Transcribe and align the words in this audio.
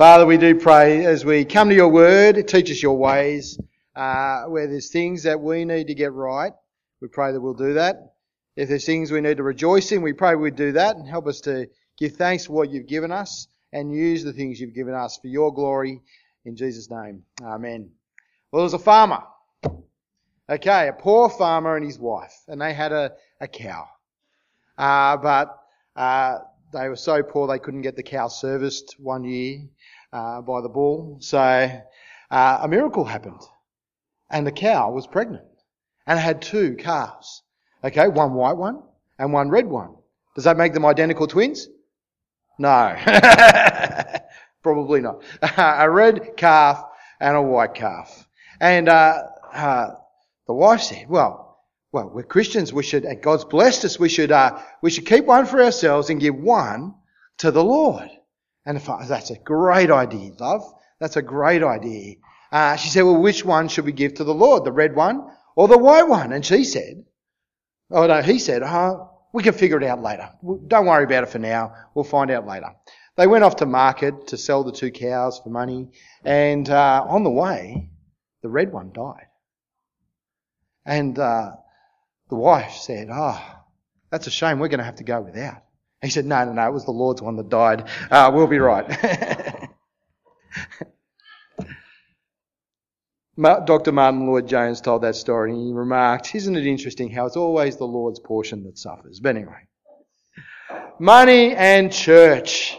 Father, 0.00 0.24
we 0.24 0.38
do 0.38 0.54
pray 0.54 1.04
as 1.04 1.26
we 1.26 1.44
come 1.44 1.68
to 1.68 1.74
your 1.74 1.90
word, 1.90 2.48
teach 2.48 2.70
us 2.70 2.82
your 2.82 2.96
ways. 2.96 3.60
Uh, 3.94 4.44
where 4.44 4.66
there's 4.66 4.90
things 4.90 5.24
that 5.24 5.38
we 5.38 5.66
need 5.66 5.88
to 5.88 5.94
get 5.94 6.14
right, 6.14 6.54
we 7.02 7.08
pray 7.08 7.32
that 7.32 7.40
we'll 7.42 7.52
do 7.52 7.74
that. 7.74 8.14
If 8.56 8.70
there's 8.70 8.86
things 8.86 9.10
we 9.10 9.20
need 9.20 9.36
to 9.36 9.42
rejoice 9.42 9.92
in, 9.92 10.00
we 10.00 10.14
pray 10.14 10.36
we'd 10.36 10.56
do 10.56 10.72
that 10.72 10.96
and 10.96 11.06
help 11.06 11.26
us 11.26 11.42
to 11.42 11.68
give 11.98 12.16
thanks 12.16 12.46
for 12.46 12.54
what 12.54 12.70
you've 12.70 12.86
given 12.86 13.12
us 13.12 13.46
and 13.74 13.92
use 13.92 14.24
the 14.24 14.32
things 14.32 14.58
you've 14.58 14.74
given 14.74 14.94
us 14.94 15.18
for 15.18 15.26
your 15.26 15.52
glory. 15.52 16.00
In 16.46 16.56
Jesus' 16.56 16.90
name, 16.90 17.24
Amen. 17.42 17.90
Well, 18.50 18.60
there 18.60 18.64
was 18.64 18.72
a 18.72 18.78
farmer. 18.78 19.22
Okay, 20.48 20.88
a 20.88 20.94
poor 20.94 21.28
farmer 21.28 21.76
and 21.76 21.84
his 21.84 21.98
wife, 21.98 22.40
and 22.48 22.58
they 22.58 22.72
had 22.72 22.92
a, 22.92 23.12
a 23.38 23.48
cow. 23.48 23.86
Uh, 24.78 25.18
but 25.18 25.58
uh, 25.94 26.38
they 26.72 26.88
were 26.88 26.96
so 26.96 27.22
poor 27.22 27.48
they 27.48 27.58
couldn't 27.58 27.82
get 27.82 27.96
the 27.96 28.02
cow 28.02 28.28
serviced 28.28 28.96
one 28.98 29.24
year 29.24 29.60
uh, 30.12 30.40
by 30.42 30.60
the 30.60 30.68
bull. 30.68 31.18
So 31.20 31.38
uh, 31.38 32.58
a 32.62 32.68
miracle 32.68 33.04
happened, 33.04 33.40
and 34.30 34.46
the 34.46 34.52
cow 34.52 34.90
was 34.90 35.06
pregnant, 35.06 35.44
and 36.06 36.18
had 36.18 36.42
two 36.42 36.76
calves. 36.76 37.42
Okay, 37.82 38.08
one 38.08 38.34
white 38.34 38.56
one 38.56 38.82
and 39.18 39.32
one 39.32 39.48
red 39.48 39.66
one. 39.66 39.94
Does 40.34 40.44
that 40.44 40.56
make 40.56 40.74
them 40.74 40.86
identical 40.86 41.26
twins? 41.26 41.68
No, 42.58 42.96
probably 44.62 45.00
not. 45.00 45.22
a 45.56 45.90
red 45.90 46.36
calf 46.36 46.84
and 47.18 47.36
a 47.36 47.42
white 47.42 47.74
calf, 47.74 48.28
and 48.60 48.88
uh, 48.88 49.22
uh, 49.52 49.90
the 50.46 50.54
wife 50.54 50.82
said, 50.82 51.08
"Well." 51.08 51.49
Well, 51.92 52.10
we're 52.14 52.22
Christians. 52.22 52.72
We 52.72 52.84
should, 52.84 53.04
God's 53.20 53.44
blessed 53.44 53.84
us. 53.84 53.98
We 53.98 54.08
should, 54.08 54.30
uh, 54.30 54.60
we 54.80 54.90
should 54.90 55.06
keep 55.06 55.24
one 55.24 55.46
for 55.46 55.62
ourselves 55.62 56.08
and 56.08 56.20
give 56.20 56.36
one 56.36 56.94
to 57.38 57.50
the 57.50 57.64
Lord. 57.64 58.08
And 58.64 58.78
I, 58.78 59.06
that's 59.06 59.30
a 59.30 59.38
great 59.38 59.90
idea, 59.90 60.32
love. 60.38 60.62
That's 61.00 61.16
a 61.16 61.22
great 61.22 61.62
idea. 61.64 62.16
Uh, 62.52 62.76
she 62.76 62.90
said, 62.90 63.02
well, 63.02 63.20
which 63.20 63.44
one 63.44 63.68
should 63.68 63.86
we 63.86 63.92
give 63.92 64.14
to 64.14 64.24
the 64.24 64.34
Lord? 64.34 64.64
The 64.64 64.72
red 64.72 64.94
one 64.94 65.26
or 65.56 65.66
the 65.66 65.78
white 65.78 66.08
one? 66.08 66.32
And 66.32 66.44
she 66.44 66.64
said, 66.64 67.04
oh 67.90 68.06
no, 68.06 68.22
he 68.22 68.38
said, 68.38 68.62
oh, 68.62 69.10
we 69.32 69.42
can 69.42 69.54
figure 69.54 69.78
it 69.78 69.84
out 69.84 70.02
later. 70.02 70.30
Don't 70.66 70.86
worry 70.86 71.04
about 71.04 71.24
it 71.24 71.30
for 71.30 71.38
now. 71.38 71.74
We'll 71.94 72.04
find 72.04 72.30
out 72.30 72.46
later. 72.46 72.70
They 73.16 73.26
went 73.26 73.44
off 73.44 73.56
to 73.56 73.66
market 73.66 74.28
to 74.28 74.36
sell 74.36 74.62
the 74.62 74.72
two 74.72 74.90
cows 74.90 75.40
for 75.42 75.50
money. 75.50 75.88
And 76.24 76.68
uh, 76.68 77.04
on 77.08 77.24
the 77.24 77.30
way, 77.30 77.90
the 78.42 78.48
red 78.48 78.72
one 78.72 78.92
died. 78.92 79.26
And 80.84 81.18
uh, 81.18 81.52
the 82.30 82.36
wife 82.36 82.72
said, 82.72 83.08
oh, 83.12 83.40
that's 84.10 84.26
a 84.26 84.30
shame. 84.30 84.58
We're 84.58 84.68
going 84.68 84.78
to 84.78 84.84
have 84.84 84.96
to 84.96 85.04
go 85.04 85.20
without. 85.20 85.62
He 86.02 86.08
said, 86.08 86.24
no, 86.24 86.44
no, 86.46 86.52
no, 86.52 86.66
it 86.66 86.72
was 86.72 86.86
the 86.86 86.92
Lord's 86.92 87.20
one 87.20 87.36
that 87.36 87.50
died. 87.50 87.88
Uh, 88.10 88.30
we'll 88.32 88.46
be 88.46 88.58
right. 88.58 88.88
Dr. 93.38 93.92
Martyn 93.92 94.26
Lloyd-Jones 94.26 94.80
told 94.80 95.02
that 95.02 95.16
story 95.16 95.52
and 95.52 95.60
he 95.60 95.72
remarked, 95.72 96.34
isn't 96.34 96.56
it 96.56 96.66
interesting 96.66 97.10
how 97.10 97.26
it's 97.26 97.36
always 97.36 97.76
the 97.76 97.86
Lord's 97.86 98.18
portion 98.18 98.64
that 98.64 98.78
suffers? 98.78 99.20
But 99.20 99.36
anyway. 99.36 99.66
Money 100.98 101.54
and 101.54 101.92
church. 101.92 102.78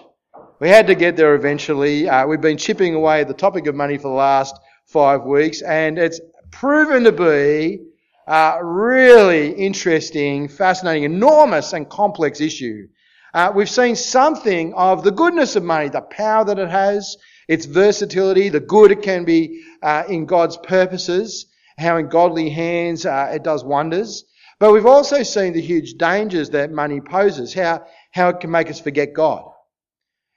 We 0.60 0.70
had 0.70 0.88
to 0.88 0.96
get 0.96 1.16
there 1.16 1.36
eventually. 1.36 2.08
Uh, 2.08 2.28
we've 2.28 2.42
been 2.42 2.58
chipping 2.58 2.96
away 2.96 3.22
at 3.22 3.28
the 3.28 3.34
topic 3.34 3.68
of 3.68 3.76
money 3.76 3.98
for 3.98 4.04
the 4.04 4.10
last 4.10 4.56
five 4.86 5.24
weeks 5.24 5.62
and 5.62 5.98
it's 5.98 6.20
proven 6.52 7.04
to 7.06 7.12
be 7.12 7.80
a 8.28 8.60
really 8.64 9.52
interesting, 9.52 10.48
fascinating, 10.48 11.04
enormous 11.04 11.74
and 11.74 11.90
complex 11.90 12.40
issue. 12.40 12.88
Uh, 13.34 13.52
we've 13.56 13.70
seen 13.70 13.96
something 13.96 14.74
of 14.74 15.04
the 15.04 15.12
goodness 15.12 15.56
of 15.56 15.64
money, 15.64 15.90
the 15.90 16.02
power 16.02 16.44
that 16.46 16.60
it 16.60 16.70
has, 16.70 17.18
its 17.48 17.66
versatility, 17.66 18.50
the 18.50 18.60
good 18.60 18.92
it 18.92 19.02
can 19.02 19.24
be 19.26 19.64
uh, 19.82 20.04
in 20.08 20.26
God's 20.26 20.58
purposes, 20.58 21.48
how 21.78 21.98
in 21.98 22.10
godly 22.10 22.50
hands 22.50 23.06
uh, 23.06 23.32
it 23.34 23.44
does 23.44 23.64
wonders. 23.64 24.26
But 24.60 24.74
we've 24.74 24.86
also 24.86 25.24
seen 25.24 25.54
the 25.54 25.62
huge 25.62 25.96
dangers 25.96 26.52
that 26.52 26.72
money 26.72 27.02
poses, 27.02 27.54
how, 27.54 27.86
how 28.12 28.30
it 28.30 28.40
can 28.42 28.52
make 28.52 28.70
us 28.70 28.80
forget 28.80 29.14
God. 29.14 29.50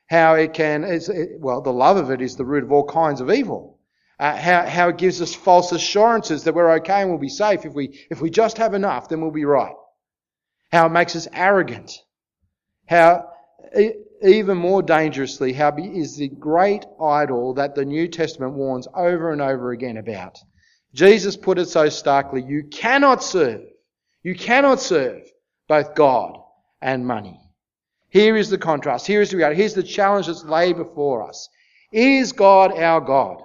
How 0.08 0.34
it 0.34 0.54
can, 0.54 0.84
it, 0.84 1.08
well, 1.38 1.60
the 1.60 1.72
love 1.72 1.96
of 1.96 2.10
it 2.10 2.22
is 2.22 2.36
the 2.36 2.44
root 2.44 2.64
of 2.64 2.72
all 2.72 2.86
kinds 2.86 3.20
of 3.20 3.30
evil. 3.30 3.73
Uh, 4.18 4.36
how, 4.36 4.66
how 4.66 4.88
it 4.88 4.98
gives 4.98 5.20
us 5.20 5.34
false 5.34 5.72
assurances 5.72 6.44
that 6.44 6.54
we're 6.54 6.70
okay 6.74 7.00
and 7.00 7.10
we'll 7.10 7.18
be 7.18 7.28
safe. 7.28 7.64
If 7.64 7.74
we, 7.74 7.98
if 8.10 8.20
we 8.20 8.30
just 8.30 8.58
have 8.58 8.74
enough, 8.74 9.08
then 9.08 9.20
we'll 9.20 9.32
be 9.32 9.44
right. 9.44 9.74
How 10.70 10.86
it 10.86 10.90
makes 10.90 11.16
us 11.16 11.26
arrogant 11.32 12.00
how, 12.86 13.30
even 14.22 14.58
more 14.58 14.82
dangerously, 14.82 15.52
how 15.52 15.74
is 15.78 16.16
the 16.16 16.28
great 16.28 16.84
idol 17.00 17.54
that 17.54 17.74
the 17.74 17.84
New 17.84 18.08
Testament 18.08 18.54
warns 18.54 18.86
over 18.94 19.32
and 19.32 19.40
over 19.40 19.72
again 19.72 19.96
about. 19.96 20.38
Jesus 20.94 21.36
put 21.36 21.58
it 21.58 21.66
so 21.66 21.88
starkly, 21.88 22.42
you 22.42 22.64
cannot 22.70 23.22
serve, 23.22 23.62
you 24.22 24.34
cannot 24.34 24.80
serve 24.80 25.22
both 25.66 25.94
God 25.94 26.38
and 26.80 27.06
money. 27.06 27.40
Here 28.10 28.36
is 28.36 28.48
the 28.48 28.58
contrast. 28.58 29.06
Here 29.06 29.20
is 29.20 29.30
the 29.30 29.38
reality. 29.38 29.56
Here's 29.56 29.74
the 29.74 29.82
challenge 29.82 30.28
that's 30.28 30.44
laid 30.44 30.76
before 30.76 31.28
us. 31.28 31.48
Is 31.90 32.32
God 32.32 32.78
our 32.78 33.00
God? 33.00 33.38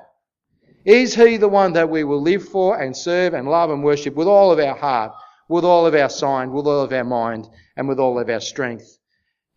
Is 0.90 1.16
He 1.16 1.38
the 1.38 1.48
one 1.48 1.74
that 1.74 1.90
we 1.90 2.04
will 2.04 2.22
live 2.22 2.48
for 2.48 2.82
and 2.82 2.98
serve 2.98 3.34
and 3.34 3.48
love 3.48 3.70
and 3.70 3.84
worship 3.84 4.16
with 4.16 4.28
all 4.28 4.52
of 4.52 4.60
our 4.60 4.76
heart, 4.76 5.14
with 5.48 5.64
all 5.64 5.86
of 5.86 5.94
our 5.94 6.10
mind, 6.22 6.52
with 6.52 6.66
all 6.66 6.82
of 6.82 6.92
our 6.92 7.04
mind, 7.04 7.48
and 7.78 7.88
with 7.88 8.00
all 8.00 8.20
of 8.20 8.30
our 8.30 8.40
strength? 8.40 9.00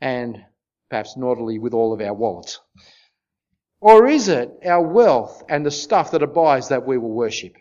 and 0.03 0.45
perhaps 0.91 1.17
naughtily 1.17 1.59
with 1.59 1.73
all 1.73 1.95
of 1.95 2.01
our 2.01 2.13
wallets? 2.13 2.59
Or 3.81 4.07
is 4.07 4.29
it 4.29 4.51
our 4.67 4.83
wealth 4.83 5.43
and 5.49 5.65
the 5.65 5.71
stuff 5.71 6.11
that 6.11 6.23
abides 6.23 6.69
that 6.69 6.87
we 6.87 6.99
will 6.99 7.13
worship? 7.13 7.55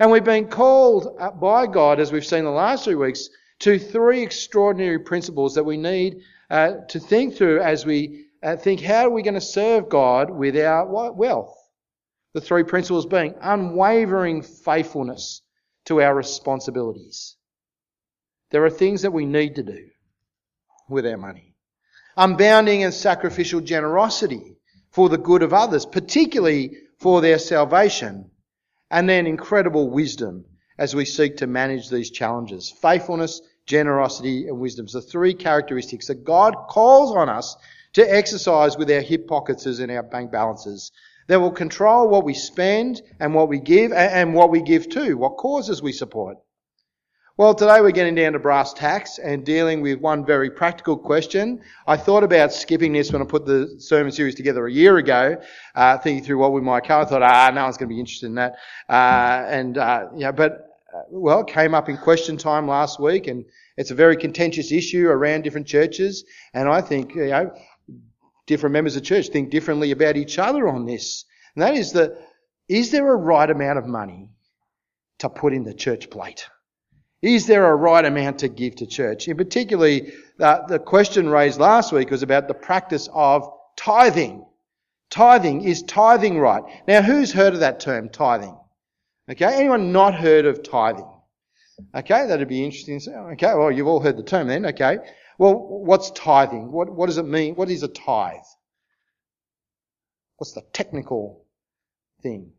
And 0.00 0.10
we've 0.10 0.24
been 0.24 0.48
called 0.48 1.16
by 1.40 1.66
God, 1.66 2.00
as 2.00 2.10
we've 2.10 2.26
seen 2.26 2.44
the 2.44 2.50
last 2.50 2.84
three 2.84 2.94
weeks, 2.94 3.28
to 3.60 3.78
three 3.78 4.22
extraordinary 4.22 4.98
principles 4.98 5.54
that 5.54 5.64
we 5.64 5.76
need 5.76 6.22
uh, 6.50 6.72
to 6.88 6.98
think 6.98 7.36
through 7.36 7.60
as 7.60 7.84
we 7.84 8.26
uh, 8.42 8.56
think 8.56 8.80
how 8.80 9.06
are 9.06 9.10
we 9.10 9.22
going 9.22 9.34
to 9.34 9.40
serve 9.40 9.88
God 9.88 10.30
with 10.30 10.56
our 10.56 11.12
wealth? 11.12 11.54
The 12.38 12.44
three 12.44 12.62
principles 12.62 13.04
being 13.04 13.34
unwavering 13.40 14.42
faithfulness 14.42 15.42
to 15.86 16.00
our 16.00 16.14
responsibilities. 16.14 17.34
There 18.52 18.64
are 18.64 18.70
things 18.70 19.02
that 19.02 19.10
we 19.10 19.26
need 19.26 19.56
to 19.56 19.64
do 19.64 19.88
with 20.88 21.04
our 21.04 21.16
money 21.16 21.56
unbounding 22.16 22.84
and 22.84 22.94
sacrificial 22.94 23.60
generosity 23.60 24.56
for 24.92 25.08
the 25.08 25.18
good 25.18 25.42
of 25.42 25.52
others, 25.52 25.84
particularly 25.84 26.76
for 27.00 27.20
their 27.20 27.40
salvation, 27.40 28.30
and 28.88 29.08
then 29.08 29.26
incredible 29.26 29.90
wisdom 29.90 30.44
as 30.78 30.94
we 30.94 31.04
seek 31.04 31.38
to 31.38 31.48
manage 31.48 31.90
these 31.90 32.12
challenges. 32.12 32.70
Faithfulness, 32.70 33.40
generosity, 33.66 34.46
and 34.46 34.60
wisdom. 34.60 34.86
So 34.86 35.00
three 35.00 35.34
characteristics 35.34 36.06
that 36.06 36.22
God 36.22 36.54
calls 36.68 37.16
on 37.16 37.28
us 37.28 37.56
to 37.94 38.02
exercise 38.02 38.78
with 38.78 38.88
our 38.92 39.00
hip 39.00 39.26
pockets 39.26 39.66
and 39.66 39.90
our 39.90 40.04
bank 40.04 40.30
balances 40.30 40.92
that 41.28 41.40
will 41.40 41.52
control 41.52 42.08
what 42.08 42.24
we 42.24 42.34
spend 42.34 43.02
and 43.20 43.34
what 43.34 43.48
we 43.48 43.60
give 43.60 43.92
and 43.92 44.34
what 44.34 44.50
we 44.50 44.60
give 44.60 44.88
to, 44.90 45.14
what 45.14 45.36
causes 45.36 45.80
we 45.80 45.92
support. 45.92 46.38
Well, 47.36 47.54
today 47.54 47.80
we're 47.80 47.92
getting 47.92 48.16
down 48.16 48.32
to 48.32 48.40
brass 48.40 48.72
tacks 48.72 49.20
and 49.20 49.46
dealing 49.46 49.80
with 49.80 50.00
one 50.00 50.26
very 50.26 50.50
practical 50.50 50.96
question. 50.96 51.60
I 51.86 51.96
thought 51.96 52.24
about 52.24 52.52
skipping 52.52 52.92
this 52.92 53.12
when 53.12 53.22
I 53.22 53.26
put 53.26 53.46
the 53.46 53.76
sermon 53.78 54.10
series 54.10 54.34
together 54.34 54.66
a 54.66 54.72
year 54.72 54.96
ago, 54.96 55.40
uh, 55.76 55.98
thinking 55.98 56.24
through 56.24 56.38
what 56.38 56.52
we 56.52 56.60
might 56.60 56.82
cover. 56.82 57.06
I 57.06 57.08
thought, 57.08 57.22
ah, 57.22 57.52
no 57.54 57.62
one's 57.62 57.76
going 57.76 57.90
to 57.90 57.94
be 57.94 58.00
interested 58.00 58.26
in 58.26 58.34
that. 58.34 58.56
Uh, 58.88 59.44
and, 59.46 59.78
uh, 59.78 60.06
yeah, 60.16 60.32
but, 60.32 60.80
uh, 60.92 61.02
well, 61.10 61.42
it 61.42 61.46
came 61.46 61.74
up 61.74 61.88
in 61.88 61.96
question 61.96 62.36
time 62.36 62.66
last 62.66 62.98
week 62.98 63.28
and 63.28 63.44
it's 63.76 63.92
a 63.92 63.94
very 63.94 64.16
contentious 64.16 64.72
issue 64.72 65.06
around 65.06 65.42
different 65.42 65.68
churches. 65.68 66.24
And 66.54 66.68
I 66.68 66.80
think, 66.80 67.14
you 67.14 67.26
know, 67.26 67.54
different 68.48 68.72
members 68.72 68.96
of 68.96 69.02
the 69.02 69.06
church 69.06 69.28
think 69.28 69.50
differently 69.50 69.92
about 69.92 70.16
each 70.16 70.38
other 70.40 70.66
on 70.68 70.86
this. 70.86 71.24
And 71.54 71.62
that 71.62 71.74
is 71.74 71.92
that, 71.92 72.18
is 72.68 72.90
there 72.90 73.08
a 73.12 73.16
right 73.16 73.48
amount 73.48 73.78
of 73.78 73.86
money 73.86 74.30
to 75.20 75.28
put 75.28 75.52
in 75.52 75.62
the 75.62 75.74
church 75.74 76.10
plate? 76.10 76.48
Is 77.22 77.46
there 77.46 77.66
a 77.66 77.76
right 77.76 78.04
amount 78.04 78.40
to 78.40 78.48
give 78.48 78.76
to 78.76 78.86
church? 78.86 79.28
In 79.28 79.36
particularly, 79.36 80.12
uh, 80.40 80.66
the 80.66 80.78
question 80.78 81.28
raised 81.28 81.60
last 81.60 81.92
week 81.92 82.10
was 82.10 82.22
about 82.22 82.48
the 82.48 82.54
practice 82.54 83.08
of 83.12 83.48
tithing. 83.76 84.44
Tithing, 85.10 85.62
is 85.62 85.82
tithing 85.82 86.38
right? 86.38 86.62
Now, 86.86 87.02
who's 87.02 87.32
heard 87.32 87.54
of 87.54 87.60
that 87.60 87.80
term, 87.80 88.08
tithing? 88.08 88.56
Okay, 89.30 89.46
anyone 89.46 89.92
not 89.92 90.14
heard 90.14 90.46
of 90.46 90.62
tithing? 90.62 91.10
Okay, 91.94 92.26
that'd 92.26 92.48
be 92.48 92.64
interesting. 92.64 93.00
Okay, 93.32 93.54
well, 93.54 93.70
you've 93.70 93.86
all 93.86 94.00
heard 94.00 94.16
the 94.16 94.22
term 94.22 94.48
then. 94.48 94.66
Okay, 94.66 94.98
well, 95.38 95.54
what's 95.54 96.10
tithing? 96.10 96.70
What, 96.70 96.90
what 96.90 97.06
does 97.06 97.18
it 97.18 97.26
mean? 97.26 97.54
What 97.54 97.70
is 97.70 97.82
a 97.82 97.88
tithe? 97.88 98.36
What's 100.36 100.52
the 100.52 100.62
technical 100.72 101.44
thing? 102.22 102.52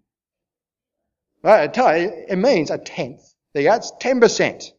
Right, 1.43 1.69
it 1.77 2.37
means 2.37 2.71
a 2.71 2.77
tenth 2.77 3.21
there 3.53 3.63
you 3.63 3.69
go. 3.69 3.75
It's 3.75 3.91
10%. 4.01 4.71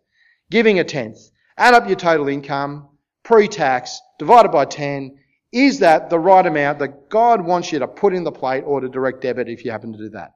Giving 0.51 0.79
a 0.79 0.85
tenth. 0.85 1.19
Add 1.57 1.75
up 1.75 1.87
your 1.87 1.97
total 1.97 2.29
income, 2.29 2.89
pre-tax, 3.23 4.01
divided 4.19 4.51
by 4.51 4.65
10, 4.65 5.17
Is 5.53 5.81
that 5.81 6.11
the 6.11 6.19
right 6.19 6.47
amount 6.47 6.79
that 6.79 7.09
God 7.09 7.45
wants 7.45 7.73
you 7.73 7.81
to 7.81 7.89
put 7.89 8.15
in 8.15 8.23
the 8.23 8.31
plate 8.31 8.63
or 8.63 8.81
to 8.81 8.89
direct 8.89 9.21
debit 9.21 9.49
if 9.49 9.65
you 9.65 9.73
happen 9.73 9.93
to 9.93 9.99
do 9.99 10.11
that? 10.11 10.35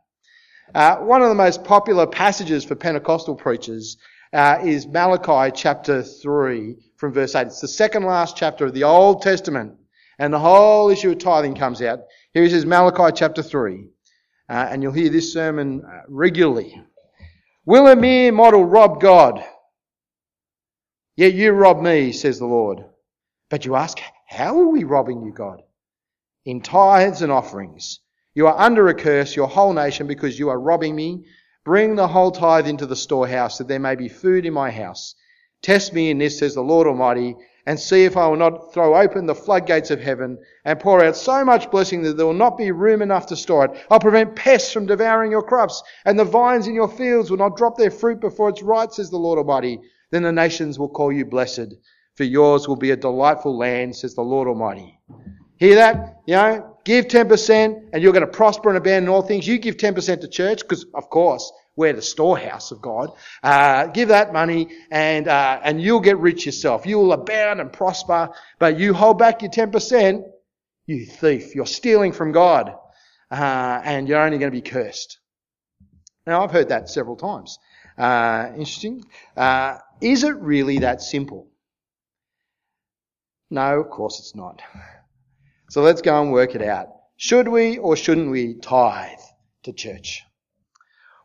Uh, 0.74 0.96
one 0.96 1.22
of 1.22 1.28
the 1.28 1.36
most 1.36 1.62
popular 1.62 2.06
passages 2.06 2.64
for 2.64 2.74
Pentecostal 2.74 3.36
preachers 3.36 3.96
uh, 4.34 4.58
is 4.64 4.88
Malachi 4.88 5.52
chapter 5.54 6.02
3 6.02 6.76
from 6.96 7.12
verse 7.12 7.36
8. 7.36 7.46
It's 7.46 7.60
the 7.60 7.68
second 7.68 8.04
last 8.04 8.36
chapter 8.36 8.66
of 8.66 8.74
the 8.74 8.82
Old 8.82 9.22
Testament, 9.22 9.74
and 10.18 10.34
the 10.34 10.40
whole 10.40 10.90
issue 10.90 11.12
of 11.12 11.18
tithing 11.18 11.54
comes 11.54 11.80
out. 11.80 12.00
Here 12.32 12.42
it 12.42 12.50
says 12.50 12.66
Malachi 12.66 13.14
chapter 13.16 13.44
3, 13.44 13.86
uh, 14.48 14.52
and 14.52 14.82
you'll 14.82 14.92
hear 14.92 15.08
this 15.08 15.32
sermon 15.32 15.82
uh, 15.86 16.02
regularly. 16.08 16.82
Will 17.64 17.86
a 17.86 17.94
mere 17.94 18.32
mortal 18.32 18.64
rob 18.64 19.00
God? 19.00 19.44
Yet 21.16 21.34
you 21.34 21.52
rob 21.52 21.80
me, 21.80 22.10
says 22.10 22.40
the 22.40 22.46
Lord. 22.46 22.84
But 23.50 23.64
you 23.64 23.76
ask, 23.76 23.98
how 24.26 24.58
are 24.58 24.68
we 24.68 24.82
robbing 24.82 25.22
you, 25.22 25.32
God? 25.32 25.62
In 26.44 26.60
tithes 26.60 27.22
and 27.22 27.30
offerings. 27.30 28.00
You 28.34 28.48
are 28.48 28.58
under 28.58 28.88
a 28.88 28.94
curse, 28.94 29.36
your 29.36 29.46
whole 29.46 29.72
nation, 29.72 30.08
because 30.08 30.36
you 30.36 30.48
are 30.48 30.58
robbing 30.58 30.96
me. 30.96 31.24
Bring 31.64 31.96
the 31.96 32.08
whole 32.08 32.30
tithe 32.30 32.68
into 32.68 32.86
the 32.86 32.96
storehouse, 32.96 33.58
that 33.58 33.68
there 33.68 33.78
may 33.78 33.94
be 33.94 34.08
food 34.08 34.44
in 34.44 34.52
my 34.52 34.70
house. 34.70 35.14
Test 35.62 35.94
me 35.94 36.10
in 36.10 36.18
this, 36.18 36.38
says 36.38 36.54
the 36.54 36.60
Lord 36.60 36.86
Almighty, 36.86 37.36
and 37.66 37.80
see 37.80 38.04
if 38.04 38.18
I 38.18 38.26
will 38.26 38.36
not 38.36 38.74
throw 38.74 38.94
open 38.94 39.24
the 39.24 39.34
floodgates 39.34 39.90
of 39.90 39.98
heaven 39.98 40.38
and 40.66 40.78
pour 40.78 41.02
out 41.02 41.16
so 41.16 41.42
much 41.42 41.70
blessing 41.70 42.02
that 42.02 42.18
there 42.18 42.26
will 42.26 42.34
not 42.34 42.58
be 42.58 42.70
room 42.70 43.00
enough 43.00 43.26
to 43.28 43.36
store 43.36 43.64
it. 43.64 43.86
I'll 43.90 43.98
prevent 43.98 44.36
pests 44.36 44.70
from 44.70 44.84
devouring 44.84 45.30
your 45.30 45.42
crops, 45.42 45.82
and 46.04 46.18
the 46.18 46.24
vines 46.24 46.66
in 46.66 46.74
your 46.74 46.88
fields 46.88 47.30
will 47.30 47.38
not 47.38 47.56
drop 47.56 47.78
their 47.78 47.90
fruit 47.90 48.20
before 48.20 48.50
it's 48.50 48.62
right, 48.62 48.92
says 48.92 49.08
the 49.08 49.16
Lord 49.16 49.38
Almighty. 49.38 49.80
Then 50.10 50.24
the 50.24 50.32
nations 50.32 50.78
will 50.78 50.90
call 50.90 51.10
you 51.10 51.24
blessed, 51.24 51.74
for 52.14 52.24
yours 52.24 52.68
will 52.68 52.76
be 52.76 52.90
a 52.90 52.96
delightful 52.96 53.56
land, 53.56 53.96
says 53.96 54.14
the 54.14 54.20
Lord 54.22 54.46
Almighty. 54.46 55.00
Hear 55.56 55.76
that? 55.76 56.18
You 56.26 56.34
know, 56.34 56.73
give 56.84 57.06
10% 57.06 57.88
and 57.92 58.02
you're 58.02 58.12
going 58.12 58.26
to 58.26 58.30
prosper 58.30 58.68
and 58.68 58.78
abandon 58.78 59.08
all 59.08 59.22
things. 59.22 59.46
You 59.46 59.58
give 59.58 59.76
10% 59.76 60.20
to 60.20 60.28
church 60.28 60.60
because, 60.60 60.86
of 60.94 61.10
course, 61.10 61.52
we're 61.76 61.92
the 61.92 62.02
storehouse 62.02 62.70
of 62.70 62.80
God. 62.80 63.10
Uh, 63.42 63.86
give 63.86 64.08
that 64.08 64.32
money 64.32 64.68
and, 64.90 65.26
uh, 65.26 65.60
and 65.62 65.80
you'll 65.82 66.00
get 66.00 66.18
rich 66.18 66.46
yourself. 66.46 66.86
You 66.86 66.98
will 66.98 67.12
abound 67.12 67.60
and 67.60 67.72
prosper, 67.72 68.30
but 68.58 68.78
you 68.78 68.94
hold 68.94 69.18
back 69.18 69.42
your 69.42 69.50
10%, 69.50 70.22
you 70.86 71.06
thief. 71.06 71.54
You're 71.54 71.66
stealing 71.66 72.12
from 72.12 72.32
God. 72.32 72.74
Uh, 73.30 73.80
and 73.84 74.08
you're 74.08 74.20
only 74.20 74.38
going 74.38 74.52
to 74.52 74.56
be 74.56 74.62
cursed. 74.62 75.18
Now, 76.26 76.44
I've 76.44 76.52
heard 76.52 76.68
that 76.68 76.88
several 76.88 77.16
times. 77.16 77.58
Uh, 77.98 78.48
interesting. 78.52 79.04
Uh, 79.36 79.78
is 80.00 80.24
it 80.24 80.36
really 80.36 80.78
that 80.80 81.02
simple? 81.02 81.48
No, 83.50 83.80
of 83.80 83.90
course 83.90 84.18
it's 84.20 84.34
not. 84.34 84.62
So 85.74 85.82
let's 85.82 86.02
go 86.02 86.22
and 86.22 86.30
work 86.30 86.54
it 86.54 86.62
out. 86.62 86.86
Should 87.16 87.48
we 87.48 87.78
or 87.78 87.96
shouldn't 87.96 88.30
we 88.30 88.54
tithe 88.54 89.18
to 89.64 89.72
church? 89.72 90.22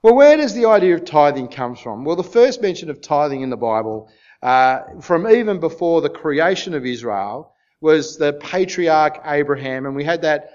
Well, 0.01 0.15
where 0.15 0.37
does 0.37 0.55
the 0.55 0.65
idea 0.65 0.95
of 0.95 1.05
tithing 1.05 1.49
come 1.49 1.75
from? 1.75 2.03
Well, 2.03 2.15
the 2.15 2.23
first 2.23 2.59
mention 2.59 2.89
of 2.89 2.99
tithing 2.99 3.41
in 3.41 3.51
the 3.51 3.57
Bible, 3.57 4.09
uh, 4.41 4.79
from 5.01 5.27
even 5.29 5.59
before 5.59 6.01
the 6.01 6.09
creation 6.09 6.73
of 6.73 6.83
Israel, 6.83 7.53
was 7.79 8.17
the 8.17 8.33
patriarch 8.33 9.21
Abraham, 9.23 9.85
and 9.85 9.95
we 9.95 10.03
had 10.03 10.23
that 10.23 10.49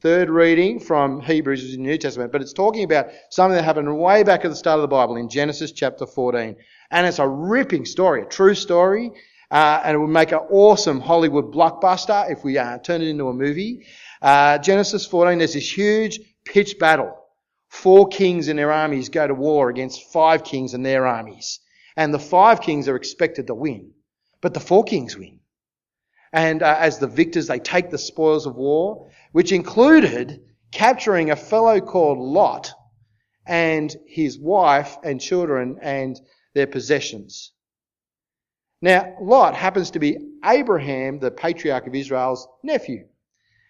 third 0.00 0.30
reading 0.30 0.78
from 0.78 1.20
Hebrews 1.20 1.74
in 1.74 1.82
the 1.82 1.88
New 1.88 1.98
Testament, 1.98 2.30
but 2.30 2.42
it's 2.42 2.52
talking 2.52 2.84
about 2.84 3.08
something 3.30 3.56
that 3.56 3.64
happened 3.64 3.98
way 3.98 4.22
back 4.22 4.44
at 4.44 4.50
the 4.52 4.56
start 4.56 4.78
of 4.78 4.82
the 4.82 4.86
Bible 4.86 5.16
in 5.16 5.28
Genesis 5.28 5.72
chapter 5.72 6.06
14. 6.06 6.54
And 6.92 7.04
it's 7.04 7.18
a 7.18 7.26
ripping 7.26 7.84
story, 7.84 8.22
a 8.22 8.26
true 8.26 8.54
story. 8.54 9.10
Uh, 9.50 9.82
and 9.84 9.96
it 9.96 9.98
would 9.98 10.08
make 10.08 10.32
an 10.32 10.38
awesome 10.50 11.00
Hollywood 11.00 11.52
blockbuster 11.52 12.30
if 12.30 12.44
we 12.44 12.56
uh, 12.56 12.78
turn 12.78 13.02
it 13.02 13.08
into 13.08 13.28
a 13.28 13.34
movie. 13.34 13.86
Uh, 14.22 14.58
Genesis 14.58 15.06
14, 15.06 15.38
there's 15.38 15.54
this 15.54 15.76
huge 15.76 16.20
pitched 16.44 16.78
battle. 16.78 17.16
Four 17.68 18.08
kings 18.08 18.48
and 18.48 18.58
their 18.58 18.72
armies 18.72 19.08
go 19.08 19.26
to 19.26 19.34
war 19.34 19.68
against 19.68 20.12
five 20.12 20.44
kings 20.44 20.74
and 20.74 20.86
their 20.86 21.06
armies. 21.06 21.60
And 21.96 22.14
the 22.14 22.18
five 22.18 22.60
kings 22.60 22.88
are 22.88 22.96
expected 22.96 23.48
to 23.48 23.54
win. 23.54 23.92
But 24.40 24.54
the 24.54 24.60
four 24.60 24.84
kings 24.84 25.16
win. 25.16 25.40
And 26.32 26.62
uh, 26.62 26.76
as 26.78 26.98
the 26.98 27.08
victors, 27.08 27.48
they 27.48 27.58
take 27.58 27.90
the 27.90 27.98
spoils 27.98 28.46
of 28.46 28.54
war, 28.54 29.10
which 29.32 29.52
included 29.52 30.40
capturing 30.70 31.30
a 31.30 31.36
fellow 31.36 31.80
called 31.80 32.18
Lot 32.18 32.72
and 33.46 33.94
his 34.06 34.38
wife 34.38 34.96
and 35.02 35.20
children 35.20 35.78
and 35.82 36.20
their 36.54 36.68
possessions. 36.68 37.52
Now, 38.82 39.14
Lot 39.20 39.54
happens 39.54 39.90
to 39.92 39.98
be 39.98 40.16
Abraham, 40.44 41.18
the 41.18 41.30
patriarch 41.30 41.86
of 41.86 41.94
Israel's 41.94 42.48
nephew. 42.62 43.06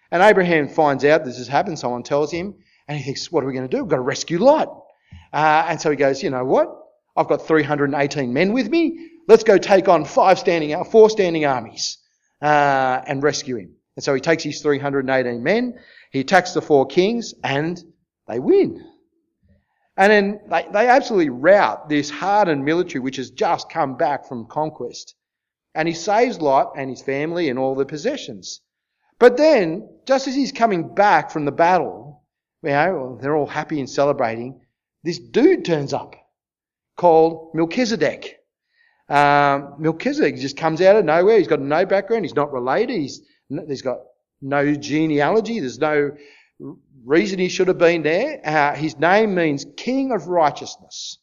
And 0.09 0.23
Abraham 0.23 0.69
finds 0.69 1.03
out 1.05 1.25
this 1.25 1.37
has 1.37 1.47
happened, 1.47 1.79
someone 1.79 2.03
tells 2.03 2.31
him, 2.31 2.55
and 2.87 2.97
he 2.97 3.03
thinks, 3.03 3.31
what 3.31 3.43
are 3.43 3.47
we 3.47 3.53
going 3.53 3.67
to 3.67 3.75
do? 3.75 3.83
We've 3.83 3.89
got 3.89 3.97
to 3.97 4.01
rescue 4.01 4.39
Lot. 4.39 4.69
Uh, 5.33 5.65
and 5.67 5.79
so 5.79 5.89
he 5.89 5.95
goes, 5.95 6.21
you 6.23 6.29
know 6.29 6.45
what? 6.45 6.69
I've 7.15 7.27
got 7.27 7.45
318 7.45 8.33
men 8.33 8.53
with 8.53 8.69
me. 8.69 9.09
Let's 9.27 9.43
go 9.43 9.57
take 9.57 9.87
on 9.87 10.05
five 10.05 10.39
standing, 10.39 10.81
four 10.85 11.09
standing 11.09 11.45
armies, 11.45 11.97
uh, 12.41 13.01
and 13.05 13.21
rescue 13.21 13.57
him. 13.57 13.75
And 13.95 14.03
so 14.03 14.13
he 14.13 14.21
takes 14.21 14.43
his 14.43 14.61
318 14.61 15.43
men, 15.43 15.79
he 16.11 16.21
attacks 16.21 16.53
the 16.53 16.61
four 16.61 16.85
kings, 16.85 17.33
and 17.43 17.81
they 18.27 18.39
win. 18.39 18.83
And 20.01 20.11
then 20.11 20.39
they, 20.49 20.65
they 20.73 20.87
absolutely 20.87 21.29
rout 21.29 21.87
this 21.87 22.09
hardened 22.09 22.65
military 22.65 23.01
which 23.01 23.17
has 23.17 23.29
just 23.29 23.69
come 23.69 23.97
back 23.97 24.27
from 24.27 24.47
conquest. 24.47 25.13
And 25.75 25.87
he 25.87 25.93
saves 25.93 26.41
Lot 26.41 26.73
and 26.75 26.89
his 26.89 27.03
family 27.03 27.49
and 27.49 27.59
all 27.59 27.75
their 27.75 27.85
possessions. 27.85 28.61
But 29.19 29.37
then, 29.37 29.87
just 30.07 30.27
as 30.27 30.33
he's 30.33 30.51
coming 30.51 30.95
back 30.95 31.29
from 31.29 31.45
the 31.45 31.51
battle, 31.51 32.23
you 32.63 32.71
know, 32.71 33.19
they're 33.21 33.35
all 33.35 33.45
happy 33.45 33.79
and 33.79 33.87
celebrating, 33.87 34.61
this 35.03 35.19
dude 35.19 35.65
turns 35.65 35.93
up 35.93 36.15
called 36.97 37.51
Melchizedek. 37.53 38.39
Um, 39.07 39.75
Melchizedek 39.77 40.37
just 40.37 40.57
comes 40.57 40.81
out 40.81 40.95
of 40.95 41.05
nowhere. 41.05 41.37
He's 41.37 41.47
got 41.47 41.61
no 41.61 41.85
background. 41.85 42.25
He's 42.25 42.33
not 42.33 42.51
related. 42.51 42.99
He's, 42.99 43.21
he's 43.67 43.83
got 43.83 43.99
no 44.41 44.73
genealogy. 44.73 45.59
There's 45.59 45.77
no 45.77 46.17
reason 47.03 47.39
he 47.39 47.49
should 47.49 47.67
have 47.67 47.77
been 47.77 48.03
there. 48.03 48.41
Uh, 48.45 48.75
his 48.75 48.97
name 48.97 49.35
means 49.35 49.65
King 49.77 50.11
of 50.11 50.27
Righteousness. 50.27 51.17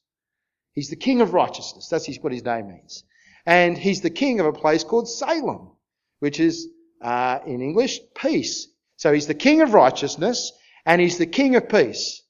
He's 0.73 0.91
the 0.91 0.97
King 0.97 1.21
of 1.21 1.33
Righteousness. 1.33 1.89
That's 1.89 2.09
what 2.21 2.33
his 2.33 2.45
name 2.45 2.69
means. 2.69 3.05
And 3.47 3.79
he's 3.79 4.01
the 4.01 4.11
king 4.11 4.41
of 4.41 4.47
a 4.47 4.53
place 4.53 4.85
called 4.85 5.09
Salem, 5.09 5.71
which 6.19 6.39
is, 6.39 6.69
uh, 7.01 7.39
in 7.47 7.63
English, 7.63 7.99
peace. 8.15 8.69
So 8.97 9.13
he's 9.13 9.27
the 9.27 9.35
King 9.35 9.63
of 9.63 9.73
Righteousness 9.73 10.53
and 10.85 11.01
he's 11.01 11.19
the 11.19 11.27
King 11.27 11.57
of 11.57 11.69
Peace. 11.69 12.23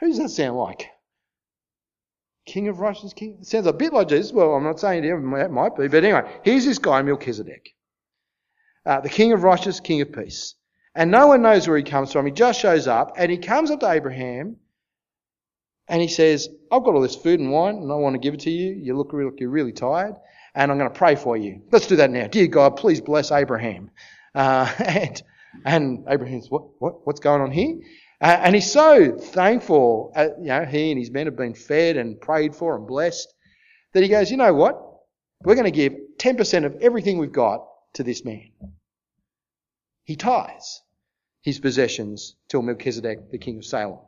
Who 0.00 0.08
does 0.08 0.18
that 0.18 0.30
sound 0.30 0.56
like? 0.56 0.88
King 2.44 2.68
of 2.68 2.80
Righteousness, 2.80 3.12
King? 3.12 3.38
It 3.40 3.46
sounds 3.46 3.66
a 3.66 3.72
bit 3.72 3.92
like 3.92 4.08
Jesus. 4.08 4.32
Well, 4.32 4.54
I'm 4.54 4.64
not 4.64 4.80
saying 4.80 5.04
it 5.04 5.16
might 5.16 5.76
be, 5.76 5.86
but 5.88 6.02
anyway, 6.02 6.28
here's 6.42 6.64
this 6.64 6.78
guy, 6.78 7.02
Melchizedek. 7.02 7.70
Uh, 8.84 9.00
the 9.00 9.08
King 9.08 9.32
of 9.32 9.44
Righteousness, 9.44 9.80
King 9.80 10.00
of 10.00 10.12
Peace. 10.12 10.56
And 10.94 11.10
no 11.10 11.26
one 11.26 11.42
knows 11.42 11.66
where 11.66 11.76
he 11.76 11.82
comes 11.82 12.12
from. 12.12 12.26
He 12.26 12.32
just 12.32 12.60
shows 12.60 12.86
up 12.86 13.14
and 13.16 13.30
he 13.30 13.38
comes 13.38 13.70
up 13.70 13.80
to 13.80 13.90
Abraham 13.90 14.56
and 15.88 16.02
he 16.02 16.08
says, 16.08 16.48
I've 16.70 16.84
got 16.84 16.94
all 16.94 17.00
this 17.00 17.16
food 17.16 17.40
and 17.40 17.50
wine 17.50 17.76
and 17.76 17.90
I 17.90 17.94
want 17.94 18.14
to 18.14 18.18
give 18.18 18.34
it 18.34 18.40
to 18.40 18.50
you. 18.50 18.74
You 18.74 18.96
look 18.96 19.12
like 19.12 19.40
you're 19.40 19.50
really 19.50 19.72
tired 19.72 20.14
and 20.54 20.70
I'm 20.70 20.78
going 20.78 20.90
to 20.90 20.96
pray 20.96 21.16
for 21.16 21.36
you. 21.36 21.62
Let's 21.70 21.86
do 21.86 21.96
that 21.96 22.10
now. 22.10 22.26
Dear 22.26 22.46
God, 22.46 22.76
please 22.76 23.00
bless 23.00 23.32
Abraham. 23.32 23.90
Uh, 24.34 24.70
and, 24.78 25.22
and 25.64 26.04
Abraham's, 26.08 26.50
what, 26.50 26.64
what, 26.78 27.06
what's 27.06 27.20
going 27.20 27.40
on 27.40 27.50
here? 27.50 27.78
Uh, 28.20 28.38
and 28.40 28.54
he's 28.54 28.70
so 28.70 29.16
thankful, 29.16 30.12
uh, 30.14 30.28
you 30.38 30.46
know, 30.46 30.64
he 30.64 30.90
and 30.92 30.98
his 30.98 31.10
men 31.10 31.26
have 31.26 31.36
been 31.36 31.54
fed 31.54 31.96
and 31.96 32.20
prayed 32.20 32.54
for 32.54 32.76
and 32.76 32.86
blessed 32.86 33.32
that 33.94 34.02
he 34.02 34.08
goes, 34.08 34.30
you 34.30 34.36
know 34.36 34.54
what? 34.54 34.80
We're 35.42 35.56
going 35.56 35.64
to 35.64 35.70
give 35.70 35.94
10% 36.18 36.64
of 36.64 36.76
everything 36.82 37.18
we've 37.18 37.32
got 37.32 37.66
to 37.94 38.04
this 38.04 38.24
man. 38.24 38.50
He 40.04 40.16
tithes 40.16 40.82
his 41.42 41.58
possessions 41.58 42.36
till 42.48 42.62
Melchizedek, 42.62 43.30
the 43.30 43.38
king 43.38 43.58
of 43.58 43.64
Salem. 43.64 43.98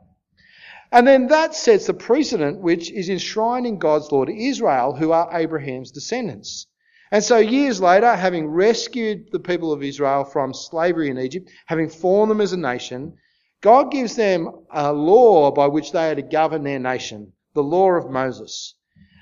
And 0.91 1.07
then 1.07 1.27
that 1.27 1.55
sets 1.55 1.87
the 1.87 1.93
precedent 1.93 2.59
which 2.59 2.91
is 2.91 3.09
enshrined 3.09 3.65
in 3.65 3.79
God's 3.79 4.11
law 4.11 4.25
to 4.25 4.33
Israel, 4.33 4.93
who 4.95 5.11
are 5.11 5.29
Abraham's 5.37 5.91
descendants. 5.91 6.67
And 7.11 7.23
so 7.23 7.37
years 7.37 7.81
later, 7.81 8.15
having 8.15 8.47
rescued 8.47 9.31
the 9.31 9.39
people 9.39 9.71
of 9.71 9.83
Israel 9.83 10.23
from 10.23 10.53
slavery 10.53 11.09
in 11.09 11.19
Egypt, 11.19 11.49
having 11.65 11.89
formed 11.89 12.31
them 12.31 12.41
as 12.41 12.53
a 12.53 12.57
nation, 12.57 13.17
God 13.61 13.91
gives 13.91 14.15
them 14.15 14.49
a 14.71 14.91
law 14.91 15.51
by 15.51 15.67
which 15.67 15.91
they 15.91 16.11
are 16.11 16.15
to 16.15 16.21
govern 16.21 16.63
their 16.63 16.79
nation, 16.79 17.33
the 17.53 17.63
law 17.63 17.91
of 17.91 18.09
Moses. 18.09 18.75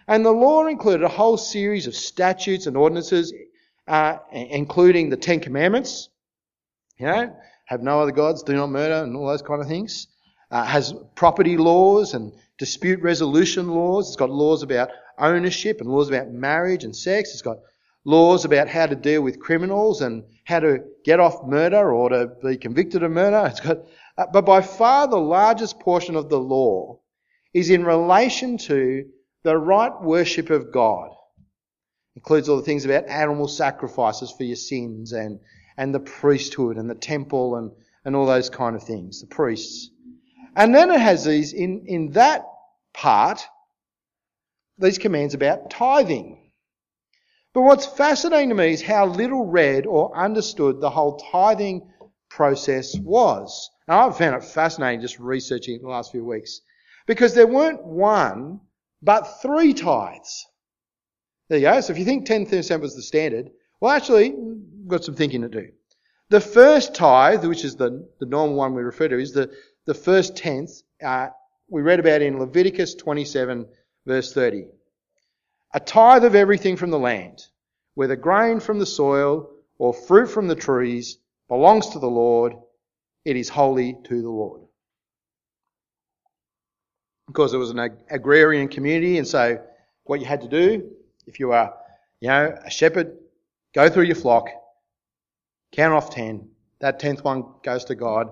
And 0.08 0.26
the 0.26 0.32
law 0.32 0.68
included 0.68 1.04
a 1.04 1.10
whole 1.10 1.38
series 1.38 1.88
of 1.88 1.96
statutes 1.96 2.68
and 2.68 2.76
ordinances, 2.76 3.34
uh, 3.88 4.18
including 4.32 5.10
the 5.10 5.18
Ten 5.18 5.40
Commandments, 5.40 6.10
you 7.04 7.10
know, 7.10 7.36
have 7.66 7.82
no 7.82 8.02
other 8.02 8.12
gods, 8.12 8.44
do 8.44 8.54
not 8.54 8.70
murder, 8.70 9.04
and 9.04 9.16
all 9.16 9.28
those 9.28 9.42
kind 9.42 9.62
of 9.62 9.68
things. 9.68 10.08
Uh, 10.50 10.64
has 10.64 10.94
property 11.16 11.58
laws 11.58 12.14
and 12.14 12.32
dispute 12.58 13.02
resolution 13.02 13.68
laws. 13.68 14.08
It's 14.08 14.16
got 14.16 14.30
laws 14.30 14.64
about 14.64 14.90
ownership 15.18 15.82
and 15.82 15.90
laws 15.90 16.08
about 16.08 16.30
marriage 16.30 16.86
and 16.86 16.96
sex. 16.96 17.32
It's 17.32 17.42
got 17.42 17.58
laws 18.06 18.46
about 18.46 18.70
how 18.70 18.86
to 18.86 18.96
deal 18.96 19.22
with 19.22 19.40
criminals 19.40 20.02
and 20.02 20.24
how 20.46 20.62
to 20.62 20.80
get 21.04 21.20
off 21.20 21.46
murder 21.46 21.92
or 21.92 22.10
to 22.10 22.32
be 22.42 22.58
convicted 22.58 23.04
of 23.04 23.12
murder. 23.12 23.48
It's 23.48 23.60
got, 23.60 23.80
uh, 24.18 24.28
but 24.32 24.46
by 24.46 24.62
far 24.62 25.08
the 25.08 25.18
largest 25.18 25.80
portion 25.80 26.16
of 26.16 26.30
the 26.30 26.40
law 26.40 27.00
is 27.54 27.70
in 27.70 27.84
relation 27.84 28.58
to 28.60 29.06
the 29.44 29.58
right 29.58 30.02
worship 30.02 30.50
of 30.50 30.72
God. 30.72 31.10
It 32.16 32.20
Includes 32.20 32.48
all 32.48 32.58
the 32.58 32.64
things 32.64 32.86
about 32.86 33.08
animal 33.08 33.50
sacrifices 33.50 34.32
for 34.32 34.44
your 34.44 34.56
sins 34.56 35.12
and, 35.12 35.40
and 35.78 35.94
the 35.94 36.00
priesthood 36.00 36.78
and 36.78 36.90
the 36.90 36.96
temple 36.96 37.56
and, 37.56 37.72
and 38.06 38.16
all 38.16 38.26
those 38.26 38.50
kind 38.50 38.76
of 38.76 38.84
things, 38.84 39.22
the 39.22 39.28
priests. 39.28 39.90
And 40.56 40.74
then 40.74 40.92
it 40.92 41.00
has 41.00 41.26
these, 41.26 41.54
in, 41.54 41.86
in 41.88 42.12
that 42.12 42.46
part, 42.94 43.42
these 44.78 44.98
commands 44.98 45.34
about 45.34 45.70
tithing. 45.70 46.52
But 47.54 47.62
what's 47.62 47.86
fascinating 47.86 48.50
to 48.50 48.56
me 48.56 48.74
is 48.74 48.82
how 48.82 49.06
little 49.06 49.46
read 49.46 49.86
or 49.86 50.18
understood 50.18 50.82
the 50.82 50.90
whole 50.90 51.18
tithing 51.32 51.92
process 52.30 52.98
was. 53.00 53.70
And 53.88 53.96
I've 53.96 54.18
found 54.18 54.36
it 54.36 54.44
fascinating 54.44 55.02
just 55.02 55.20
researching 55.20 55.76
it 55.76 55.78
in 55.78 55.84
the 55.84 55.90
last 55.90 56.12
few 56.12 56.26
weeks. 56.26 56.62
Because 57.06 57.34
there 57.34 57.48
weren't 57.48 57.84
one, 57.84 58.62
but 59.02 59.42
three 59.42 59.74
tithes. 59.74 60.48
There 61.50 61.60
you 61.60 61.66
go. 61.66 61.82
So 61.82 61.94
if 61.94 62.00
you 62.00 62.06
think 62.06 62.26
10% 62.26 62.80
was 62.82 62.96
the 62.96 63.02
standard, 63.02 63.52
well 63.84 63.92
actually, 63.92 64.32
we've 64.32 64.88
got 64.88 65.04
some 65.04 65.14
thinking 65.14 65.42
to 65.42 65.50
do. 65.50 65.68
The 66.30 66.40
first 66.40 66.96
tithe, 66.96 67.44
which 67.44 67.66
is 67.66 67.76
the, 67.76 68.08
the 68.22 68.26
normal 68.26 68.56
one 68.56 68.74
we 68.74 68.82
refer 68.82 69.10
to, 69.10 69.20
is 69.20 69.34
the, 69.34 69.52
the 69.86 69.94
first 69.94 70.38
tenth. 70.38 70.82
Uh, 71.06 71.28
we 71.68 71.82
read 71.82 72.00
about 72.00 72.22
in 72.22 72.40
Leviticus 72.40 72.96
27 72.96 73.68
verse 74.06 74.34
30. 74.34 74.68
A 75.74 75.82
tithe 75.82 76.24
of 76.24 76.34
everything 76.34 76.78
from 76.78 76.92
the 76.92 76.98
land, 76.98 77.44
whether 77.96 78.16
grain 78.16 78.62
from 78.62 78.80
the 78.80 78.86
soil 78.86 79.50
or 79.78 79.94
fruit 79.94 80.28
from 80.28 80.48
the 80.48 80.56
trees, 80.56 81.18
belongs 81.50 81.90
to 81.90 82.00
the 82.00 82.08
Lord. 82.08 82.54
It 83.26 83.36
is 83.36 83.50
holy 83.50 83.98
to 84.06 84.22
the 84.22 84.30
Lord. 84.30 84.62
Because 87.28 87.54
it 87.54 87.58
was 87.58 87.72
an 87.72 87.98
agrarian 88.10 88.70
community, 88.70 89.18
and 89.18 89.28
so 89.28 89.62
what 90.06 90.22
you 90.22 90.26
had 90.26 90.40
to 90.40 90.48
do, 90.48 90.90
if 91.28 91.38
you 91.42 91.52
are, 91.52 91.74
you 92.22 92.30
know, 92.30 92.58
a 92.64 92.70
shepherd, 92.70 93.18
go 93.74 93.90
through 93.90 94.04
your 94.04 94.16
flock, 94.16 94.50
count 95.72 95.94
off 95.94 96.10
ten. 96.10 96.50
That 96.80 97.00
tenth 97.00 97.24
one 97.24 97.46
goes 97.64 97.86
to 97.86 97.96
God. 97.96 98.30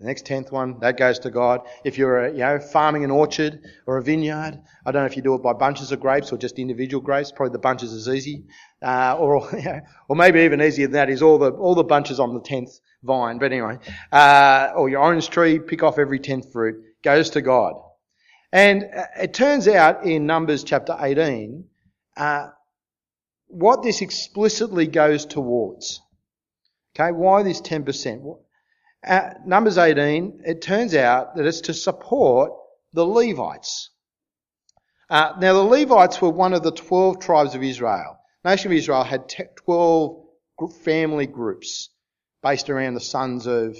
The 0.00 0.06
next 0.06 0.26
tenth 0.26 0.50
one, 0.50 0.80
that 0.80 0.96
goes 0.96 1.20
to 1.20 1.30
God. 1.30 1.60
If 1.84 1.98
you're, 1.98 2.28
you 2.28 2.38
know, 2.38 2.58
farming 2.58 3.04
an 3.04 3.12
orchard 3.12 3.60
or 3.86 3.96
a 3.96 4.02
vineyard, 4.02 4.60
I 4.84 4.90
don't 4.90 5.02
know 5.02 5.06
if 5.06 5.16
you 5.16 5.22
do 5.22 5.34
it 5.34 5.42
by 5.42 5.52
bunches 5.52 5.92
of 5.92 6.00
grapes 6.00 6.32
or 6.32 6.36
just 6.36 6.58
individual 6.58 7.00
grapes. 7.00 7.30
Probably 7.30 7.52
the 7.52 7.60
bunches 7.60 7.92
is 7.92 8.08
easy, 8.08 8.44
uh, 8.82 9.16
or 9.18 9.48
you 9.56 9.62
know, 9.62 9.80
or 10.08 10.16
maybe 10.16 10.40
even 10.40 10.60
easier 10.60 10.88
than 10.88 10.94
that 10.94 11.10
is 11.10 11.22
all 11.22 11.38
the 11.38 11.52
all 11.52 11.76
the 11.76 11.84
bunches 11.84 12.18
on 12.18 12.34
the 12.34 12.40
tenth 12.40 12.80
vine. 13.04 13.38
But 13.38 13.52
anyway, 13.52 13.78
uh, 14.10 14.72
or 14.74 14.88
your 14.88 15.00
orange 15.00 15.30
tree, 15.30 15.60
pick 15.60 15.82
off 15.82 15.98
every 15.98 16.18
tenth 16.18 16.52
fruit, 16.52 16.82
goes 17.02 17.30
to 17.30 17.40
God. 17.40 17.74
And 18.52 18.84
uh, 18.84 19.04
it 19.22 19.32
turns 19.32 19.68
out 19.68 20.04
in 20.04 20.26
Numbers 20.26 20.64
chapter 20.64 20.96
18, 21.00 21.64
uh, 22.16 22.48
what 23.48 23.82
this 23.82 24.02
explicitly 24.02 24.86
goes 24.86 25.26
towards. 25.26 26.00
Okay, 26.94 27.12
why 27.12 27.42
this 27.42 27.60
10%? 27.60 28.38
Uh, 29.06 29.30
Numbers 29.44 29.78
18, 29.78 30.42
it 30.46 30.62
turns 30.62 30.94
out 30.94 31.36
that 31.36 31.46
it's 31.46 31.62
to 31.62 31.74
support 31.74 32.52
the 32.92 33.04
Levites. 33.04 33.90
Uh, 35.10 35.32
now, 35.38 35.52
the 35.52 35.62
Levites 35.62 36.20
were 36.22 36.30
one 36.30 36.54
of 36.54 36.62
the 36.62 36.72
12 36.72 37.20
tribes 37.20 37.54
of 37.54 37.62
Israel. 37.62 38.16
The 38.42 38.50
nation 38.50 38.70
of 38.70 38.76
Israel 38.76 39.04
had 39.04 39.32
12 39.56 40.24
family 40.82 41.26
groups 41.26 41.90
based 42.42 42.70
around 42.70 42.94
the 42.94 43.00
sons 43.00 43.46
of 43.46 43.76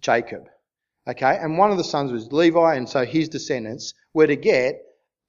Jacob. 0.00 0.48
Okay, 1.08 1.36
and 1.36 1.58
one 1.58 1.72
of 1.72 1.78
the 1.78 1.84
sons 1.84 2.12
was 2.12 2.32
Levi, 2.32 2.76
and 2.76 2.88
so 2.88 3.04
his 3.04 3.28
descendants 3.28 3.92
were 4.14 4.26
to 4.26 4.36
get 4.36 4.80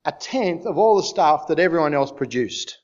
a 0.05 0.11
tenth 0.11 0.65
of 0.65 0.77
all 0.77 0.97
the 0.97 1.03
stuff 1.03 1.47
that 1.47 1.59
everyone 1.59 1.93
else 1.93 2.11
produced. 2.11 2.77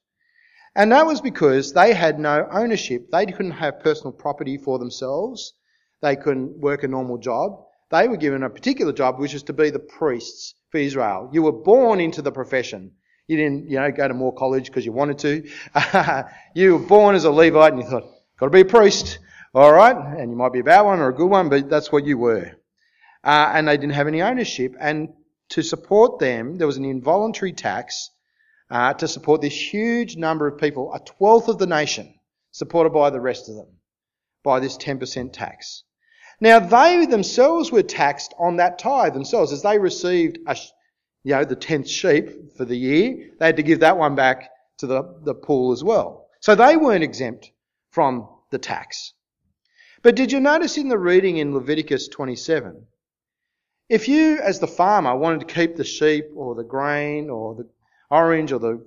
And 0.75 0.91
that 0.91 1.05
was 1.05 1.21
because 1.21 1.73
they 1.73 1.93
had 1.93 2.19
no 2.19 2.47
ownership. 2.51 3.09
They 3.11 3.25
couldn't 3.25 3.51
have 3.51 3.81
personal 3.81 4.11
property 4.11 4.57
for 4.57 4.79
themselves. 4.79 5.53
They 6.01 6.15
couldn't 6.15 6.59
work 6.59 6.83
a 6.83 6.87
normal 6.87 7.17
job. 7.17 7.65
They 7.91 8.07
were 8.07 8.17
given 8.17 8.43
a 8.43 8.49
particular 8.49 8.93
job, 8.93 9.19
which 9.19 9.33
is 9.33 9.43
to 9.43 9.53
be 9.53 9.71
the 9.71 9.79
priests 9.79 10.53
for 10.69 10.77
Israel. 10.77 11.29
You 11.33 11.41
were 11.41 11.51
born 11.51 11.99
into 11.99 12.21
the 12.21 12.31
profession. 12.31 12.91
You 13.27 13.37
didn't, 13.37 13.69
you 13.69 13.79
know, 13.79 13.91
go 13.91 14.07
to 14.07 14.13
Moore 14.13 14.33
College 14.33 14.67
because 14.67 14.85
you 14.85 14.91
wanted 14.91 15.19
to. 15.19 15.49
you 16.55 16.77
were 16.77 16.85
born 16.87 17.15
as 17.15 17.25
a 17.25 17.31
Levite 17.31 17.73
and 17.73 17.81
you 17.81 17.87
thought, 17.87 18.05
got 18.39 18.45
to 18.45 18.51
be 18.51 18.61
a 18.61 18.65
priest. 18.65 19.19
All 19.53 19.73
right. 19.73 19.95
And 19.95 20.31
you 20.31 20.37
might 20.37 20.53
be 20.53 20.59
a 20.59 20.63
bad 20.63 20.81
one 20.81 20.99
or 20.99 21.09
a 21.09 21.13
good 21.13 21.29
one, 21.29 21.49
but 21.49 21.69
that's 21.69 21.91
what 21.91 22.05
you 22.05 22.17
were. 22.17 22.51
Uh, 23.23 23.51
and 23.53 23.67
they 23.67 23.77
didn't 23.77 23.93
have 23.93 24.07
any 24.07 24.21
ownership. 24.21 24.75
And 24.79 25.09
to 25.49 25.63
support 25.63 26.19
them, 26.19 26.55
there 26.55 26.67
was 26.67 26.77
an 26.77 26.85
involuntary 26.85 27.53
tax 27.53 28.11
uh, 28.69 28.93
to 28.93 29.07
support 29.07 29.41
this 29.41 29.73
huge 29.73 30.15
number 30.15 30.47
of 30.47 30.57
people, 30.57 30.93
a 30.93 30.99
twelfth 30.99 31.47
of 31.47 31.57
the 31.57 31.67
nation, 31.67 32.13
supported 32.51 32.91
by 32.91 33.09
the 33.09 33.19
rest 33.19 33.49
of 33.49 33.55
them, 33.55 33.67
by 34.43 34.59
this 34.59 34.77
10% 34.77 35.33
tax. 35.33 35.83
Now 36.39 36.59
they 36.59 37.05
themselves 37.05 37.71
were 37.71 37.83
taxed 37.83 38.33
on 38.39 38.57
that 38.57 38.79
tithe 38.79 39.13
themselves 39.13 39.51
as 39.51 39.61
they 39.61 39.77
received 39.77 40.39
a, 40.47 40.55
you 41.23 41.33
know, 41.33 41.43
the 41.43 41.55
tenth 41.55 41.89
sheep 41.89 42.55
for 42.55 42.65
the 42.65 42.77
year. 42.77 43.31
They 43.39 43.45
had 43.45 43.57
to 43.57 43.63
give 43.63 43.81
that 43.81 43.97
one 43.97 44.15
back 44.15 44.49
to 44.77 44.87
the, 44.87 45.03
the 45.23 45.35
pool 45.35 45.71
as 45.71 45.83
well. 45.83 46.27
So 46.39 46.55
they 46.55 46.77
weren't 46.77 47.03
exempt 47.03 47.51
from 47.91 48.29
the 48.51 48.57
tax. 48.57 49.13
But 50.01 50.15
did 50.15 50.31
you 50.31 50.39
notice 50.39 50.77
in 50.77 50.87
the 50.87 50.97
reading 50.97 51.37
in 51.37 51.53
Leviticus 51.53 52.07
27? 52.07 52.85
If 53.89 54.07
you, 54.07 54.39
as 54.39 54.59
the 54.59 54.67
farmer, 54.67 55.17
wanted 55.17 55.41
to 55.41 55.53
keep 55.53 55.75
the 55.75 55.83
sheep 55.83 56.25
or 56.35 56.55
the 56.55 56.63
grain 56.63 57.29
or 57.29 57.55
the 57.55 57.67
orange 58.09 58.51
or 58.51 58.59
the 58.59 58.85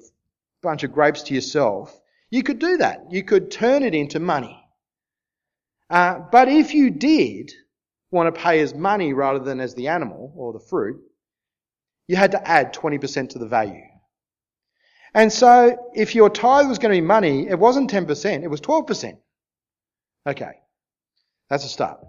bunch 0.62 0.84
of 0.84 0.92
grapes 0.92 1.22
to 1.24 1.34
yourself, 1.34 1.98
you 2.30 2.42
could 2.42 2.58
do 2.58 2.78
that. 2.78 3.10
You 3.10 3.22
could 3.24 3.50
turn 3.50 3.82
it 3.82 3.94
into 3.94 4.20
money. 4.20 4.58
Uh, 5.90 6.20
but 6.30 6.48
if 6.48 6.72
you 6.74 6.90
did 6.90 7.52
want 8.10 8.34
to 8.34 8.40
pay 8.40 8.60
as 8.60 8.74
money 8.74 9.12
rather 9.12 9.38
than 9.38 9.60
as 9.60 9.74
the 9.74 9.88
animal 9.88 10.32
or 10.36 10.52
the 10.52 10.60
fruit, 10.60 11.00
you 12.08 12.16
had 12.16 12.32
to 12.32 12.48
add 12.48 12.74
20% 12.74 13.30
to 13.30 13.38
the 13.38 13.46
value. 13.46 13.82
And 15.14 15.32
so 15.32 15.90
if 15.94 16.14
your 16.14 16.30
tithe 16.30 16.68
was 16.68 16.78
going 16.78 16.94
to 16.94 17.00
be 17.00 17.06
money, 17.06 17.48
it 17.48 17.58
wasn't 17.58 17.90
10%, 17.90 18.42
it 18.42 18.48
was 18.48 18.60
12%. 18.60 19.18
Okay. 20.26 20.52
That's 21.50 21.64
a 21.64 21.68
start. 21.68 22.00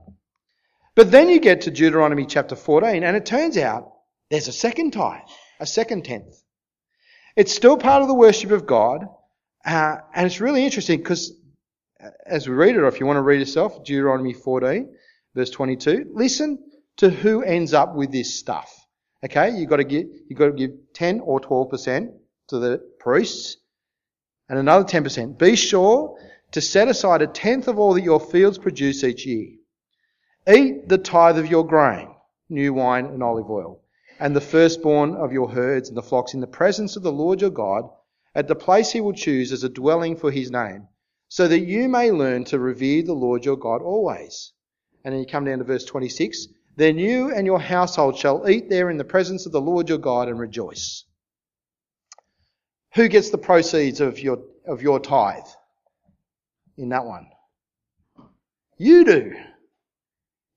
But 0.96 1.12
then 1.12 1.28
you 1.28 1.40
get 1.40 1.62
to 1.62 1.72
Deuteronomy 1.72 2.26
chapter 2.26 2.56
14 2.56 3.04
and 3.04 3.18
it 3.18 3.26
turns 3.26 3.58
out 3.58 3.92
there's 4.30 4.48
a 4.48 4.54
second 4.54 4.92
tithe, 4.92 5.28
a 5.60 5.66
second 5.66 6.06
tenth. 6.06 6.43
It's 7.36 7.54
still 7.54 7.78
part 7.78 8.02
of 8.02 8.08
the 8.08 8.14
worship 8.14 8.52
of 8.52 8.66
God. 8.66 9.08
Uh, 9.66 9.98
and 10.14 10.26
it's 10.26 10.42
really 10.42 10.66
interesting 10.66 11.00
because 11.00 11.34
as 12.26 12.48
we 12.48 12.54
read 12.54 12.76
it, 12.76 12.80
or 12.80 12.88
if 12.88 13.00
you 13.00 13.06
want 13.06 13.18
to 13.18 13.22
read 13.22 13.40
yourself, 13.40 13.84
Deuteronomy 13.84 14.34
14, 14.34 14.94
verse 15.36 15.50
22, 15.50 16.12
listen 16.14 16.60
to 16.98 17.10
who 17.10 17.44
ends 17.44 17.74
up 17.74 17.96
with 17.96 18.12
this 18.12 18.38
stuff. 18.38 18.86
Okay, 19.24 19.52
you've 19.52 19.70
got 19.70 19.78
to 19.78 19.86
give, 19.86 20.08
you've 20.28 20.38
got 20.38 20.48
to 20.48 20.52
give 20.54 20.72
10 20.94 21.22
or 21.22 21.40
12% 21.40 22.12
to 22.50 22.60
the 22.60 22.82
priests 23.00 23.58
and 24.50 24.60
another 24.60 24.84
10%. 24.84 25.38
Be 25.38 25.56
sure 25.56 26.18
to 26.52 26.62
set 26.62 26.88
aside 26.88 27.22
a 27.22 27.28
tenth 27.28 27.68
of 27.68 27.80
all 27.80 27.94
that 27.94 28.04
your 28.04 28.20
fields 28.20 28.58
produce 28.58 29.04
each 29.04 29.26
year. 29.26 29.48
Eat 30.48 30.90
the 30.90 30.98
tithe 30.98 31.40
of 31.40 31.50
your 31.50 31.66
grain, 31.66 32.10
new 32.50 32.74
wine 32.74 33.06
and 33.06 33.24
olive 33.24 33.50
oil, 33.50 33.80
and 34.20 34.36
the 34.36 34.42
firstborn 34.42 35.16
of 35.16 35.34
your 35.34 35.50
herds 35.50 35.90
and 35.90 35.98
the 35.98 36.04
flocks 36.04 36.34
in 36.34 36.40
the 36.40 36.48
presence 36.48 36.96
of 36.96 37.04
the 37.04 37.12
Lord 37.12 37.42
your 37.42 37.50
God 37.50 37.90
at 38.36 38.48
the 38.48 38.56
place 38.56 38.92
he 38.92 39.02
will 39.02 39.14
choose 39.14 39.52
as 39.52 39.64
a 39.64 39.70
dwelling 39.70 40.16
for 40.16 40.32
his 40.32 40.52
name 40.52 40.88
so 41.30 41.48
that 41.48 41.62
you 41.62 41.90
may 41.90 42.12
learn 42.12 42.44
to 42.46 42.60
revere 42.60 43.04
the 43.04 43.14
Lord 43.14 43.44
your 43.44 43.58
God 43.58 43.82
always. 43.82 44.52
And 45.04 45.14
then 45.14 45.20
you 45.22 45.26
come 45.26 45.46
down 45.46 45.58
to 45.58 45.64
verse 45.64 45.86
26. 45.86 46.48
Then 46.76 46.98
you 46.98 47.34
and 47.34 47.46
your 47.46 47.60
household 47.60 48.18
shall 48.18 48.48
eat 48.50 48.70
there 48.70 48.90
in 48.90 48.98
the 48.98 49.04
presence 49.04 49.46
of 49.46 49.52
the 49.52 49.62
Lord 49.62 49.90
your 49.90 49.98
God 49.98 50.28
and 50.28 50.40
rejoice. 50.40 51.06
Who 52.94 53.08
gets 53.08 53.32
the 53.32 53.38
proceeds 53.38 54.00
of 54.00 54.20
your, 54.20 54.44
of 54.68 54.82
your 54.82 55.00
tithe 55.00 55.48
in 56.78 56.90
that 56.90 57.06
one? 57.06 57.28
You 58.78 59.06
do. 59.06 59.34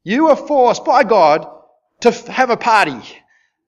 You 0.05 0.29
are 0.29 0.37
forced 0.37 0.85
by 0.85 1.05
God 1.05 1.47
to 2.01 2.11
have 2.31 2.51
a 2.51 2.57
party, 2.57 3.01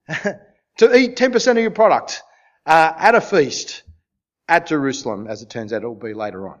to 0.77 0.95
eat 0.95 1.15
10% 1.15 1.51
of 1.51 1.57
your 1.57 1.71
product 1.71 2.21
uh, 2.65 2.93
at 2.97 3.15
a 3.15 3.21
feast 3.21 3.83
at 4.47 4.67
Jerusalem, 4.67 5.27
as 5.27 5.41
it 5.41 5.49
turns 5.49 5.71
out 5.71 5.83
it 5.83 5.87
will 5.87 5.95
be 5.95 6.13
later 6.13 6.49
on. 6.49 6.59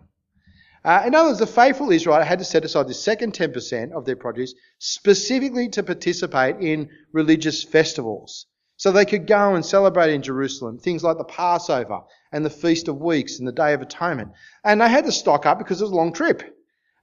Uh, 0.85 1.03
in 1.05 1.13
other 1.13 1.29
words, 1.29 1.39
the 1.39 1.47
faithful 1.47 1.91
Israelite 1.91 2.25
had 2.25 2.39
to 2.39 2.45
set 2.45 2.63
aside 2.63 2.87
the 2.87 2.93
second 2.93 3.33
10% 3.33 3.91
of 3.91 4.05
their 4.05 4.15
produce 4.15 4.53
specifically 4.77 5.67
to 5.69 5.83
participate 5.83 6.57
in 6.61 6.89
religious 7.11 7.63
festivals. 7.63 8.45
So 8.77 8.91
they 8.91 9.05
could 9.05 9.27
go 9.27 9.55
and 9.55 9.65
celebrate 9.65 10.13
in 10.13 10.21
Jerusalem 10.21 10.77
things 10.77 11.03
like 11.03 11.17
the 11.17 11.25
Passover 11.25 12.01
and 12.31 12.45
the 12.45 12.49
Feast 12.49 12.87
of 12.87 13.01
Weeks 13.01 13.39
and 13.39 13.47
the 13.47 13.51
Day 13.51 13.73
of 13.73 13.81
Atonement. 13.81 14.31
And 14.63 14.79
they 14.79 14.87
had 14.87 15.03
to 15.05 15.11
stock 15.11 15.45
up 15.45 15.57
because 15.57 15.81
it 15.81 15.83
was 15.83 15.91
a 15.91 15.95
long 15.95 16.13
trip. 16.13 16.55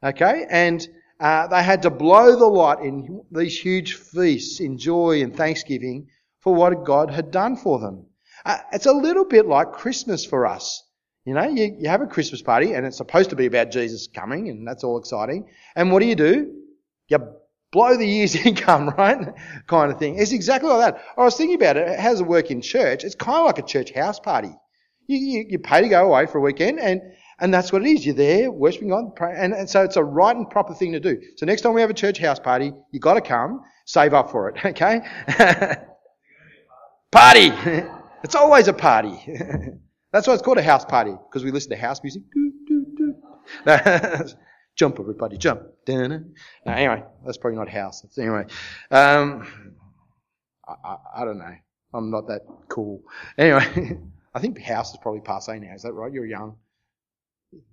Okay? 0.03 0.47
And 0.49 0.87
uh, 1.21 1.49
they 1.49 1.63
had 1.63 1.83
to 1.83 1.91
blow 1.91 2.35
the 2.37 2.47
lot 2.47 2.83
in 2.83 3.23
these 3.31 3.59
huge 3.59 3.95
feasts 3.95 4.61
in 4.61 4.79
joy 4.79 5.23
and 5.23 5.37
thanksgiving 5.37 6.09
for 6.47 6.55
what 6.55 6.85
God 6.85 7.11
had 7.11 7.33
done 7.33 7.57
for 7.57 7.81
them. 7.81 8.07
Uh, 8.45 8.59
it's 8.73 8.87
a 8.87 8.93
little 8.93 9.25
bit 9.25 9.47
like 9.47 9.73
Christmas 9.73 10.25
for 10.25 10.47
us. 10.47 10.81
You 11.25 11.35
know, 11.35 11.49
you, 11.49 11.77
you 11.81 11.89
have 11.89 12.03
a 12.03 12.07
Christmas 12.07 12.41
party 12.41 12.73
and 12.73 12.87
it's 12.87 12.99
supposed 12.99 13.31
to 13.31 13.37
be 13.37 13.47
about 13.47 13.73
Jesus 13.73 14.07
coming 14.07 14.49
and 14.49 14.65
that's 14.65 14.85
all 14.85 14.97
exciting. 14.97 15.49
And 15.75 15.91
what 15.91 15.99
do 15.99 16.07
you 16.07 16.15
do? 16.15 16.55
You 17.09 17.19
blow 17.73 17.97
the 17.97 18.07
year's 18.07 18.37
income, 18.47 18.91
right? 18.91 19.35
kind 19.67 19.91
of 19.91 19.99
thing. 19.99 20.21
It's 20.21 20.31
exactly 20.31 20.71
like 20.71 20.95
that. 20.95 21.03
I 21.19 21.25
was 21.25 21.37
thinking 21.37 21.57
about 21.57 21.79
it. 21.79 21.99
How 21.99 22.11
does 22.11 22.21
it 22.21 22.29
work 22.29 22.53
in 22.53 22.63
church? 22.63 23.03
It's 23.03 23.17
kind 23.17 23.41
of 23.41 23.47
like 23.47 23.59
a 23.59 23.67
church 23.67 23.91
house 23.91 24.21
party. 24.21 24.55
You, 25.09 25.19
you, 25.19 25.47
you 25.49 25.59
pay 25.59 25.81
to 25.81 25.89
go 25.89 26.07
away 26.07 26.27
for 26.27 26.39
a 26.39 26.43
weekend 26.43 26.79
and, 26.79 27.03
and 27.41 27.53
that's 27.53 27.73
what 27.73 27.83
it 27.83 27.89
is. 27.89 28.07
You're 28.07 28.15
there 28.15 28.53
worshiping 28.53 28.91
God, 28.91 29.11
and, 29.21 29.53
and 29.53 29.69
so 29.69 29.83
it's 29.83 29.97
a 29.97 30.05
right 30.05 30.37
and 30.37 30.49
proper 30.49 30.75
thing 30.75 30.93
to 30.93 31.01
do. 31.01 31.21
So 31.39 31.45
next 31.45 31.63
time 31.63 31.75
we 31.75 31.81
have 31.81 31.91
a 31.91 31.95
church 31.95 32.19
house 32.19 32.39
party, 32.39 32.73
you've 32.93 33.03
got 33.03 33.15
to 33.15 33.21
come, 33.21 33.63
save 33.85 34.15
up 34.15 34.31
for 34.31 34.49
it, 34.49 34.65
okay? 34.65 35.01
party. 37.17 37.51
it's 38.25 38.35
always 38.35 38.69
a 38.69 38.73
party. 38.73 39.17
that's 40.13 40.27
why 40.27 40.35
it's 40.35 40.43
called 40.43 40.59
a 40.59 40.63
house 40.63 40.85
party 40.85 41.13
because 41.13 41.45
we 41.45 41.51
listen 41.51 41.71
to 41.71 41.77
house 41.77 42.03
music. 42.03 42.23
jump, 44.77 45.01
everybody, 45.01 45.39
jump. 45.39 45.63
No, 45.89 46.25
anyway, 46.67 47.03
that's 47.25 47.39
probably 47.39 47.59
not 47.59 47.69
house. 47.69 48.05
Anyway, 48.19 48.47
um, 48.91 49.47
I, 50.69 50.75
I, 50.85 50.97
I 51.19 51.25
don't 51.25 51.39
know. 51.39 51.55
I'm 51.95 52.11
not 52.11 52.27
that 52.29 52.43
cool. 52.69 53.03
Anyway, 53.39 53.99
I 54.35 54.41
think 54.41 54.61
house 54.61 54.91
is 54.91 54.99
probably 55.01 55.21
passe 55.21 55.59
now. 55.59 55.75
Is 55.75 55.83
that 55.83 55.93
right? 55.93 56.13
You're 56.13 56.27
young. 56.27 56.57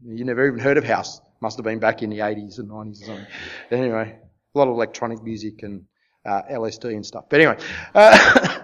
You 0.05 0.23
never 0.23 0.47
even 0.47 0.59
heard 0.59 0.77
of 0.77 0.85
house. 0.85 1.19
Must 1.41 1.57
have 1.57 1.65
been 1.65 1.79
back 1.79 2.03
in 2.03 2.09
the 2.09 2.19
80s 2.19 2.59
and 2.59 2.69
90s 2.69 3.01
or 3.01 3.05
something. 3.05 3.25
Anyway, 3.71 4.15
a 4.55 4.57
lot 4.57 4.69
of 4.69 4.75
electronic 4.75 5.21
music 5.21 5.63
and 5.63 5.83
uh, 6.25 6.43
LSD 6.49 6.85
and 6.95 7.05
stuff. 7.05 7.25
But 7.29 7.41
anyway, 7.41 7.57
uh, 7.93 8.62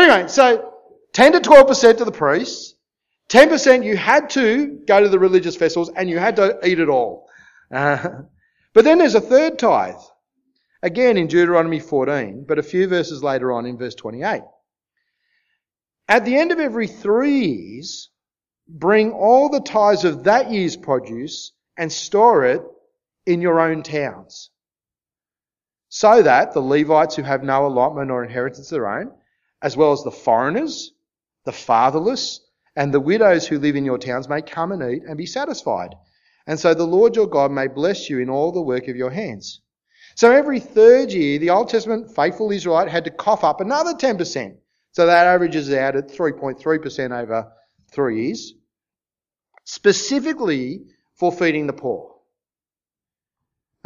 but 0.00 0.10
anyway, 0.10 0.28
so 0.28 0.72
10 1.12 1.32
to 1.32 1.40
12% 1.40 1.98
to 1.98 2.04
the 2.06 2.12
priests, 2.12 2.74
10% 3.28 3.84
you 3.84 3.98
had 3.98 4.30
to 4.30 4.80
go 4.86 5.02
to 5.02 5.10
the 5.10 5.18
religious 5.18 5.56
festivals 5.56 5.90
and 5.94 6.08
you 6.08 6.18
had 6.18 6.36
to 6.36 6.58
eat 6.66 6.80
it 6.80 6.88
all. 6.88 7.28
Uh, 7.70 8.08
but 8.74 8.84
then 8.84 8.96
there's 8.96 9.14
a 9.14 9.20
third 9.20 9.58
tithe. 9.58 10.00
Again 10.82 11.18
in 11.18 11.26
Deuteronomy 11.26 11.80
14, 11.80 12.46
but 12.48 12.58
a 12.58 12.62
few 12.62 12.88
verses 12.88 13.22
later 13.22 13.52
on 13.52 13.66
in 13.66 13.76
verse 13.76 13.94
28. 13.94 14.40
At 16.08 16.24
the 16.24 16.34
end 16.34 16.50
of 16.50 16.58
every 16.58 16.86
three 16.86 17.44
years, 17.44 18.08
bring 18.66 19.12
all 19.12 19.50
the 19.50 19.60
tithes 19.60 20.06
of 20.06 20.24
that 20.24 20.50
year's 20.50 20.78
produce 20.78 21.52
and 21.76 21.92
store 21.92 22.46
it 22.46 22.62
in 23.26 23.42
your 23.42 23.60
own 23.60 23.82
towns. 23.82 24.48
So 25.90 26.22
that 26.22 26.54
the 26.54 26.60
Levites 26.60 27.16
who 27.16 27.22
have 27.22 27.42
no 27.42 27.66
allotment 27.66 28.10
or 28.10 28.24
inheritance 28.24 28.72
of 28.72 28.76
their 28.76 28.88
own, 28.88 29.12
as 29.62 29.76
well 29.76 29.92
as 29.92 30.02
the 30.02 30.10
foreigners, 30.10 30.92
the 31.44 31.52
fatherless, 31.52 32.40
and 32.76 32.92
the 32.92 33.00
widows 33.00 33.46
who 33.46 33.58
live 33.58 33.76
in 33.76 33.84
your 33.84 33.98
towns 33.98 34.28
may 34.28 34.42
come 34.42 34.72
and 34.72 34.82
eat 34.82 35.02
and 35.06 35.16
be 35.16 35.26
satisfied. 35.26 35.94
And 36.46 36.58
so 36.58 36.74
the 36.74 36.86
Lord 36.86 37.16
your 37.16 37.26
God 37.26 37.50
may 37.50 37.68
bless 37.68 38.08
you 38.08 38.20
in 38.20 38.30
all 38.30 38.52
the 38.52 38.62
work 38.62 38.88
of 38.88 38.96
your 38.96 39.10
hands. 39.10 39.60
So 40.16 40.30
every 40.32 40.60
third 40.60 41.12
year, 41.12 41.38
the 41.38 41.50
Old 41.50 41.68
Testament 41.68 42.14
faithful 42.14 42.50
Israelite 42.50 42.88
had 42.88 43.04
to 43.04 43.10
cough 43.10 43.44
up 43.44 43.60
another 43.60 43.94
10%. 43.94 44.56
So 44.92 45.06
that 45.06 45.26
averages 45.26 45.72
out 45.72 45.96
at 45.96 46.08
3.3% 46.08 47.22
over 47.22 47.52
three 47.92 48.26
years 48.26 48.54
specifically 49.70 50.82
for 51.14 51.30
feeding 51.30 51.66
the 51.66 51.72
poor. 51.72 52.12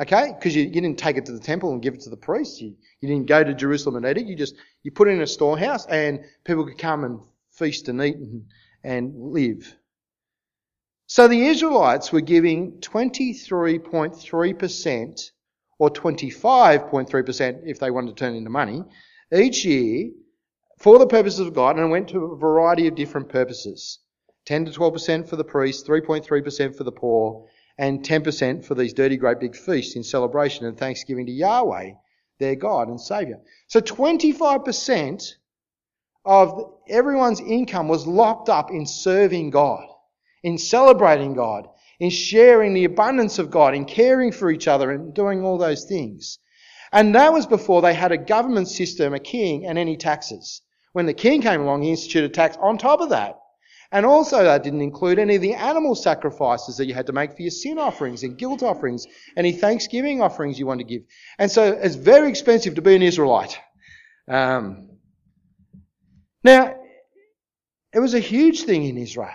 Okay? 0.00 0.32
Because 0.36 0.56
you, 0.56 0.64
you 0.64 0.80
didn't 0.80 0.98
take 0.98 1.16
it 1.16 1.26
to 1.26 1.32
the 1.32 1.40
temple 1.40 1.72
and 1.72 1.82
give 1.82 1.94
it 1.94 2.00
to 2.00 2.10
the 2.10 2.16
priests. 2.16 2.60
You, 2.60 2.74
you 3.00 3.08
didn't 3.08 3.26
go 3.26 3.44
to 3.44 3.54
Jerusalem 3.54 3.96
and 3.96 4.06
eat 4.06 4.18
it. 4.22 4.26
You 4.26 4.36
just, 4.36 4.56
you 4.82 4.90
put 4.90 5.08
it 5.08 5.12
in 5.12 5.22
a 5.22 5.26
storehouse 5.26 5.86
and 5.86 6.24
people 6.44 6.66
could 6.66 6.78
come 6.78 7.04
and 7.04 7.20
feast 7.52 7.88
and 7.88 8.02
eat 8.02 8.16
and, 8.16 8.44
and 8.82 9.14
live. 9.16 9.74
So 11.06 11.28
the 11.28 11.46
Israelites 11.46 12.12
were 12.12 12.22
giving 12.22 12.80
23.3% 12.80 15.30
or 15.78 15.90
25.3% 15.90 17.62
if 17.66 17.78
they 17.78 17.90
wanted 17.90 18.16
to 18.16 18.24
turn 18.24 18.34
into 18.34 18.50
money 18.50 18.82
each 19.32 19.64
year 19.64 20.10
for 20.78 20.98
the 20.98 21.06
purposes 21.06 21.40
of 21.40 21.54
God 21.54 21.76
and 21.76 21.86
it 21.86 21.90
went 21.90 22.08
to 22.08 22.24
a 22.24 22.36
variety 22.36 22.88
of 22.88 22.94
different 22.94 23.28
purposes. 23.28 23.98
10 24.46 24.66
to 24.66 24.72
12% 24.72 25.28
for 25.28 25.36
the 25.36 25.44
priests, 25.44 25.88
3.3% 25.88 26.76
for 26.76 26.84
the 26.84 26.92
poor, 26.92 27.46
and 27.78 28.04
10% 28.04 28.64
for 28.64 28.74
these 28.74 28.92
dirty 28.92 29.16
great 29.16 29.40
big 29.40 29.56
feasts 29.56 29.96
in 29.96 30.04
celebration 30.04 30.66
and 30.66 30.78
thanksgiving 30.78 31.26
to 31.26 31.32
Yahweh, 31.32 31.90
their 32.38 32.54
God 32.54 32.88
and 32.88 33.00
Saviour. 33.00 33.40
So 33.68 33.80
25% 33.80 35.34
of 36.24 36.72
everyone's 36.88 37.40
income 37.40 37.88
was 37.88 38.06
locked 38.06 38.48
up 38.48 38.70
in 38.70 38.86
serving 38.86 39.50
God, 39.50 39.86
in 40.42 40.56
celebrating 40.56 41.34
God, 41.34 41.68
in 42.00 42.10
sharing 42.10 42.74
the 42.74 42.84
abundance 42.84 43.38
of 43.38 43.50
God, 43.50 43.74
in 43.74 43.84
caring 43.84 44.32
for 44.32 44.50
each 44.50 44.68
other 44.68 44.90
and 44.90 45.14
doing 45.14 45.44
all 45.44 45.58
those 45.58 45.84
things. 45.84 46.38
And 46.92 47.14
that 47.14 47.32
was 47.32 47.46
before 47.46 47.82
they 47.82 47.94
had 47.94 48.12
a 48.12 48.18
government 48.18 48.68
system, 48.68 49.14
a 49.14 49.18
king, 49.18 49.66
and 49.66 49.78
any 49.78 49.96
taxes. 49.96 50.62
When 50.92 51.06
the 51.06 51.14
king 51.14 51.42
came 51.42 51.60
along, 51.60 51.82
he 51.82 51.90
instituted 51.90 52.32
tax 52.32 52.56
on 52.60 52.78
top 52.78 53.00
of 53.00 53.10
that. 53.10 53.36
And 53.92 54.04
also, 54.04 54.42
that 54.42 54.62
didn't 54.62 54.80
include 54.80 55.18
any 55.18 55.36
of 55.36 55.42
the 55.42 55.54
animal 55.54 55.94
sacrifices 55.94 56.76
that 56.76 56.86
you 56.86 56.94
had 56.94 57.06
to 57.06 57.12
make 57.12 57.36
for 57.36 57.42
your 57.42 57.50
sin 57.50 57.78
offerings 57.78 58.22
and 58.22 58.36
guilt 58.36 58.62
offerings, 58.62 59.06
any 59.36 59.52
thanksgiving 59.52 60.20
offerings 60.20 60.58
you 60.58 60.66
want 60.66 60.80
to 60.80 60.84
give. 60.84 61.02
And 61.38 61.50
so, 61.50 61.72
it's 61.72 61.94
very 61.94 62.28
expensive 62.28 62.74
to 62.74 62.82
be 62.82 62.96
an 62.96 63.02
Israelite. 63.02 63.58
Um, 64.28 64.90
now, 66.42 66.74
it 67.92 68.00
was 68.00 68.14
a 68.14 68.20
huge 68.20 68.62
thing 68.62 68.84
in 68.84 68.98
Israel. 68.98 69.30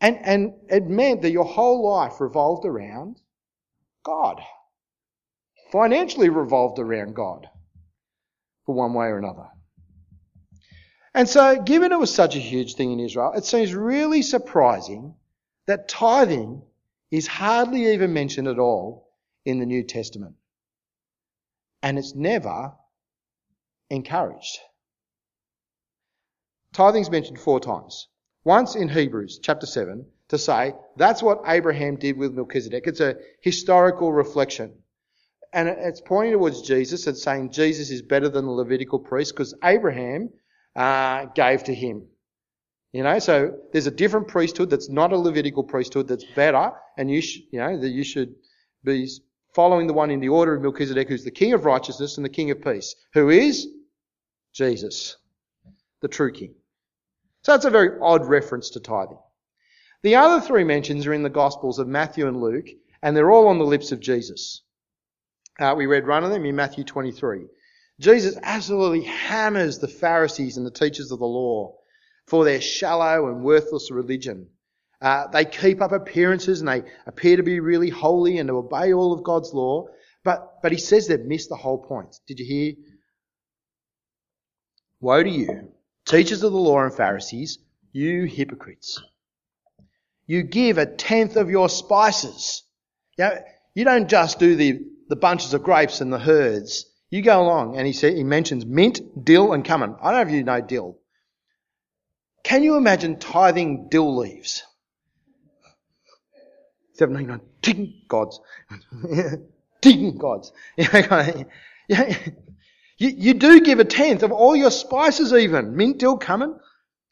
And, 0.00 0.18
and 0.22 0.52
it 0.68 0.86
meant 0.86 1.22
that 1.22 1.30
your 1.30 1.44
whole 1.44 1.88
life 1.88 2.20
revolved 2.20 2.66
around 2.66 3.20
God. 4.04 4.40
Financially 5.70 6.28
revolved 6.28 6.78
around 6.78 7.14
God, 7.14 7.46
for 8.66 8.74
one 8.74 8.92
way 8.94 9.06
or 9.06 9.18
another. 9.18 9.46
And 11.14 11.28
so, 11.28 11.60
given 11.60 11.92
it 11.92 11.98
was 11.98 12.14
such 12.14 12.36
a 12.36 12.40
huge 12.40 12.74
thing 12.74 12.92
in 12.92 13.00
Israel, 13.00 13.32
it 13.36 13.44
seems 13.44 13.74
really 13.74 14.22
surprising 14.22 15.14
that 15.66 15.88
tithing 15.88 16.62
is 17.10 17.26
hardly 17.26 17.92
even 17.92 18.12
mentioned 18.12 18.48
at 18.48 18.58
all 18.58 19.10
in 19.44 19.58
the 19.58 19.66
New 19.66 19.82
Testament. 19.82 20.34
And 21.82 21.98
it's 21.98 22.14
never 22.14 22.72
encouraged. 23.90 24.58
Tithing 26.72 27.02
is 27.02 27.10
mentioned 27.10 27.38
four 27.38 27.60
times. 27.60 28.08
Once 28.44 28.74
in 28.74 28.88
Hebrews 28.88 29.38
chapter 29.42 29.66
7 29.66 30.06
to 30.28 30.38
say 30.38 30.74
that's 30.96 31.22
what 31.22 31.42
Abraham 31.46 31.96
did 31.96 32.16
with 32.16 32.32
Melchizedek. 32.32 32.86
It's 32.86 33.00
a 33.00 33.16
historical 33.42 34.10
reflection. 34.12 34.72
And 35.52 35.68
it's 35.68 36.00
pointing 36.00 36.32
towards 36.32 36.62
Jesus 36.62 37.06
and 37.06 37.16
saying 37.16 37.50
Jesus 37.50 37.90
is 37.90 38.00
better 38.00 38.30
than 38.30 38.46
the 38.46 38.50
Levitical 38.50 38.98
priest 38.98 39.34
because 39.34 39.54
Abraham 39.62 40.30
uh, 40.76 41.26
gave 41.26 41.64
to 41.64 41.74
him. 41.74 42.06
You 42.92 43.02
know, 43.02 43.18
so 43.18 43.56
there's 43.72 43.86
a 43.86 43.90
different 43.90 44.28
priesthood 44.28 44.68
that's 44.68 44.90
not 44.90 45.12
a 45.12 45.16
Levitical 45.16 45.64
priesthood 45.64 46.08
that's 46.08 46.24
better, 46.36 46.72
and 46.98 47.10
you, 47.10 47.22
sh- 47.22 47.40
you 47.50 47.58
know, 47.58 47.78
that 47.78 47.88
you 47.88 48.04
should 48.04 48.34
be 48.84 49.08
following 49.54 49.86
the 49.86 49.94
one 49.94 50.10
in 50.10 50.20
the 50.20 50.28
order 50.28 50.54
of 50.54 50.62
Melchizedek, 50.62 51.08
who's 51.08 51.24
the 51.24 51.30
King 51.30 51.54
of 51.54 51.64
righteousness 51.64 52.16
and 52.16 52.24
the 52.24 52.30
King 52.30 52.50
of 52.50 52.62
peace, 52.62 52.94
who 53.14 53.30
is 53.30 53.66
Jesus, 54.52 55.16
the 56.00 56.08
true 56.08 56.32
King. 56.32 56.54
So 57.42 57.52
that's 57.52 57.64
a 57.64 57.70
very 57.70 57.98
odd 58.00 58.26
reference 58.26 58.70
to 58.70 58.80
tithing. 58.80 59.18
The 60.02 60.16
other 60.16 60.44
three 60.44 60.64
mentions 60.64 61.06
are 61.06 61.14
in 61.14 61.22
the 61.22 61.30
Gospels 61.30 61.78
of 61.78 61.88
Matthew 61.88 62.26
and 62.26 62.40
Luke, 62.40 62.68
and 63.02 63.16
they're 63.16 63.30
all 63.30 63.48
on 63.48 63.58
the 63.58 63.64
lips 63.64 63.92
of 63.92 64.00
Jesus. 64.00 64.62
Uh, 65.58 65.74
we 65.76 65.86
read 65.86 66.06
one 66.06 66.24
of 66.24 66.30
them 66.30 66.44
in 66.44 66.56
Matthew 66.56 66.84
23. 66.84 67.46
Jesus 68.00 68.36
absolutely 68.42 69.04
hammers 69.04 69.78
the 69.78 69.88
Pharisees 69.88 70.56
and 70.56 70.66
the 70.66 70.70
teachers 70.70 71.12
of 71.12 71.18
the 71.18 71.24
law 71.24 71.76
for 72.26 72.44
their 72.44 72.60
shallow 72.60 73.28
and 73.28 73.44
worthless 73.44 73.90
religion. 73.90 74.48
Uh, 75.00 75.26
they 75.28 75.44
keep 75.44 75.82
up 75.82 75.92
appearances 75.92 76.60
and 76.60 76.68
they 76.68 76.82
appear 77.06 77.36
to 77.36 77.42
be 77.42 77.60
really 77.60 77.90
holy 77.90 78.38
and 78.38 78.48
to 78.48 78.56
obey 78.56 78.92
all 78.92 79.12
of 79.12 79.24
God's 79.24 79.52
law, 79.52 79.86
but, 80.24 80.62
but 80.62 80.72
he 80.72 80.78
says 80.78 81.06
they've 81.06 81.20
missed 81.20 81.48
the 81.48 81.56
whole 81.56 81.78
point. 81.78 82.16
Did 82.26 82.38
you 82.38 82.46
hear? 82.46 82.74
Woe 85.00 85.22
to 85.22 85.28
you, 85.28 85.72
teachers 86.06 86.44
of 86.44 86.52
the 86.52 86.58
law 86.58 86.84
and 86.84 86.94
Pharisees, 86.94 87.58
you 87.90 88.24
hypocrites. 88.24 89.02
You 90.26 90.44
give 90.44 90.78
a 90.78 90.86
tenth 90.86 91.36
of 91.36 91.50
your 91.50 91.68
spices. 91.68 92.62
You, 93.18 93.24
know, 93.24 93.38
you 93.74 93.84
don't 93.84 94.08
just 94.08 94.38
do 94.38 94.54
the, 94.54 94.80
the 95.08 95.16
bunches 95.16 95.52
of 95.52 95.64
grapes 95.64 96.00
and 96.00 96.12
the 96.12 96.20
herds 96.20 96.86
You 97.12 97.20
go 97.20 97.42
along, 97.42 97.76
and 97.76 97.86
he 97.86 97.92
he 97.92 98.24
mentions 98.24 98.64
mint, 98.64 99.22
dill, 99.22 99.52
and 99.52 99.62
cumin. 99.62 99.96
I 100.00 100.12
don't 100.12 100.14
know 100.14 100.30
if 100.30 100.34
you 100.34 100.44
know 100.44 100.62
dill. 100.62 100.98
Can 102.42 102.62
you 102.62 102.76
imagine 102.76 103.18
tithing 103.18 103.88
dill 103.90 104.16
leaves? 104.16 104.62
799, 106.94 107.46
ting, 107.60 108.02
gods. 108.08 108.40
ting, 109.82 110.16
gods. 110.16 110.52
You, 112.98 113.08
you 113.08 113.34
do 113.34 113.60
give 113.60 113.80
a 113.80 113.84
tenth 113.84 114.22
of 114.22 114.30
all 114.30 114.54
your 114.54 114.70
spices 114.70 115.32
even, 115.32 115.74
mint, 115.76 115.98
dill, 115.98 116.18
cumin, 116.18 116.56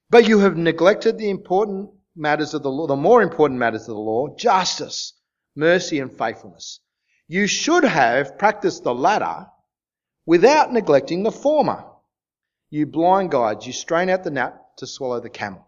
but 0.08 0.28
you 0.28 0.38
have 0.38 0.56
neglected 0.56 1.18
the 1.18 1.28
important 1.28 1.90
matters 2.14 2.54
of 2.54 2.62
the 2.62 2.70
law, 2.70 2.86
the 2.86 2.94
more 2.94 3.22
important 3.22 3.58
matters 3.58 3.82
of 3.82 3.94
the 3.96 4.00
law, 4.00 4.28
justice, 4.36 5.14
mercy 5.56 5.98
and 5.98 6.16
faithfulness. 6.16 6.78
You 7.26 7.46
should 7.48 7.82
have 7.82 8.38
practiced 8.38 8.84
the 8.84 8.94
latter 8.94 9.46
without 10.30 10.72
neglecting 10.72 11.24
the 11.24 11.32
former. 11.32 11.84
You 12.70 12.86
blind 12.86 13.32
guides, 13.32 13.66
you 13.66 13.72
strain 13.72 14.08
out 14.08 14.22
the 14.22 14.30
gnat 14.30 14.54
to 14.76 14.86
swallow 14.86 15.18
the 15.18 15.28
camel. 15.28 15.66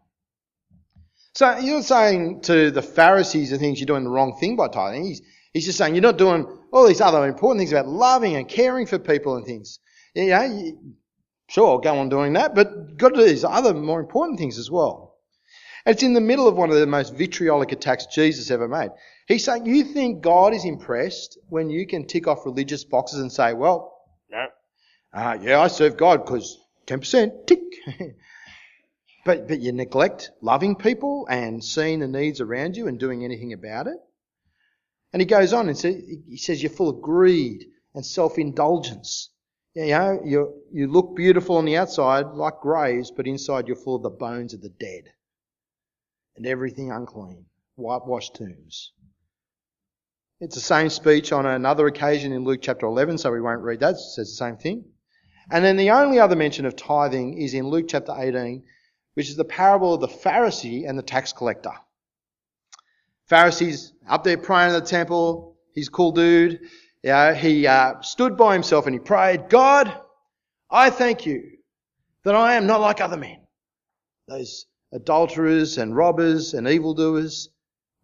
So 1.35 1.59
you're 1.59 1.83
saying 1.83 2.43
to 2.43 2.71
the 2.71 2.81
Pharisees 2.81 3.51
and 3.51 3.61
things 3.61 3.81
you're 3.81 3.89
doing 3.89 4.05
the 4.05 4.11
wrong 4.11 4.37
thing 4.39 4.55
by 4.55 4.69
tithing. 4.69 5.05
He's, 5.05 5.21
he's 5.53 5.65
just 5.65 5.79
saying 5.79 5.97
you're 5.97 6.03
not 6.03 6.17
doing 6.17 6.47
all 6.73 6.87
these 6.87 7.01
other 7.01 7.27
important 7.27 7.59
things 7.59 7.73
about 7.73 7.89
loving 7.89 8.37
and 8.37 8.49
caring 8.49 8.87
for 8.87 9.01
people 9.01 9.35
and 9.35 9.45
things. 9.45 9.81
You 10.15 10.29
know, 10.29 10.73
sure, 11.51 11.81
go 11.81 11.99
on 11.99 12.09
doing 12.09 12.35
that, 12.35 12.55
but 12.55 12.97
got 12.97 13.15
to 13.15 13.21
do 13.21 13.27
these 13.27 13.43
other 13.43 13.75
more 13.75 13.99
important 13.99 14.39
things 14.39 14.59
as 14.59 14.71
well. 14.71 15.17
And 15.85 15.95
it's 15.97 16.05
in 16.05 16.13
the 16.13 16.21
middle 16.21 16.47
of 16.47 16.55
one 16.55 16.71
of 16.71 16.77
the 16.77 16.87
most 16.87 17.17
vitriolic 17.17 17.73
attacks 17.73 18.07
Jesus 18.07 18.49
ever 18.53 18.69
made. 18.69 18.91
He's 19.27 19.45
saying, 19.45 19.67
you 19.67 19.83
think 19.83 20.23
God 20.23 20.55
is 20.55 20.65
impressed 20.65 21.37
when 21.49 21.69
you 21.69 21.85
can 21.85 22.07
tick 22.07 22.29
off 22.29 22.47
religious 22.47 22.85
boxes 22.85 23.19
and 23.19 23.33
say, 23.33 23.55
well, 23.55 23.92
uh, 25.13 25.39
yeah, 25.41 25.61
I 25.61 25.69
serve 25.69 25.97
God 25.97 26.25
because 26.25 26.59
10%, 26.87 27.47
tick. 27.47 27.61
but, 29.25 29.49
but 29.49 29.61
you 29.61 29.73
neglect 29.73 30.31
loving 30.41 30.75
people 30.77 31.27
and 31.29 31.63
seeing 31.63 32.01
the 32.01 32.09
needs 32.09 32.41
around 32.41 32.77
you 32.77 32.89
and 32.89 32.99
doing 32.99 33.25
anything 33.25 33.53
about 33.53 33.87
it. 33.87 33.99
And 35.13 35.21
he 35.21 35.27
goes 35.27 35.53
on 35.53 35.69
and 35.69 35.77
says, 35.77 36.03
he 36.29 36.37
says 36.39 36.63
you're 36.63 36.71
full 36.71 36.89
of 36.89 37.03
greed 37.03 37.67
and 37.95 38.05
self-indulgence. 38.05 39.31
You 39.75 39.87
know, 39.89 40.21
you, 40.25 40.63
you 40.73 40.87
look 40.87 41.15
beautiful 41.17 41.57
on 41.57 41.65
the 41.65 41.77
outside 41.77 42.27
like 42.35 42.61
graves, 42.61 43.11
but 43.11 43.27
inside 43.27 43.67
you're 43.67 43.77
full 43.77 43.97
of 43.97 44.03
the 44.03 44.11
bones 44.11 44.55
of 44.55 44.63
the 44.63 44.71
dead 44.71 45.05
and 46.37 46.47
everything 46.47 46.91
unclean, 46.91 47.47
whitewashed 47.77 48.35
tombs. 48.35 48.93
It's 50.41 50.55
the 50.55 50.61
same 50.61 50.89
speech 50.89 51.33
on 51.33 51.47
another 51.47 51.87
occasion 51.87 52.33
in 52.33 52.45
Luke 52.45 52.61
chapter 52.63 52.87
11, 52.87 53.19
so 53.19 53.31
we 53.31 53.41
won't 53.41 53.63
read 53.63 53.81
that. 53.81 53.95
It 53.95 53.99
says 53.99 54.31
the 54.31 54.45
same 54.45 54.57
thing. 54.57 54.92
And 55.51 55.65
then 55.65 55.77
the 55.77 55.91
only 55.91 56.19
other 56.19 56.37
mention 56.37 56.67
of 56.67 56.77
tithing 56.77 57.39
is 57.39 57.55
in 57.55 57.69
Luke 57.69 57.87
chapter 57.89 58.15
18, 58.17 58.63
which 59.15 59.29
is 59.29 59.37
the 59.37 59.45
parable 59.45 59.95
of 59.95 60.01
the 60.01 60.09
Pharisee 60.09 60.89
and 60.89 60.99
the 60.99 61.03
tax 61.03 61.33
collector. 61.33 61.73
Pharisee's 63.31 63.93
up 64.09 64.25
there 64.25 64.39
praying 64.39 64.75
in 64.75 64.81
the 64.81 64.87
temple. 64.87 65.57
He's 65.75 65.89
a 65.89 65.91
cool 65.91 66.13
dude. 66.13 66.61
Know, 67.03 67.35
he 67.35 67.67
uh, 67.67 68.01
stood 68.03 68.37
by 68.37 68.53
himself 68.53 68.87
and 68.87 68.95
he 68.95 69.01
prayed, 69.01 69.49
God, 69.49 69.93
I 70.71 70.91
thank 70.91 71.27
you 71.27 71.59
that 72.25 72.35
I 72.35 72.55
am 72.55 72.67
not 72.67 72.81
like 72.81 73.01
other 73.01 73.17
men. 73.17 73.39
Those 74.29 74.67
adulterers 74.93 75.79
and 75.79 75.97
robbers 75.97 76.55
and 76.55 76.69
evildoers. 76.69 77.49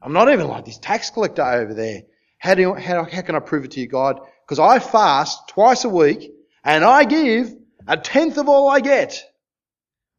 I'm 0.03 0.13
not 0.13 0.31
even 0.33 0.49
like 0.49 0.65
this 0.65 0.79
tax 0.79 1.11
collector 1.11 1.45
over 1.45 1.75
there. 1.75 2.03
How, 2.39 2.55
do 2.55 2.63
you, 2.63 2.75
how, 2.75 3.05
how 3.05 3.23
can 3.23 3.35
I 3.35 3.41
prove 3.41 3.65
it 3.65 3.73
to 3.73 3.81
you, 3.81 3.87
God? 3.87 4.21
Because 4.45 4.59
I 4.59 4.79
fast 4.79 5.49
twice 5.49 5.85
a 5.85 5.89
week 5.89 6.33
and 6.65 6.85
I 6.85 7.05
give 7.05 7.55
a 7.87 7.97
tenth 7.97 8.39
of 8.39 8.49
all 8.49 8.69
I 8.69 8.81
get. 8.81 9.23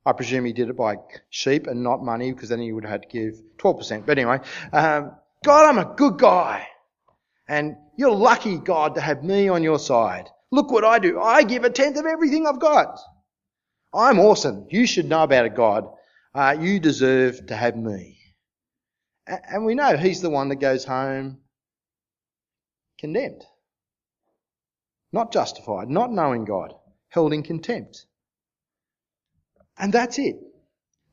I 0.06 0.13
presume 0.13 0.45
he 0.45 0.54
did 0.54 0.69
it 0.69 0.78
by 0.78 0.95
sheep 1.30 1.67
and 1.67 1.84
not 1.84 2.04
money 2.04 2.32
because 2.32 2.49
then 2.49 2.60
he 2.60 2.71
would 2.71 2.84
have 2.84 2.91
had 2.91 3.02
to 3.04 3.08
give 3.10 3.41
12%. 3.58 4.06
But 4.06 4.17
anyway, 4.17 4.39
um, 4.71 5.12
God, 5.43 5.69
I'm 5.69 5.78
a 5.78 5.93
good 5.95 6.17
guy. 6.17 6.67
And 7.47 7.75
you're 7.97 8.15
lucky, 8.15 8.58
God, 8.58 8.95
to 8.95 9.02
have 9.02 9.23
me 9.23 9.49
on 9.49 9.63
your 9.63 9.80
side. 9.80 10.30
Look 10.52 10.71
what 10.71 10.86
I 10.86 10.99
do. 10.99 11.19
I 11.19 11.43
give 11.43 11.63
a 11.63 11.69
tenth 11.69 11.97
of 11.97 12.06
everything 12.06 12.47
I've 12.47 12.60
got. 12.60 12.99
I'm 13.93 14.19
awesome. 14.19 14.67
You 14.69 14.86
should 14.86 15.06
know 15.06 15.23
about 15.23 15.45
it, 15.45 15.56
God. 15.56 15.86
Uh, 16.34 16.56
you 16.60 16.80
deserve 16.80 17.47
to 17.47 17.56
have 17.56 17.75
me. 17.75 18.17
And 19.28 19.65
we 19.65 19.75
know 19.75 19.95
he's 19.97 20.21
the 20.21 20.30
one 20.30 20.49
that 20.49 20.56
goes 20.56 20.86
home 20.86 21.39
condemned. 22.99 23.43
Not 25.12 25.32
justified, 25.32 25.89
not 25.89 26.12
knowing 26.12 26.45
God, 26.45 26.74
held 27.10 27.34
in 27.34 27.43
contempt. 27.43 28.06
And 29.78 29.91
that's 29.93 30.19
it. 30.19 30.36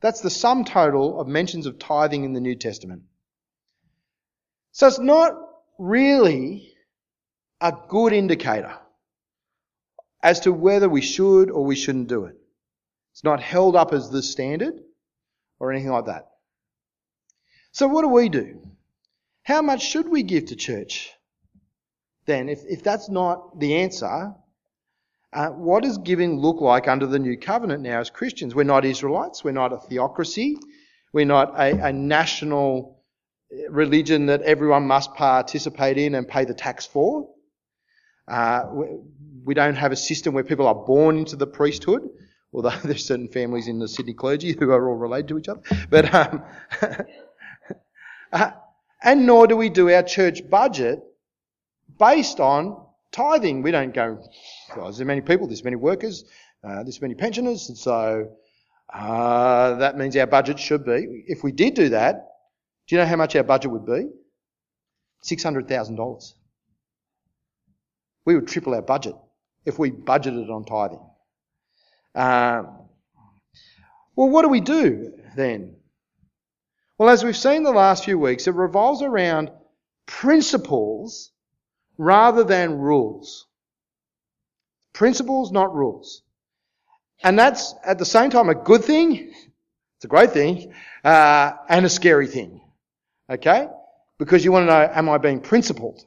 That's 0.01 0.21
the 0.21 0.29
sum 0.29 0.65
total 0.65 1.19
of 1.19 1.27
mentions 1.27 1.65
of 1.65 1.79
tithing 1.79 2.23
in 2.23 2.33
the 2.33 2.41
New 2.41 2.55
Testament. 2.55 3.03
So 4.71 4.87
it's 4.87 4.99
not 4.99 5.33
really 5.79 6.73
a 7.59 7.73
good 7.89 8.13
indicator 8.13 8.77
as 10.21 10.41
to 10.41 10.53
whether 10.53 10.87
we 10.87 11.01
should 11.01 11.49
or 11.49 11.65
we 11.65 11.75
shouldn't 11.75 12.09
do 12.09 12.25
it. 12.25 12.35
It's 13.13 13.23
not 13.23 13.41
held 13.41 13.75
up 13.75 13.93
as 13.93 14.11
the 14.11 14.21
standard 14.21 14.75
or 15.59 15.71
anything 15.71 15.91
like 15.91 16.05
that. 16.05 16.27
So 17.71 17.87
what 17.87 18.03
do 18.03 18.09
we 18.09 18.29
do? 18.29 18.61
How 19.41 19.61
much 19.61 19.81
should 19.81 20.07
we 20.07 20.23
give 20.23 20.47
to 20.47 20.55
church? 20.55 21.11
Then, 22.27 22.49
if, 22.49 22.59
if 22.67 22.83
that's 22.83 23.09
not 23.09 23.57
the 23.57 23.75
answer, 23.75 24.33
uh, 25.33 25.47
what 25.49 25.83
does 25.83 25.97
giving 25.97 26.39
look 26.39 26.59
like 26.59 26.87
under 26.87 27.07
the 27.07 27.19
new 27.19 27.37
covenant 27.37 27.81
now 27.81 28.01
as 28.01 28.09
Christians? 28.09 28.53
We're 28.53 28.63
not 28.63 28.85
Israelites. 28.85 29.43
We're 29.43 29.51
not 29.51 29.71
a 29.71 29.77
theocracy. 29.77 30.57
We're 31.13 31.25
not 31.25 31.53
a, 31.57 31.87
a 31.87 31.93
national 31.93 33.01
religion 33.69 34.25
that 34.25 34.41
everyone 34.41 34.87
must 34.87 35.13
participate 35.13 35.97
in 35.97 36.15
and 36.15 36.27
pay 36.27 36.43
the 36.43 36.53
tax 36.53 36.85
for. 36.85 37.29
Uh, 38.27 38.63
we 39.45 39.53
don't 39.53 39.75
have 39.75 39.93
a 39.93 39.95
system 39.95 40.33
where 40.33 40.43
people 40.43 40.67
are 40.67 40.75
born 40.75 41.17
into 41.17 41.37
the 41.37 41.47
priesthood, 41.47 42.09
although 42.53 42.69
there's 42.83 43.05
certain 43.05 43.29
families 43.29 43.69
in 43.69 43.79
the 43.79 43.87
Sydney 43.87 44.13
clergy 44.13 44.53
who 44.57 44.71
are 44.71 44.89
all 44.89 44.95
related 44.95 45.29
to 45.29 45.37
each 45.37 45.47
other. 45.47 45.61
But 45.89 46.13
um, 46.13 46.43
uh, 48.33 48.51
and 49.01 49.25
nor 49.25 49.47
do 49.47 49.55
we 49.55 49.69
do 49.69 49.89
our 49.89 50.03
church 50.03 50.49
budget 50.49 51.01
based 51.97 52.39
on 52.39 52.85
tithing. 53.11 53.61
We 53.61 53.71
don't 53.71 53.93
go, 53.93 54.23
there's 54.75 54.99
many 55.01 55.21
people, 55.21 55.47
there's 55.47 55.63
many 55.63 55.75
workers, 55.75 56.25
uh, 56.63 56.83
there's 56.83 57.01
many 57.01 57.15
pensioners, 57.15 57.69
and 57.69 57.77
so 57.77 58.31
uh, 58.93 59.75
that 59.75 59.97
means 59.97 60.15
our 60.15 60.27
budget 60.27 60.59
should 60.59 60.85
be. 60.85 61.23
If 61.27 61.43
we 61.43 61.51
did 61.51 61.73
do 61.73 61.89
that, 61.89 62.27
do 62.87 62.95
you 62.95 63.01
know 63.01 63.07
how 63.07 63.15
much 63.15 63.35
our 63.35 63.43
budget 63.43 63.71
would 63.71 63.85
be? 63.85 64.07
$600,000. 65.25 66.33
We 68.25 68.35
would 68.35 68.47
triple 68.47 68.75
our 68.75 68.81
budget 68.81 69.15
if 69.65 69.77
we 69.79 69.91
budgeted 69.91 70.49
on 70.49 70.65
tithing. 70.65 71.05
Um, 72.15 72.87
well, 74.15 74.29
what 74.29 74.41
do 74.41 74.49
we 74.49 74.61
do 74.61 75.13
then? 75.35 75.75
Well, 76.97 77.09
as 77.09 77.23
we've 77.23 77.37
seen 77.37 77.63
the 77.63 77.71
last 77.71 78.05
few 78.05 78.17
weeks, 78.17 78.47
it 78.47 78.55
revolves 78.55 79.01
around 79.01 79.51
principles 80.07 81.31
rather 81.97 82.43
than 82.43 82.77
rules. 82.77 83.47
Principles, 84.93 85.51
not 85.51 85.75
rules. 85.75 86.23
And 87.23 87.37
that's 87.37 87.73
at 87.83 87.97
the 87.97 88.05
same 88.05 88.29
time 88.29 88.49
a 88.49 88.55
good 88.55 88.83
thing, 88.83 89.33
it's 89.95 90.05
a 90.05 90.07
great 90.07 90.31
thing, 90.31 90.73
uh, 91.03 91.53
and 91.69 91.85
a 91.85 91.89
scary 91.89 92.27
thing. 92.27 92.61
Okay? 93.29 93.67
Because 94.19 94.45
you 94.45 94.51
want 94.51 94.67
to 94.67 94.73
know, 94.73 94.91
am 94.93 95.09
I 95.09 95.17
being 95.17 95.39
principled? 95.39 96.03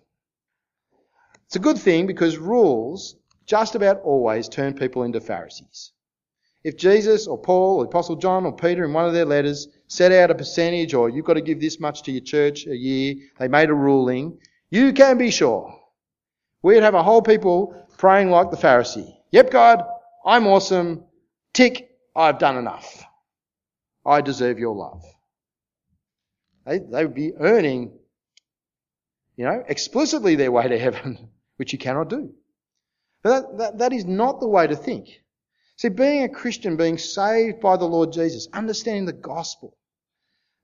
It's 1.46 1.56
a 1.56 1.60
good 1.60 1.78
thing 1.78 2.06
because 2.06 2.38
rules 2.38 3.16
just 3.46 3.74
about 3.74 4.02
always 4.02 4.48
turn 4.48 4.74
people 4.74 5.02
into 5.02 5.20
Pharisees. 5.20 5.92
If 6.62 6.76
Jesus 6.76 7.26
or 7.26 7.38
Paul 7.38 7.78
or 7.78 7.84
Apostle 7.86 8.16
John 8.16 8.44
or 8.44 8.54
Peter 8.54 8.84
in 8.84 8.92
one 8.92 9.06
of 9.06 9.14
their 9.14 9.24
letters 9.24 9.66
set 9.88 10.12
out 10.12 10.30
a 10.30 10.34
percentage 10.34 10.94
or 10.94 11.08
you've 11.08 11.24
got 11.24 11.34
to 11.34 11.40
give 11.40 11.60
this 11.60 11.80
much 11.80 12.02
to 12.02 12.12
your 12.12 12.22
church 12.22 12.66
a 12.66 12.76
year, 12.76 13.14
they 13.38 13.48
made 13.48 13.70
a 13.70 13.74
ruling, 13.74 14.38
you 14.70 14.92
can 14.92 15.18
be 15.18 15.30
sure 15.30 15.79
we'd 16.62 16.82
have 16.82 16.94
a 16.94 17.02
whole 17.02 17.22
people 17.22 17.74
praying 17.98 18.30
like 18.30 18.50
the 18.50 18.56
Pharisee. 18.56 19.14
Yep, 19.30 19.50
God, 19.50 19.84
I'm 20.24 20.46
awesome. 20.46 21.04
Tick, 21.52 21.90
I've 22.14 22.38
done 22.38 22.56
enough. 22.56 23.04
I 24.04 24.20
deserve 24.20 24.58
your 24.58 24.74
love. 24.74 25.04
They, 26.66 26.78
they 26.78 27.04
would 27.04 27.14
be 27.14 27.34
earning, 27.38 27.98
you 29.36 29.44
know, 29.44 29.64
explicitly 29.68 30.36
their 30.36 30.52
way 30.52 30.68
to 30.68 30.78
heaven, 30.78 31.30
which 31.56 31.72
you 31.72 31.78
cannot 31.78 32.08
do. 32.08 32.32
But 33.22 33.30
that, 33.30 33.58
that, 33.58 33.78
that 33.78 33.92
is 33.92 34.04
not 34.04 34.40
the 34.40 34.48
way 34.48 34.66
to 34.66 34.76
think. 34.76 35.08
See, 35.76 35.88
being 35.88 36.24
a 36.24 36.28
Christian, 36.28 36.76
being 36.76 36.98
saved 36.98 37.60
by 37.60 37.76
the 37.76 37.86
Lord 37.86 38.12
Jesus, 38.12 38.48
understanding 38.52 39.06
the 39.06 39.12
gospel, 39.12 39.76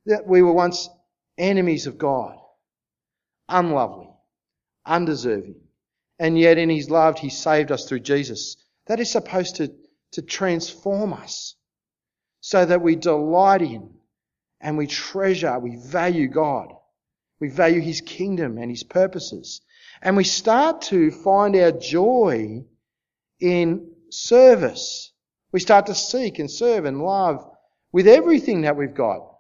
that 0.07 0.27
we 0.27 0.43
were 0.43 0.53
once 0.53 0.89
enemies 1.39 1.87
of 1.87 1.99
God, 1.99 2.37
unlovely, 3.49 4.11
undeserving, 4.85 5.57
And 6.19 6.39
yet 6.39 6.59
in 6.59 6.71
his 6.71 6.91
love, 6.91 7.19
he 7.19 7.31
saved 7.31 7.71
us 7.71 7.89
through 7.89 8.01
Jesus. 8.01 8.57
That 8.87 9.01
is 9.01 9.11
supposed 9.11 9.57
to, 9.57 9.73
to 10.13 10.23
transform 10.23 11.13
us 11.13 11.57
so 12.41 12.65
that 12.65 12.81
we 12.81 12.97
delight 12.97 13.63
in 13.63 13.91
and 14.61 14.79
we 14.79 14.87
treasure, 14.87 15.59
we 15.59 15.77
value 15.77 16.29
God. 16.29 16.73
We 17.39 17.49
value 17.49 17.81
his 17.81 18.01
kingdom 18.01 18.57
and 18.57 18.71
his 18.71 18.83
purposes. 18.83 19.61
And 20.01 20.17
we 20.17 20.25
start 20.25 20.83
to 20.83 21.11
find 21.11 21.55
our 21.57 21.73
joy 21.73 22.65
in 23.41 23.91
service. 24.11 25.13
We 25.53 25.61
start 25.61 25.87
to 25.87 25.95
seek 25.95 26.39
and 26.39 26.51
serve 26.51 26.87
and 26.87 27.03
love 27.03 27.45
with 27.93 28.07
everything 28.07 28.63
that 28.63 28.77
we've 28.77 28.95
got. 28.95 29.35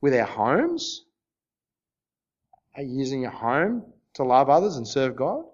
With 0.00 0.14
our 0.14 0.26
homes. 0.26 1.04
Are 2.74 2.82
you 2.82 2.98
using 2.98 3.22
your 3.22 3.30
home 3.30 3.84
to 4.14 4.24
love 4.24 4.48
others 4.48 4.76
and 4.76 4.88
serve 4.88 5.16
God? 5.16 5.44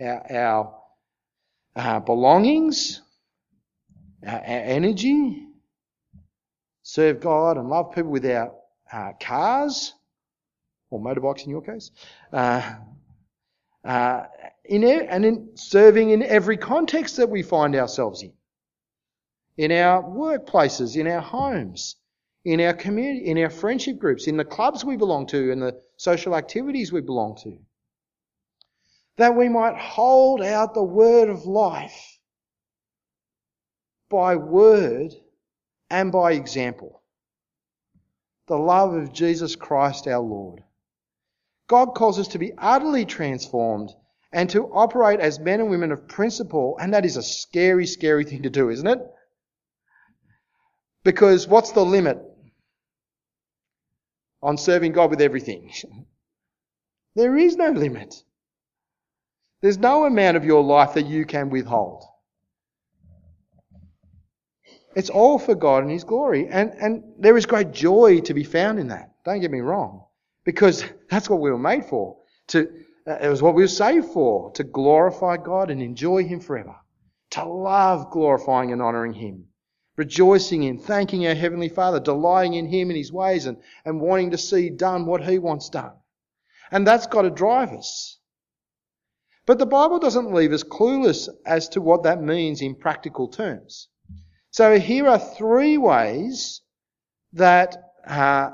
Our, 0.00 0.32
our 0.32 0.74
uh, 1.74 2.00
belongings, 2.00 3.02
our, 4.26 4.38
our, 4.38 4.40
energy, 4.44 5.46
serve 6.82 7.20
God 7.20 7.56
and 7.56 7.68
love 7.68 7.92
people 7.94 8.10
with 8.10 8.26
our 8.26 8.52
uh, 8.92 9.12
cars 9.20 9.94
or 10.90 11.00
motorbikes 11.00 11.44
in 11.44 11.50
your 11.50 11.62
case. 11.62 11.90
Uh, 12.32 12.74
uh, 13.84 14.24
in, 14.64 14.84
and 14.84 15.24
in 15.24 15.50
serving 15.54 16.10
in 16.10 16.22
every 16.22 16.56
context 16.56 17.16
that 17.16 17.30
we 17.30 17.42
find 17.42 17.76
ourselves 17.76 18.22
in 18.22 18.32
in 19.56 19.72
our 19.72 20.02
workplaces, 20.02 20.96
in 20.96 21.06
our 21.06 21.20
homes, 21.20 21.96
in 22.44 22.60
our 22.60 22.74
community, 22.74 23.26
in 23.26 23.38
our 23.38 23.50
friendship 23.50 23.98
groups, 23.98 24.26
in 24.26 24.36
the 24.36 24.44
clubs 24.44 24.84
we 24.84 24.96
belong 24.96 25.26
to, 25.26 25.50
and 25.50 25.62
the 25.62 25.80
social 25.96 26.36
activities 26.36 26.92
we 26.92 27.00
belong 27.00 27.36
to. 27.42 27.58
That 29.16 29.34
we 29.34 29.48
might 29.48 29.76
hold 29.76 30.42
out 30.42 30.74
the 30.74 30.82
word 30.82 31.30
of 31.30 31.46
life 31.46 32.18
by 34.08 34.36
word 34.36 35.14
and 35.90 36.12
by 36.12 36.32
example. 36.32 37.02
The 38.46 38.58
love 38.58 38.94
of 38.94 39.12
Jesus 39.12 39.56
Christ 39.56 40.06
our 40.06 40.20
Lord. 40.20 40.62
God 41.68 41.94
calls 41.94 42.18
us 42.18 42.28
to 42.28 42.38
be 42.38 42.52
utterly 42.56 43.04
transformed 43.04 43.90
and 44.32 44.48
to 44.50 44.66
operate 44.66 45.20
as 45.20 45.40
men 45.40 45.60
and 45.60 45.70
women 45.70 45.92
of 45.92 46.08
principle, 46.08 46.76
and 46.80 46.94
that 46.94 47.04
is 47.04 47.16
a 47.16 47.22
scary, 47.22 47.86
scary 47.86 48.24
thing 48.24 48.42
to 48.42 48.50
do, 48.50 48.70
isn't 48.70 48.86
it? 48.86 49.00
Because 51.04 51.48
what's 51.48 51.72
the 51.72 51.84
limit 51.84 52.18
on 54.42 54.58
serving 54.58 54.92
God 54.92 55.10
with 55.10 55.20
everything? 55.20 55.72
There 57.14 57.38
is 57.38 57.56
no 57.56 57.70
limit. 57.70 58.14
There's 59.60 59.78
no 59.78 60.04
amount 60.04 60.36
of 60.36 60.44
your 60.44 60.62
life 60.62 60.94
that 60.94 61.06
you 61.06 61.24
can 61.24 61.50
withhold. 61.50 62.04
It's 64.94 65.10
all 65.10 65.38
for 65.38 65.54
God 65.54 65.82
and 65.82 65.90
His 65.90 66.04
glory. 66.04 66.48
And, 66.48 66.72
and 66.80 67.04
there 67.18 67.36
is 67.36 67.46
great 67.46 67.72
joy 67.72 68.20
to 68.20 68.34
be 68.34 68.44
found 68.44 68.78
in 68.78 68.88
that. 68.88 69.12
Don't 69.24 69.40
get 69.40 69.50
me 69.50 69.60
wrong. 69.60 70.04
Because 70.44 70.84
that's 71.10 71.28
what 71.28 71.40
we 71.40 71.50
were 71.50 71.58
made 71.58 71.84
for. 71.84 72.16
To, 72.48 72.68
uh, 73.06 73.18
it 73.20 73.28
was 73.28 73.42
what 73.42 73.54
we 73.54 73.62
were 73.62 73.68
saved 73.68 74.06
for. 74.06 74.52
To 74.52 74.64
glorify 74.64 75.36
God 75.36 75.70
and 75.70 75.82
enjoy 75.82 76.24
Him 76.24 76.40
forever. 76.40 76.76
To 77.30 77.44
love 77.44 78.10
glorifying 78.10 78.72
and 78.72 78.80
honouring 78.80 79.12
Him 79.12 79.48
rejoicing 79.96 80.64
in, 80.64 80.78
thanking 80.78 81.26
our 81.26 81.34
Heavenly 81.34 81.68
Father, 81.68 81.98
delighting 82.00 82.54
in 82.54 82.66
Him 82.66 82.90
and 82.90 82.96
His 82.96 83.12
ways, 83.12 83.46
and, 83.46 83.56
and 83.84 84.00
wanting 84.00 84.30
to 84.30 84.38
see 84.38 84.70
done 84.70 85.06
what 85.06 85.24
He 85.24 85.38
wants 85.38 85.70
done. 85.70 85.92
And 86.70 86.86
that's 86.86 87.06
got 87.06 87.22
to 87.22 87.30
drive 87.30 87.72
us. 87.72 88.15
But 89.46 89.58
the 89.58 89.66
Bible 89.66 90.00
doesn't 90.00 90.34
leave 90.34 90.52
us 90.52 90.64
clueless 90.64 91.28
as 91.46 91.68
to 91.70 91.80
what 91.80 92.02
that 92.02 92.20
means 92.20 92.60
in 92.60 92.74
practical 92.74 93.28
terms. 93.28 93.88
So 94.50 94.78
here 94.78 95.06
are 95.06 95.18
three 95.18 95.78
ways 95.78 96.62
that 97.34 97.76
uh, 98.06 98.50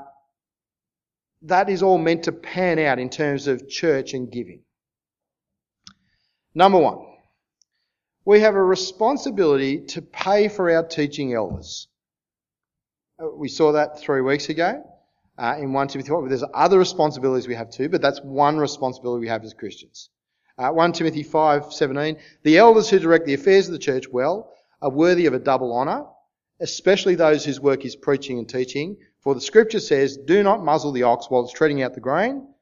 that 1.43 1.69
is 1.69 1.81
all 1.81 1.97
meant 1.97 2.23
to 2.23 2.31
pan 2.31 2.79
out 2.79 2.99
in 2.99 3.09
terms 3.09 3.47
of 3.47 3.67
church 3.67 4.13
and 4.13 4.31
giving. 4.31 4.61
Number 6.53 6.77
one, 6.77 6.99
we 8.25 8.41
have 8.41 8.55
a 8.55 8.63
responsibility 8.63 9.85
to 9.87 10.01
pay 10.01 10.47
for 10.47 10.71
our 10.71 10.83
teaching 10.83 11.33
elders. 11.33 11.87
Uh, 13.21 13.27
we 13.35 13.49
saw 13.49 13.71
that 13.73 13.99
three 13.99 14.21
weeks 14.21 14.49
ago 14.49 14.83
uh, 15.37 15.55
in 15.59 15.73
1 15.73 15.87
Timothy 15.87 16.09
4. 16.09 16.29
There's 16.29 16.43
other 16.53 16.77
responsibilities 16.77 17.47
we 17.47 17.55
have 17.55 17.71
too, 17.71 17.89
but 17.89 18.01
that's 18.01 18.21
one 18.21 18.57
responsibility 18.57 19.21
we 19.21 19.27
have 19.27 19.43
as 19.43 19.53
Christians. 19.53 20.09
Uh, 20.57 20.69
1 20.69 20.93
Timothy 20.93 21.23
5:17. 21.23 22.19
The 22.43 22.57
elders 22.57 22.89
who 22.89 22.99
direct 22.99 23.25
the 23.25 23.33
affairs 23.33 23.67
of 23.67 23.73
the 23.73 23.79
church 23.79 24.07
well 24.09 24.53
are 24.81 24.91
worthy 24.91 25.25
of 25.25 25.33
a 25.33 25.39
double 25.39 25.75
honour, 25.75 26.05
especially 26.59 27.15
those 27.15 27.43
whose 27.43 27.59
work 27.59 27.85
is 27.85 27.95
preaching 27.95 28.37
and 28.37 28.47
teaching. 28.47 28.97
For 29.21 29.33
the 29.33 29.41
scripture 29.41 29.79
says, 29.79 30.17
Do 30.17 30.43
not 30.43 30.63
muzzle 30.63 30.91
the 30.91 31.03
ox 31.03 31.27
while 31.29 31.43
it's 31.43 31.53
treading 31.53 31.81
out 31.81 31.93
the 31.93 32.01
grain, 32.01 32.53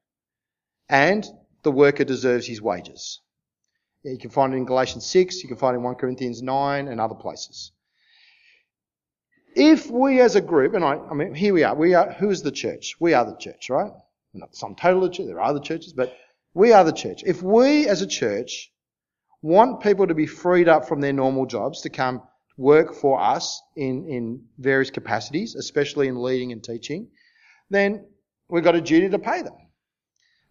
and 0.88 1.28
the 1.64 1.72
worker 1.72 2.04
deserves 2.04 2.48
his 2.48 2.62
wages. 2.62 3.20
You 4.04 4.18
can 4.18 4.30
find 4.30 4.54
it 4.54 4.58
in 4.58 4.66
Galatians 4.66 5.06
6, 5.06 5.44
you 5.44 5.50
can 5.50 5.58
find 5.58 5.76
it 5.76 5.80
in 5.80 5.84
1 5.84 5.96
Corinthians 5.96 6.42
9 6.42 6.88
and 6.88 7.00
other 7.02 7.16
places. 7.16 7.72
If 9.54 9.92
we 9.92 10.22
as 10.22 10.36
a 10.36 10.42
group, 10.42 10.74
and 10.74 10.84
I, 10.84 10.96
I 10.96 11.14
mean, 11.14 11.36
here 11.36 11.54
we 11.54 11.64
are, 11.64 11.76
we 11.76 11.94
are, 11.94 12.14
who 12.14 12.30
is 12.30 12.42
the 12.42 12.52
church? 12.52 12.96
We 13.00 13.14
are 13.14 13.26
the 13.26 13.36
church, 13.36 13.70
right? 13.70 13.92
Not 14.34 14.56
some 14.56 14.76
total 14.76 15.04
of 15.04 15.12
the 15.12 15.18
church, 15.18 15.28
there 15.28 15.40
are 15.40 15.50
other 15.50 15.60
churches, 15.60 15.94
but 15.94 16.16
we 16.54 16.74
are 16.74 16.84
the 16.84 16.92
church. 16.92 17.24
If 17.26 17.42
we 17.42 17.88
as 17.88 18.02
a 18.02 18.08
church 18.08 18.72
want 19.42 19.82
people 19.82 20.08
to 20.08 20.14
be 20.14 20.28
freed 20.28 20.68
up 20.68 20.88
from 20.88 21.02
their 21.02 21.14
normal 21.14 21.46
jobs 21.46 21.82
to 21.82 21.90
come 21.90 22.22
work 22.58 22.94
for 22.94 23.20
us 23.20 23.62
in, 23.76 24.06
in 24.08 24.44
various 24.60 24.92
capacities, 24.92 25.56
especially 25.56 26.08
in 26.08 26.22
leading 26.22 26.52
and 26.52 26.64
teaching, 26.64 27.08
then 27.70 28.06
we've 28.50 28.64
got 28.64 28.76
a 28.76 28.82
duty 28.82 29.10
to 29.10 29.20
pay 29.20 29.42
them. 29.42 29.54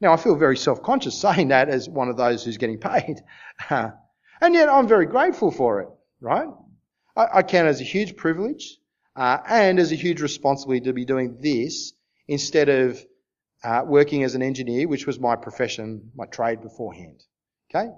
Now, 0.00 0.14
I 0.14 0.16
feel 0.16 0.34
very 0.34 0.56
self-conscious 0.56 1.18
saying 1.20 1.48
that 1.48 1.68
as 1.68 1.88
one 1.88 2.08
of 2.08 2.16
those 2.16 2.44
who's 2.44 2.58
getting 2.58 2.78
paid. 2.78 3.22
and 3.70 4.54
yet 4.54 4.68
I'm 4.68 4.88
very 4.88 5.06
grateful 5.06 5.50
for 5.50 5.82
it, 5.82 5.88
right? 6.20 6.48
I, 7.16 7.26
I 7.34 7.42
count 7.42 7.66
it 7.66 7.70
as 7.70 7.80
a 7.80 7.84
huge 7.84 8.16
privilege 8.16 8.78
uh, 9.14 9.38
and 9.48 9.78
as 9.78 9.92
a 9.92 9.96
huge 9.96 10.22
responsibility 10.22 10.86
to 10.86 10.92
be 10.92 11.04
doing 11.04 11.38
this 11.40 11.92
instead 12.26 12.68
of 12.68 13.04
uh, 13.62 13.82
working 13.86 14.24
as 14.24 14.34
an 14.34 14.42
engineer, 14.42 14.88
which 14.88 15.06
was 15.06 15.18
my 15.18 15.36
profession, 15.36 16.10
my 16.14 16.26
trade 16.26 16.60
beforehand. 16.60 17.22
Okay? 17.70 17.90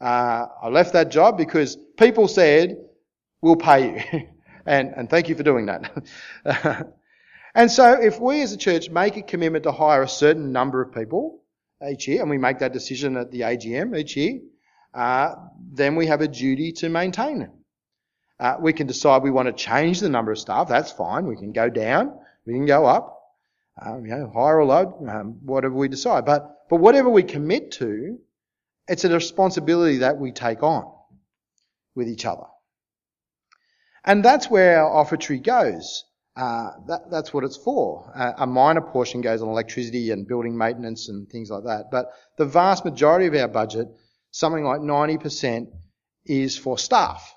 Uh, 0.00 0.46
I 0.62 0.68
left 0.68 0.92
that 0.92 1.10
job 1.10 1.36
because 1.36 1.76
people 1.96 2.28
said, 2.28 2.76
we'll 3.40 3.56
pay 3.56 3.94
you. 4.12 4.28
and, 4.66 4.92
and 4.96 5.10
thank 5.10 5.28
you 5.28 5.34
for 5.34 5.42
doing 5.42 5.66
that. 5.66 6.92
And 7.54 7.70
so 7.70 7.92
if 7.92 8.20
we 8.20 8.42
as 8.42 8.52
a 8.52 8.56
church 8.56 8.90
make 8.90 9.16
a 9.16 9.22
commitment 9.22 9.62
to 9.64 9.72
hire 9.72 10.02
a 10.02 10.08
certain 10.08 10.50
number 10.50 10.82
of 10.82 10.92
people 10.92 11.40
each 11.88 12.08
year, 12.08 12.20
and 12.20 12.28
we 12.28 12.38
make 12.38 12.58
that 12.58 12.72
decision 12.72 13.16
at 13.16 13.30
the 13.30 13.42
AGM 13.42 13.96
each 13.96 14.16
year, 14.16 14.40
uh, 14.92 15.36
then 15.72 15.94
we 15.94 16.06
have 16.06 16.20
a 16.20 16.28
duty 16.28 16.72
to 16.72 16.88
maintain 16.88 17.38
them. 17.38 17.52
Uh, 18.40 18.56
we 18.58 18.72
can 18.72 18.88
decide 18.88 19.22
we 19.22 19.30
want 19.30 19.46
to 19.46 19.52
change 19.52 20.00
the 20.00 20.08
number 20.08 20.32
of 20.32 20.38
staff. 20.38 20.68
That's 20.68 20.90
fine. 20.90 21.26
We 21.26 21.36
can 21.36 21.52
go 21.52 21.70
down. 21.70 22.18
We 22.44 22.54
can 22.54 22.66
go 22.66 22.86
up. 22.86 23.13
Um, 23.80 24.06
you 24.06 24.12
know, 24.12 24.30
higher 24.32 24.60
or 24.60 24.64
low, 24.64 25.06
um, 25.08 25.38
whatever 25.42 25.74
we 25.74 25.88
decide. 25.88 26.24
But 26.24 26.68
but 26.70 26.76
whatever 26.76 27.10
we 27.10 27.22
commit 27.22 27.72
to, 27.72 28.18
it's 28.88 29.04
a 29.04 29.08
responsibility 29.08 29.98
that 29.98 30.18
we 30.18 30.32
take 30.32 30.62
on 30.62 30.90
with 31.94 32.08
each 32.08 32.24
other. 32.24 32.46
And 34.04 34.24
that's 34.24 34.50
where 34.50 34.84
our 34.84 35.04
offertory 35.04 35.42
goes. 35.42 36.04
Uh, 36.36 36.70
that, 36.88 37.10
that's 37.10 37.32
what 37.32 37.44
it's 37.44 37.56
for. 37.56 38.12
Uh, 38.14 38.32
a 38.38 38.46
minor 38.46 38.80
portion 38.80 39.20
goes 39.20 39.40
on 39.40 39.48
electricity 39.48 40.10
and 40.10 40.26
building 40.26 40.58
maintenance 40.58 41.08
and 41.08 41.28
things 41.28 41.48
like 41.48 41.64
that. 41.64 41.90
But 41.90 42.10
the 42.36 42.44
vast 42.44 42.84
majority 42.84 43.26
of 43.26 43.34
our 43.34 43.48
budget, 43.48 43.88
something 44.32 44.64
like 44.64 44.80
90%, 44.80 45.68
is 46.26 46.58
for 46.58 46.76
staff. 46.76 47.34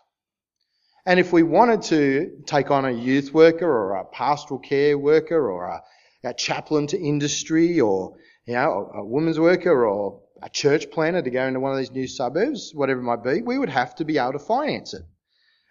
And 1.06 1.20
if 1.20 1.32
we 1.32 1.44
wanted 1.44 1.84
to 1.84 2.44
take 2.48 2.72
on 2.72 2.86
a 2.86 2.92
youth 2.92 3.34
worker 3.34 3.70
or 3.70 3.96
a 3.96 4.06
pastoral 4.06 4.60
care 4.60 4.98
worker 4.98 5.50
or 5.50 5.66
a, 5.66 5.84
a 6.24 6.34
chaplain 6.34 6.88
to 6.88 7.00
industry 7.00 7.80
or 7.80 8.16
you 8.46 8.54
know, 8.54 8.92
a, 8.94 9.00
a 9.00 9.06
women's 9.06 9.40
worker 9.40 9.86
or 9.86 10.22
a 10.42 10.50
church 10.50 10.90
planner 10.92 11.22
to 11.22 11.30
go 11.30 11.46
into 11.46 11.60
one 11.60 11.72
of 11.72 11.78
these 11.78 11.92
new 11.92 12.08
suburbs, 12.08 12.72
whatever 12.74 13.00
it 13.00 13.04
might 13.04 13.24
be, 13.24 13.42
we 13.42 13.58
would 13.58 13.70
have 13.70 13.96
to 13.96 14.06
be 14.06 14.18
able 14.18 14.34
to 14.34 14.40
finance 14.40 14.94
it. 14.94 15.04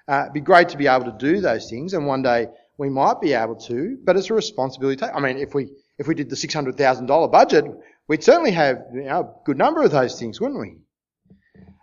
Uh, 0.08 0.22
it'd 0.22 0.34
be 0.34 0.40
great 0.40 0.68
to 0.70 0.76
be 0.76 0.86
able 0.86 1.04
to 1.04 1.16
do 1.18 1.40
those 1.40 1.68
things 1.68 1.94
and 1.94 2.06
one 2.06 2.22
day 2.22 2.46
we 2.78 2.88
might 2.88 3.20
be 3.20 3.32
able 3.32 3.56
to, 3.56 3.98
but 4.04 4.16
it's 4.16 4.30
a 4.30 4.34
responsibility 4.34 4.96
to. 4.96 5.14
I 5.14 5.20
mean, 5.20 5.38
if 5.38 5.54
we, 5.54 5.70
if 5.98 6.06
we 6.06 6.14
did 6.14 6.28
the 6.28 6.36
$600,000 6.36 7.32
budget, 7.32 7.64
we'd 8.06 8.22
certainly 8.22 8.50
have 8.52 8.84
you 8.94 9.04
know, 9.04 9.20
a 9.20 9.44
good 9.44 9.56
number 9.56 9.82
of 9.82 9.90
those 9.90 10.18
things, 10.18 10.40
wouldn't 10.40 10.60
we? 10.60 10.76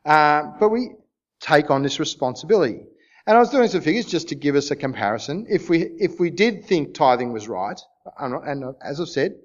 Uh, 0.05 0.43
but 0.59 0.69
we 0.69 0.91
take 1.39 1.71
on 1.71 1.83
this 1.83 1.99
responsibility. 1.99 2.81
And 3.25 3.37
I 3.37 3.39
was 3.39 3.49
doing 3.49 3.69
some 3.69 3.81
figures 3.81 4.05
just 4.05 4.29
to 4.29 4.35
give 4.35 4.55
us 4.55 4.69
a 4.71 4.75
comparison. 4.75 5.45
If 5.49 5.69
we, 5.69 5.79
if 5.81 6.19
we 6.19 6.29
did 6.29 6.65
think 6.65 6.93
tithing 6.93 7.31
was 7.31 7.47
right, 7.47 7.79
and, 8.19 8.75
as 8.81 8.99
I've 8.99 9.09
said, 9.09 9.35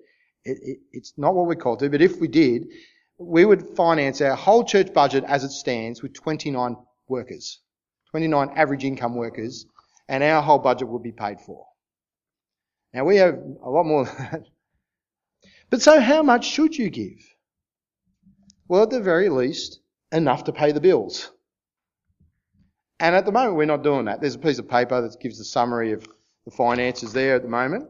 it, 0.44 0.58
it, 0.62 0.78
it's 0.92 1.14
not 1.16 1.34
what 1.34 1.46
we're 1.46 1.54
called 1.56 1.80
to, 1.80 1.90
but 1.90 2.02
if 2.02 2.20
we 2.20 2.28
did, 2.28 2.68
we 3.18 3.44
would 3.44 3.76
finance 3.76 4.20
our 4.20 4.36
whole 4.36 4.64
church 4.64 4.92
budget 4.92 5.24
as 5.24 5.44
it 5.44 5.50
stands 5.50 6.02
with 6.02 6.14
29 6.14 6.76
workers, 7.08 7.60
29 8.10 8.50
average 8.54 8.84
income 8.84 9.16
workers, 9.16 9.66
and 10.08 10.22
our 10.22 10.40
whole 10.40 10.58
budget 10.58 10.88
would 10.88 11.02
be 11.02 11.12
paid 11.12 11.40
for. 11.40 11.66
Now 12.94 13.04
we 13.04 13.16
have 13.16 13.34
a 13.34 13.70
lot 13.70 13.84
more 13.84 14.04
than 14.04 14.16
that. 14.16 14.42
But 15.70 15.82
so 15.82 16.00
how 16.00 16.22
much 16.22 16.46
should 16.46 16.76
you 16.76 16.88
give? 16.88 17.18
Well, 18.68 18.84
at 18.84 18.90
the 18.90 19.00
very 19.00 19.28
least, 19.28 19.80
enough 20.12 20.44
to 20.44 20.52
pay 20.52 20.72
the 20.72 20.80
bills. 20.80 21.30
And 23.00 23.14
at 23.14 23.26
the 23.26 23.32
moment, 23.32 23.56
we're 23.56 23.66
not 23.66 23.82
doing 23.82 24.06
that. 24.06 24.20
There's 24.20 24.34
a 24.34 24.40
piece 24.40 24.58
of 24.58 24.68
paper 24.68 25.00
that 25.00 25.20
gives 25.20 25.38
the 25.38 25.44
summary 25.44 25.92
of 25.92 26.06
the 26.44 26.50
finances 26.50 27.12
there 27.12 27.36
at 27.36 27.42
the 27.42 27.48
moment. 27.48 27.88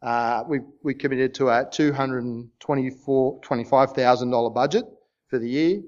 Uh, 0.00 0.44
we, 0.46 0.60
we 0.82 0.94
committed 0.94 1.34
to 1.34 1.48
a 1.48 1.66
$225,000 1.66 4.54
budget 4.54 4.84
for 5.28 5.38
the 5.38 5.48
year. 5.48 5.82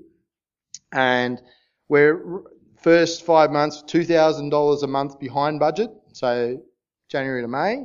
And 0.93 1.41
we're 1.89 2.43
first 2.83 3.25
five 3.25 3.51
months, 3.51 3.83
$2,000 3.87 4.83
a 4.83 4.87
month 4.87 5.21
behind 5.21 5.61
budget. 5.61 5.91
So 6.13 6.61
January 7.09 7.43
to 7.43 7.49
May, 7.49 7.85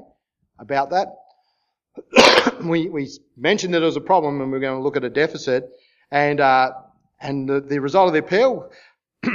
about 0.58 0.90
that. 0.92 1.16
we, 2.64 2.90
we 2.90 3.10
mentioned 3.38 3.74
that 3.74 3.82
it 3.82 3.86
was 3.86 3.98
a 3.98 4.02
problem 4.02 4.42
and 4.42 4.52
we 4.52 4.58
are 4.58 4.62
going 4.62 4.78
to 4.78 4.84
look 4.84 4.98
at 4.98 5.04
a 5.04 5.10
deficit. 5.10 5.70
And, 6.12 6.40
uh, 6.40 6.72
and 7.20 7.48
the, 7.48 7.62
the 7.62 7.80
result 7.80 8.08
of 8.08 8.14
the 8.14 8.20
appeal, 8.20 8.72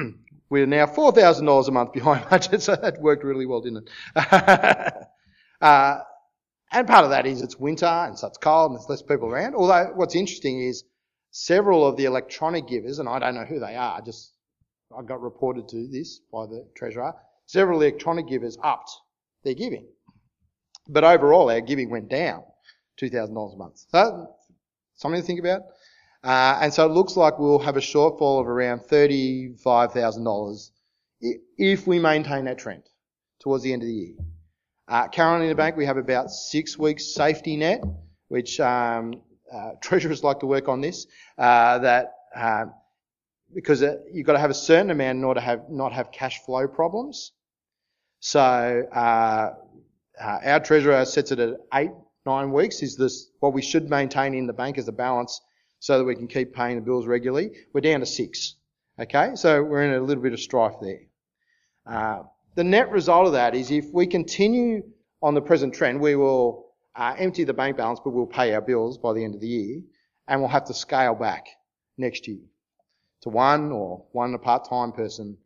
we're 0.50 0.66
now 0.66 0.87
$4,000 0.87 1.68
a 1.68 1.70
month 1.70 1.92
behind 1.92 2.26
budget, 2.31 2.62
so 2.62 2.76
that 2.76 3.00
worked 3.00 3.24
really 3.24 3.46
well, 3.46 3.61
didn't 3.61 3.88
it? 3.88 4.16
uh, 5.61 5.98
and 6.72 6.87
part 6.87 7.04
of 7.04 7.11
that 7.11 7.26
is 7.26 7.42
it's 7.42 7.59
winter 7.59 7.87
and 7.87 8.18
so 8.18 8.28
it's 8.28 8.38
cold 8.38 8.70
and 8.70 8.78
there's 8.78 8.88
less 8.88 9.02
people 9.02 9.28
around. 9.28 9.54
Although 9.54 9.92
what's 9.94 10.14
interesting 10.14 10.61
is 10.61 10.85
several 11.30 11.87
of 11.87 11.96
the 11.96 12.04
electronic 12.04 12.68
givers, 12.68 12.98
and 12.98 13.09
I 13.09 13.18
don't 13.18 13.35
know 13.35 13.44
who 13.44 13.61
they 13.61 13.76
are, 13.76 14.00
just 14.00 14.33
I 14.96 15.02
got 15.02 15.20
reported 15.20 15.68
to 15.68 15.88
this 15.88 16.20
by 16.33 16.46
the 16.46 16.66
treasurer, 16.76 17.12
several 17.46 17.80
electronic 17.80 18.28
givers 18.28 18.59
upped 18.62 18.90
their 19.44 19.54
giving. 19.54 19.87
But 20.88 21.04
overall, 21.04 21.50
our 21.50 21.61
giving 21.61 21.90
went 21.90 22.09
down 22.09 22.42
$2,000 23.00 23.54
a 23.54 23.56
month. 23.56 23.85
So, 23.88 24.35
something 24.96 25.20
to 25.20 25.26
think 25.26 25.40
about. 25.40 25.62
Uh, 26.22 26.59
and 26.61 26.74
so 26.74 26.85
it 26.85 26.92
looks 26.92 27.16
like 27.16 27.38
we'll 27.38 27.61
have 27.61 27.76
a 27.76 27.80
shortfall 27.80 28.40
of 28.40 28.48
around 28.48 28.80
$35,000 28.80 30.70
if 31.56 31.87
we 31.87 31.98
maintain 31.98 32.44
that 32.44 32.59
trend 32.59 32.83
towards 33.40 33.64
the 33.64 33.72
end 33.72 33.83
of 33.83 33.88
the 33.88 33.94
year. 33.94 34.14
Uh, 34.90 35.07
currently 35.07 35.46
in 35.46 35.50
the 35.50 35.55
bank, 35.55 35.76
we 35.76 35.87
have 35.87 35.96
about 35.96 36.33
six 36.33 36.76
weeks 36.76 37.14
safety 37.14 37.57
net, 37.57 37.81
which 38.26 38.59
um, 38.59 39.22
uh, 39.53 39.70
treasurers 39.81 40.24
like 40.24 40.40
to 40.40 40.46
work 40.46 40.68
on 40.68 40.81
this. 40.81 41.07
Uh, 41.38 41.79
that 41.79 42.14
uh, 42.35 42.64
because 43.55 43.85
uh, 43.85 43.98
you've 44.12 44.26
got 44.26 44.33
to 44.33 44.40
have 44.40 44.50
a 44.50 44.55
certain 44.55 44.90
amount 44.90 45.18
in 45.18 45.24
order 45.24 45.38
to 45.38 45.46
have 45.46 45.70
not 45.70 45.92
have 45.92 46.11
cash 46.11 46.42
flow 46.42 46.66
problems. 46.66 47.31
So 48.18 48.40
uh, 48.40 49.55
our 50.20 50.61
treasurer 50.61 51.05
sets 51.05 51.31
it 51.31 51.38
at 51.38 51.55
eight 51.72 51.92
nine 52.26 52.50
weeks. 52.50 52.83
Is 52.83 52.96
this 52.96 53.31
what 53.38 53.53
we 53.53 53.62
should 53.62 53.88
maintain 53.88 54.35
in 54.35 54.48
the 54.48 54.53
bank 54.53 54.76
as 54.76 54.88
a 54.88 54.92
balance 54.92 55.40
so 55.79 55.98
that 55.98 56.05
we 56.05 56.16
can 56.16 56.26
keep 56.26 56.53
paying 56.53 56.74
the 56.74 56.83
bills 56.83 57.07
regularly. 57.07 57.53
We're 57.72 57.81
down 57.81 58.00
to 58.00 58.07
six. 58.07 58.57
Okay, 58.98 59.31
so 59.37 59.62
we're 59.62 59.85
in 59.85 59.94
a 59.94 60.00
little 60.00 60.22
bit 60.22 60.33
of 60.33 60.40
strife 60.40 60.74
there. 60.83 62.26
Uh, 62.50 62.54
the 62.56 62.64
net 62.64 62.90
result 62.90 63.26
of 63.26 63.32
that 63.32 63.54
is 63.54 63.70
if 63.70 63.86
we 63.92 64.06
continue 64.06 64.82
on 65.22 65.34
the 65.34 65.40
present 65.40 65.74
trend, 65.74 66.00
we 66.00 66.16
will 66.16 66.66
uh, 66.96 67.14
empty 67.18 67.44
the 67.44 67.54
bank 67.54 67.76
balance, 67.76 68.00
but 68.04 68.10
we'll 68.10 68.26
pay 68.26 68.54
our 68.54 68.60
bills 68.60 68.98
by 68.98 69.12
the 69.12 69.24
end 69.24 69.34
of 69.34 69.40
the 69.40 69.48
year, 69.48 69.80
and 70.28 70.40
we'll 70.40 70.50
have 70.50 70.64
to 70.64 70.74
scale 70.74 71.14
back 71.14 71.46
next 71.98 72.26
year 72.26 72.38
to 73.22 73.28
one 73.28 73.70
or 73.72 74.04
one 74.12 74.34
a 74.34 74.38
part-time 74.38 74.92
person. 74.92 75.36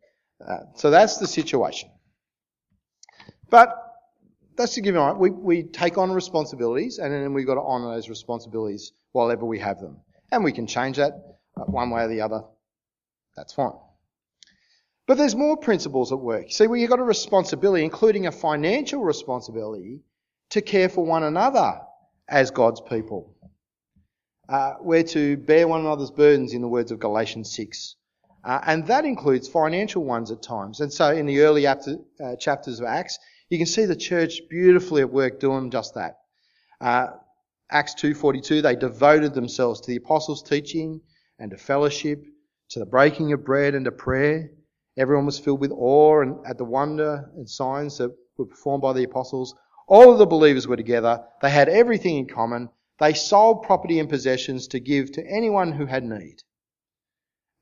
Uh, 0.45 0.57
so 0.75 0.89
that's 0.89 1.17
the 1.17 1.27
situation. 1.27 1.89
But 3.49 3.69
that's 4.57 4.73
to 4.75 4.81
give 4.81 4.95
you 4.95 5.13
we, 5.17 5.29
we 5.29 5.63
take 5.63 5.97
on 5.97 6.11
responsibilities, 6.11 6.97
and 6.97 7.13
then 7.13 7.33
we've 7.33 7.45
got 7.45 7.55
to 7.55 7.61
honour 7.61 7.95
those 7.95 8.09
responsibilities 8.09 8.93
while 9.11 9.31
ever 9.31 9.45
we 9.45 9.59
have 9.59 9.79
them. 9.79 9.97
And 10.31 10.43
we 10.43 10.51
can 10.51 10.67
change 10.67 10.97
that 10.97 11.13
one 11.55 11.89
way 11.89 12.03
or 12.03 12.07
the 12.07 12.21
other. 12.21 12.41
That's 13.35 13.53
fine. 13.53 13.73
But 15.07 15.17
there's 15.17 15.35
more 15.35 15.55
principles 15.55 16.11
at 16.11 16.19
work. 16.19 16.51
See, 16.51 16.67
we've 16.67 16.89
got 16.89 16.99
a 16.99 17.03
responsibility, 17.03 17.83
including 17.83 18.25
a 18.25 18.31
financial 18.31 19.03
responsibility, 19.03 20.01
to 20.51 20.61
care 20.61 20.89
for 20.89 21.05
one 21.05 21.23
another 21.23 21.79
as 22.27 22.51
God's 22.51 22.81
people. 22.81 23.35
Uh, 24.49 24.73
we're 24.81 25.03
to 25.03 25.37
bear 25.37 25.67
one 25.67 25.81
another's 25.81 26.11
burdens 26.11 26.53
in 26.53 26.61
the 26.61 26.67
words 26.67 26.91
of 26.91 26.99
Galatians 26.99 27.53
6. 27.55 27.95
Uh, 28.43 28.59
and 28.65 28.85
that 28.87 29.05
includes 29.05 29.47
financial 29.47 30.03
ones 30.03 30.29
at 30.29 30.41
times. 30.41 30.79
And 30.79 30.93
so 30.93 31.11
in 31.11 31.25
the 31.25 31.41
early 31.41 31.65
after, 31.65 31.97
uh, 32.23 32.35
chapters 32.35 32.79
of 32.79 32.85
Acts, 32.85 33.17
you 33.49 33.57
can 33.57 33.65
see 33.67 33.85
the 33.85 33.95
church 33.95 34.41
beautifully 34.49 35.01
at 35.01 35.11
work 35.11 35.39
doing 35.39 35.71
just 35.71 35.95
that. 35.95 36.19
Uh, 36.79 37.07
Acts 37.71 37.95
2:42 37.95 38.61
they 38.61 38.75
devoted 38.75 39.33
themselves 39.33 39.81
to 39.81 39.91
the 39.91 39.97
apostles' 39.97 40.43
teaching 40.43 41.01
and 41.39 41.49
to 41.51 41.57
fellowship, 41.57 42.23
to 42.69 42.79
the 42.79 42.85
breaking 42.85 43.33
of 43.33 43.43
bread 43.43 43.73
and 43.73 43.85
to 43.85 43.91
prayer. 43.91 44.51
Everyone 44.97 45.25
was 45.25 45.39
filled 45.39 45.59
with 45.59 45.71
awe 45.71 46.21
and 46.21 46.45
at 46.45 46.57
the 46.57 46.65
wonder 46.65 47.29
and 47.35 47.49
signs 47.49 47.97
that 47.97 48.15
were 48.37 48.45
performed 48.45 48.81
by 48.81 48.93
the 48.93 49.03
apostles. 49.03 49.55
All 49.87 50.11
of 50.11 50.17
the 50.17 50.25
believers 50.25 50.67
were 50.67 50.77
together. 50.77 51.23
They 51.41 51.49
had 51.49 51.69
everything 51.69 52.17
in 52.17 52.27
common. 52.27 52.69
They 52.99 53.13
sold 53.13 53.63
property 53.63 53.99
and 53.99 54.09
possessions 54.09 54.67
to 54.69 54.79
give 54.79 55.11
to 55.13 55.25
anyone 55.25 55.73
who 55.73 55.85
had 55.85 56.03
need. 56.03 56.41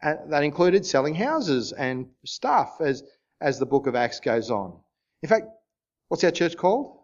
And 0.01 0.31
that 0.31 0.43
included 0.43 0.85
selling 0.85 1.15
houses 1.15 1.71
and 1.71 2.09
stuff 2.25 2.77
as, 2.81 3.03
as 3.41 3.57
the 3.57 3.65
book 3.65 3.87
of 3.87 3.95
Acts 3.95 4.19
goes 4.19 4.51
on. 4.51 4.79
In 5.21 5.29
fact, 5.29 5.47
what's 6.09 6.23
our 6.23 6.31
church 6.31 6.55
called? 6.55 6.99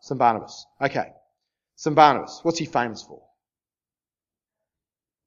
St. 0.00 0.18
Barnabas. 0.18 0.66
Okay. 0.80 1.12
St. 1.76 1.94
Barnabas. 1.94 2.40
What's 2.42 2.58
he 2.58 2.64
famous 2.64 3.02
for? 3.02 3.22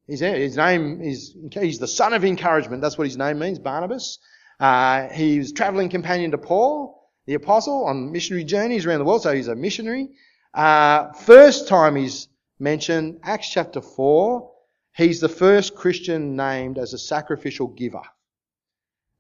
His, 0.08 0.20
his 0.20 0.58
name 0.58 1.02
is, 1.02 1.36
he's 1.52 1.80
the 1.80 1.88
son 1.88 2.14
of 2.14 2.26
encouragement. 2.26 2.82
That's 2.82 2.98
what 2.98 3.08
his 3.08 3.18
name 3.18 3.40
means, 3.40 3.60
Barnabas. 3.60 4.20
Uh, 4.60 5.08
he 5.10 5.40
was 5.40 5.54
traveling 5.54 5.90
companion 5.90 6.32
to 6.32 6.38
Paul, 6.38 7.10
the 7.26 7.36
apostle, 7.36 7.86
on 7.86 8.12
missionary 8.12 8.44
journeys 8.44 8.86
around 8.86 9.00
the 9.00 9.06
world, 9.06 9.24
so 9.24 9.34
he's 9.34 9.48
a 9.48 9.56
missionary. 9.56 10.10
Uh, 10.54 11.14
first 11.14 11.68
time 11.68 11.96
he's 11.96 12.28
mentioned, 12.60 13.20
Acts 13.24 13.50
chapter 13.50 13.82
4, 13.82 14.52
he's 14.96 15.22
the 15.22 15.30
first 15.30 15.76
Christian 15.76 16.36
named 16.36 16.78
as 16.78 16.94
a 16.94 16.98
sacrificial 16.98 17.68
giver. 17.68 18.04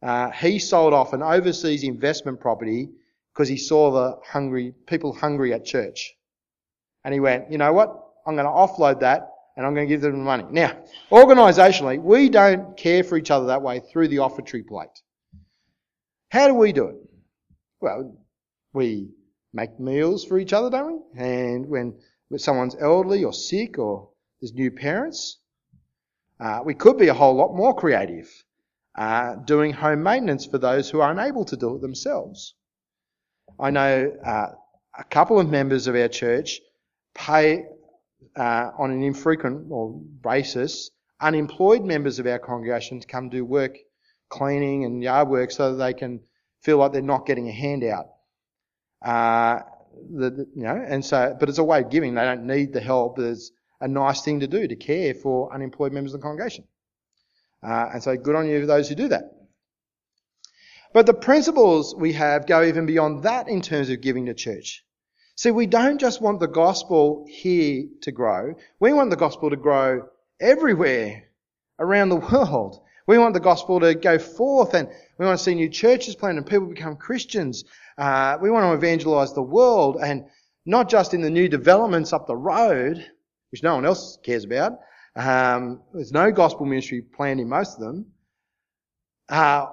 Uh, 0.01 0.31
he 0.31 0.59
sold 0.59 0.93
off 0.93 1.13
an 1.13 1.23
overseas 1.23 1.83
investment 1.83 2.41
property 2.41 2.89
because 3.33 3.47
he 3.47 3.57
saw 3.57 3.89
the 3.91 4.19
hungry, 4.25 4.73
people 4.85 5.13
hungry 5.13 5.53
at 5.53 5.65
church. 5.65 6.13
And 7.05 7.13
he 7.13 7.21
went, 7.21 7.51
you 7.51 7.57
know 7.57 7.71
what? 7.71 8.05
I'm 8.27 8.35
going 8.35 8.45
to 8.45 8.51
offload 8.51 8.99
that 8.99 9.32
and 9.55 9.65
I'm 9.65 9.73
going 9.73 9.87
to 9.87 9.93
give 9.93 10.01
them 10.01 10.13
the 10.13 10.17
money. 10.17 10.45
Now, 10.49 10.77
organisationally, 11.11 12.01
we 12.01 12.29
don't 12.29 12.75
care 12.75 13.03
for 13.03 13.17
each 13.17 13.31
other 13.31 13.47
that 13.47 13.61
way 13.61 13.79
through 13.79 14.07
the 14.07 14.17
offertory 14.17 14.63
plate. 14.63 15.01
How 16.29 16.47
do 16.47 16.55
we 16.55 16.73
do 16.73 16.87
it? 16.87 16.95
Well, 17.79 18.17
we 18.73 19.09
make 19.53 19.79
meals 19.79 20.25
for 20.25 20.39
each 20.39 20.53
other, 20.53 20.69
don't 20.69 21.03
we? 21.13 21.21
And 21.21 21.67
when, 21.69 21.99
someone's 22.37 22.75
elderly 22.79 23.23
or 23.23 23.31
sick 23.31 23.77
or 23.77 24.09
there's 24.41 24.53
new 24.53 24.71
parents, 24.71 25.37
uh, 26.39 26.61
we 26.65 26.73
could 26.73 26.97
be 26.97 27.09
a 27.09 27.13
whole 27.13 27.35
lot 27.35 27.53
more 27.53 27.75
creative, 27.75 28.27
uh, 28.97 29.35
doing 29.35 29.71
home 29.71 30.01
maintenance 30.01 30.47
for 30.47 30.57
those 30.57 30.89
who 30.89 30.99
are 30.99 31.11
unable 31.11 31.45
to 31.45 31.55
do 31.55 31.75
it 31.75 31.81
themselves. 31.81 32.55
I 33.59 33.69
know 33.69 34.11
uh, 34.25 34.47
a 34.97 35.03
couple 35.03 35.39
of 35.39 35.47
members 35.47 35.85
of 35.85 35.95
our 35.95 36.07
church 36.07 36.59
pay 37.13 37.65
uh, 38.35 38.71
on 38.77 38.91
an 38.91 39.03
infrequent 39.03 39.67
or 39.69 39.99
basis 40.21 40.89
unemployed 41.23 41.83
members 41.83 42.19
of 42.19 42.27
our 42.27 42.37
congregation 42.37 42.99
to 42.99 43.07
come 43.07 43.29
do 43.29 43.45
work, 43.45 43.77
cleaning 44.29 44.83
and 44.83 45.01
yard 45.01 45.29
work, 45.29 45.51
so 45.51 45.71
that 45.71 45.83
they 45.83 45.93
can 45.93 46.19
feel 46.61 46.77
like 46.77 46.91
they're 46.91 47.01
not 47.01 47.25
getting 47.25 47.47
a 47.47 47.51
handout. 47.51 48.07
Uh, 49.03 49.61
the, 50.11 50.29
the, 50.29 50.47
you 50.55 50.63
know, 50.63 50.85
and 50.85 51.03
so, 51.03 51.35
but 51.39 51.49
it's 51.49 51.57
a 51.57 51.63
way 51.63 51.81
of 51.81 51.89
giving. 51.89 52.13
They 52.13 52.23
don't 52.23 52.45
need 52.45 52.73
the 52.73 52.81
help. 52.81 53.17
There's 53.17 53.51
a 53.79 53.87
nice 53.87 54.21
thing 54.21 54.41
to 54.41 54.47
do 54.47 54.67
to 54.67 54.75
care 54.75 55.13
for 55.13 55.53
unemployed 55.53 55.93
members 55.93 56.13
of 56.13 56.19
the 56.19 56.23
congregation. 56.23 56.65
Uh, 57.65 57.89
and 57.93 58.03
so, 58.03 58.15
good 58.17 58.35
on 58.35 58.47
you 58.47 58.59
for 58.59 58.67
those 58.67 58.89
who 58.89 58.95
do 58.95 59.07
that. 59.07 59.31
But 60.93 61.05
the 61.05 61.13
principles 61.13 61.95
we 61.95 62.13
have 62.13 62.45
go 62.45 62.63
even 62.63 62.85
beyond 62.85 63.23
that 63.23 63.47
in 63.47 63.61
terms 63.61 63.89
of 63.89 64.01
giving 64.01 64.25
to 64.27 64.33
church. 64.33 64.83
See, 65.35 65.51
we 65.51 65.65
don't 65.65 65.99
just 65.99 66.21
want 66.21 66.39
the 66.39 66.47
gospel 66.47 67.25
here 67.27 67.85
to 68.01 68.11
grow. 68.11 68.53
We 68.79 68.93
want 68.93 69.09
the 69.09 69.15
gospel 69.15 69.49
to 69.49 69.55
grow 69.55 70.07
everywhere 70.39 71.23
around 71.79 72.09
the 72.09 72.15
world. 72.31 72.81
We 73.07 73.17
want 73.17 73.33
the 73.33 73.39
gospel 73.39 73.79
to 73.79 73.95
go 73.95 74.17
forth 74.19 74.73
and 74.75 74.87
we 75.17 75.25
want 75.25 75.37
to 75.37 75.43
see 75.43 75.55
new 75.55 75.69
churches 75.69 76.15
planted 76.15 76.37
and 76.37 76.47
people 76.47 76.67
become 76.67 76.95
Christians. 76.95 77.65
Uh, 77.97 78.37
we 78.41 78.49
want 78.49 78.63
to 78.63 78.73
evangelize 78.73 79.33
the 79.33 79.41
world 79.41 79.97
and 80.01 80.25
not 80.65 80.87
just 80.89 81.13
in 81.13 81.21
the 81.21 81.29
new 81.29 81.49
developments 81.49 82.13
up 82.13 82.27
the 82.27 82.35
road, 82.35 83.05
which 83.51 83.63
no 83.63 83.75
one 83.75 83.85
else 83.85 84.17
cares 84.23 84.45
about, 84.45 84.79
Um, 85.15 85.81
there's 85.93 86.11
no 86.11 86.31
gospel 86.31 86.65
ministry 86.65 87.01
planned 87.01 87.39
in 87.39 87.49
most 87.49 87.75
of 87.75 87.81
them. 87.81 88.05
Uh, 89.29 89.67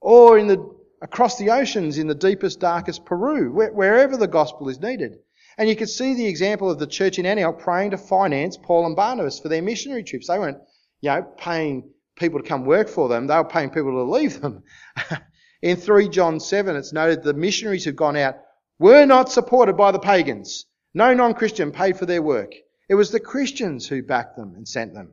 or 0.00 0.38
in 0.38 0.46
the 0.46 0.79
across 1.02 1.38
the 1.38 1.50
oceans 1.50 1.98
in 1.98 2.06
the 2.06 2.14
deepest, 2.14 2.60
darkest 2.60 3.04
Peru, 3.04 3.52
wherever 3.52 4.16
the 4.16 4.28
gospel 4.28 4.68
is 4.68 4.80
needed. 4.80 5.18
And 5.56 5.68
you 5.68 5.76
can 5.76 5.86
see 5.86 6.14
the 6.14 6.26
example 6.26 6.70
of 6.70 6.78
the 6.78 6.86
church 6.86 7.18
in 7.18 7.26
Antioch 7.26 7.58
praying 7.58 7.90
to 7.90 7.98
finance 7.98 8.56
Paul 8.56 8.86
and 8.86 8.96
Barnabas 8.96 9.40
for 9.40 9.48
their 9.48 9.62
missionary 9.62 10.02
trips. 10.02 10.28
They 10.28 10.38
weren't, 10.38 10.58
you 11.00 11.10
know, 11.10 11.22
paying 11.36 11.90
people 12.16 12.40
to 12.40 12.48
come 12.48 12.64
work 12.64 12.88
for 12.88 13.08
them. 13.08 13.26
They 13.26 13.36
were 13.36 13.44
paying 13.44 13.70
people 13.70 13.92
to 13.92 14.10
leave 14.10 14.40
them. 14.40 14.62
in 15.62 15.76
3 15.76 16.08
John 16.08 16.40
7, 16.40 16.76
it's 16.76 16.92
noted 16.92 17.22
the 17.22 17.34
missionaries 17.34 17.84
who've 17.84 17.96
gone 17.96 18.16
out 18.16 18.36
were 18.78 19.04
not 19.06 19.30
supported 19.30 19.76
by 19.76 19.90
the 19.90 19.98
pagans. 19.98 20.66
No 20.94 21.14
non-Christian 21.14 21.72
paid 21.72 21.98
for 21.98 22.06
their 22.06 22.22
work. 22.22 22.52
It 22.88 22.94
was 22.94 23.10
the 23.10 23.20
Christians 23.20 23.86
who 23.86 24.02
backed 24.02 24.36
them 24.36 24.54
and 24.56 24.66
sent 24.66 24.94
them 24.94 25.12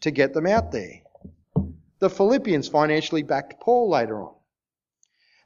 to 0.00 0.10
get 0.10 0.32
them 0.32 0.46
out 0.46 0.72
there. 0.72 1.02
The 1.98 2.10
Philippians 2.10 2.68
financially 2.68 3.22
backed 3.22 3.60
Paul 3.60 3.90
later 3.90 4.22
on. 4.22 4.34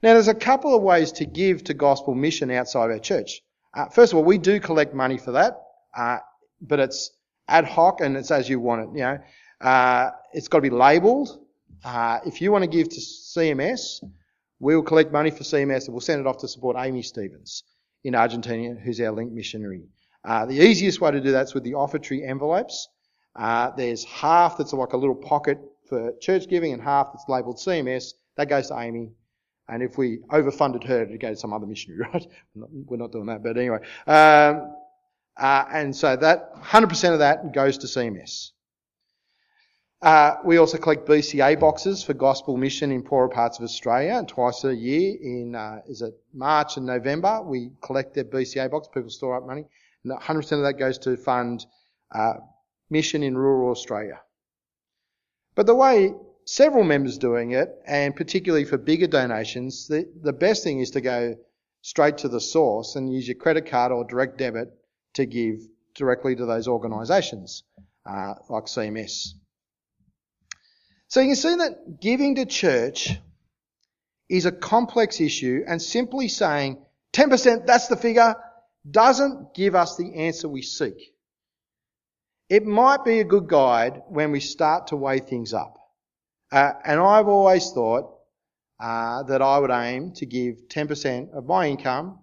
Now, 0.05 0.13
there's 0.13 0.29
a 0.29 0.35
couple 0.35 0.77
of 0.77 0.83
ways 0.83 1.13
to 1.13 1.25
give 1.25 1.65
to 1.65 1.73
gospel 1.73 2.15
mission 2.15 2.51
outside 2.51 2.91
our 2.91 2.99
church. 2.99 3.41
Uh, 3.73 3.87
first 3.87 4.13
of 4.13 4.19
all, 4.19 4.25
we 4.25 4.37
do 4.37 4.61
collect 4.61 4.93
money 4.93 5.17
for 5.17 5.33
that, 5.33 5.63
uh, 5.97 6.19
but 6.61 6.79
it's 6.79 7.11
ad 7.49 7.65
hoc 7.65 8.03
and 8.03 8.15
it's 8.15 8.31
as 8.31 8.47
you 8.47 8.61
want 8.61 8.83
it. 8.83 8.89
You 8.93 9.05
know, 9.05 9.19
uh, 9.63 10.11
it's 10.35 10.49
got 10.49 10.59
to 10.59 10.63
be 10.63 10.69
labelled. 10.69 11.47
Uh, 11.83 12.19
if 12.27 12.43
you 12.43 12.53
want 12.53 12.65
to 12.65 12.69
give 12.69 12.91
to 12.91 13.01
CMS, 13.01 14.05
we'll 14.61 14.83
collect 14.83 15.11
money 15.11 15.31
for 15.31 15.43
CMS 15.43 15.87
and 15.87 15.95
we'll 15.95 16.03
send 16.03 16.21
it 16.21 16.27
off 16.27 16.37
to 16.41 16.49
support 16.49 16.77
Amy 16.79 17.01
Stevens 17.01 17.63
in 18.05 18.15
Argentina, 18.15 18.75
who's 18.75 19.01
our 19.01 19.11
link 19.11 19.33
missionary. 19.33 19.85
Uh, 20.23 20.45
the 20.45 20.61
easiest 20.61 21.01
way 21.01 21.13
to 21.13 21.21
do 21.23 21.33
that 21.33 21.47
is 21.47 21.55
with 21.55 21.65
the 21.65 21.73
offertory 21.73 22.29
envelopes. 22.29 22.89
Uh, 23.35 23.71
there's 23.71 24.05
half 24.05 24.59
that's 24.59 24.75
like 24.75 24.93
a 24.93 24.99
little 24.99 25.17
pocket 25.17 25.59
for 25.89 26.13
church 26.21 26.47
giving 26.47 26.75
and 26.75 26.83
half 26.83 27.15
that's 27.15 27.25
labelled 27.27 27.57
CMS. 27.57 28.13
That 28.37 28.51
goes 28.51 28.69
to 28.69 28.79
Amy. 28.79 29.13
And 29.69 29.83
if 29.83 29.97
we 29.97 30.19
overfunded 30.31 30.85
her 30.85 31.07
to 31.07 31.19
go 31.19 31.31
to 31.31 31.37
some 31.37 31.53
other 31.53 31.67
missionary, 31.67 32.07
right? 32.13 32.27
We're 32.55 32.99
not 32.99 33.13
doing 33.13 33.27
that, 33.27 33.43
but 33.43 33.57
anyway. 33.57 33.79
Um, 34.07 34.75
uh, 35.37 35.65
and 35.73 35.97
so 35.97 36.17
that 36.17 36.55
100% 36.57 37.13
of 37.13 37.19
that 37.21 37.53
goes 37.53 37.79
to 37.79 37.87
CMS. 37.87 38.51
Uh, 40.03 40.37
we 40.45 40.59
also 40.59 40.77
collect 40.77 41.09
BCA 41.09 41.59
boxes 41.59 42.05
for 42.05 42.13
gospel 42.13 42.59
mission 42.59 42.93
in 42.93 43.03
poorer 43.03 43.29
parts 43.29 43.59
of 43.59 43.65
Australia. 43.65 44.17
And 44.19 44.29
twice 44.29 44.63
a 44.65 44.75
year, 44.75 45.17
in 45.19 45.55
uh, 45.55 45.81
is 45.89 46.03
it 46.03 46.13
March 46.35 46.77
and 46.77 46.85
November, 46.85 47.41
we 47.43 47.71
collect 47.81 48.15
their 48.15 48.25
BCA 48.25 48.71
box. 48.71 48.87
People 48.93 49.09
store 49.09 49.35
up 49.35 49.47
money, 49.47 49.65
and 50.05 50.13
100% 50.13 50.53
of 50.53 50.63
that 50.63 50.75
goes 50.79 50.99
to 50.99 51.17
fund 51.17 51.65
uh, 52.15 52.35
mission 52.91 53.23
in 53.23 53.37
rural 53.37 53.71
Australia. 53.71 54.21
But 55.55 55.65
the 55.65 55.75
way 55.75 56.13
several 56.47 56.85
members 56.85 57.19
doing 57.19 57.53
it, 57.53 57.71
and 57.87 58.15
particularly 58.15 58.65
for 58.65 58.79
bigger 58.79 59.07
donations, 59.07 59.89
the, 59.89 60.09
the 60.23 60.33
best 60.33 60.63
thing 60.63 60.81
is 60.81 60.91
to 60.93 61.01
go 61.01 61.37
straight 61.83 62.19
to 62.19 62.29
the 62.29 62.41
source 62.41 62.97
and 62.97 63.13
use 63.13 63.27
your 63.29 63.37
credit 63.37 63.71
card 63.71 63.93
or 63.93 64.05
direct 64.05 64.39
debit 64.39 64.69
to 65.15 65.27
give 65.27 65.61
directly 65.95 66.35
to 66.35 66.47
those 66.47 66.67
organisations, 66.69 67.63
uh, 68.07 68.35
like 68.49 68.65
CMS. 68.65 69.35
So 71.09 71.21
you 71.21 71.29
can 71.29 71.37
see 71.37 71.55
that 71.57 72.01
giving 72.01 72.37
to 72.37 72.47
church 72.47 73.17
is 74.29 74.47
a 74.47 74.53
complex 74.53 75.21
issue, 75.21 75.63
and 75.67 75.81
simply 75.81 76.29
saying 76.29 76.79
10%, 77.13 77.67
that's 77.67 77.89
the 77.89 77.97
figure, 77.97 78.35
doesn't 78.91 79.55
give 79.55 79.75
us 79.75 79.97
the 79.97 80.15
answer 80.15 80.49
we 80.49 80.63
seek. 80.63 81.15
It 82.49 82.65
might 82.65 83.05
be 83.05 83.21
a 83.21 83.25
good 83.25 83.47
guide 83.47 84.03
when 84.09 84.33
we 84.33 84.41
start 84.41 84.89
to 84.89 84.97
weigh 84.97 85.21
things 85.21 85.53
up. 85.53 85.79
Uh, 86.55 86.73
and 86.85 87.01
I've 87.01 87.27
always 87.27 87.73
thought 87.73 88.15
uh, 88.79 89.25
that 89.25 89.43
I 89.43 89.59
would 89.59 89.73
aim 89.73 90.13
to 90.13 90.25
give 90.25 90.69
10% 90.69 91.33
of 91.35 91.47
my 91.47 91.67
income 91.67 92.21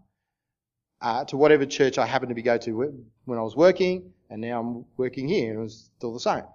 uh, 1.02 1.26
to 1.26 1.36
whatever 1.36 1.66
church 1.66 1.98
I 1.98 2.06
happened 2.06 2.30
to 2.30 2.36
be 2.36 2.42
go 2.42 2.58
to 2.60 3.04
when 3.26 3.38
I 3.38 3.42
was 3.42 3.58
working, 3.58 4.14
and 4.30 4.40
now 4.40 4.62
I'm 4.62 4.86
working 4.96 5.28
here, 5.28 5.50
and 5.50 5.60
it 5.60 5.62
was 5.62 5.90
still 5.98 6.14
the 6.14 6.22
same. 6.22 6.46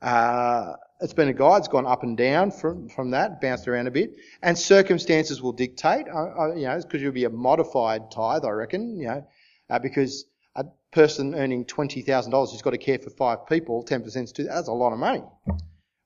Uh, 0.00 0.74
it's 1.00 1.14
been 1.14 1.26
a 1.26 1.32
guide; 1.32 1.58
it's 1.58 1.68
gone 1.68 1.84
up 1.84 2.04
and 2.04 2.16
down 2.16 2.52
from 2.52 2.88
from 2.88 3.10
that, 3.10 3.40
bounced 3.40 3.66
around 3.66 3.88
a 3.88 3.90
bit, 3.90 4.14
and 4.40 4.56
circumstances 4.56 5.42
will 5.42 5.52
dictate. 5.52 6.06
you 6.06 6.12
know, 6.12 6.80
because 6.80 7.02
you'll 7.02 7.10
be 7.10 7.24
a 7.24 7.30
modified 7.30 8.12
tithe, 8.12 8.44
I 8.44 8.50
reckon. 8.50 8.96
You 9.00 9.06
know, 9.08 9.26
uh, 9.68 9.80
because 9.80 10.26
a 10.54 10.64
person 10.92 11.34
earning 11.34 11.64
twenty 11.64 12.02
thousand 12.02 12.30
dollars 12.30 12.52
who's 12.52 12.62
got 12.62 12.70
to 12.70 12.78
care 12.78 13.00
for 13.00 13.10
five 13.10 13.48
people, 13.48 13.82
ten 13.82 14.04
percent 14.04 14.38
is 14.38 14.46
that's 14.46 14.68
a 14.68 14.72
lot 14.72 14.92
of 14.92 15.00
money. 15.00 15.24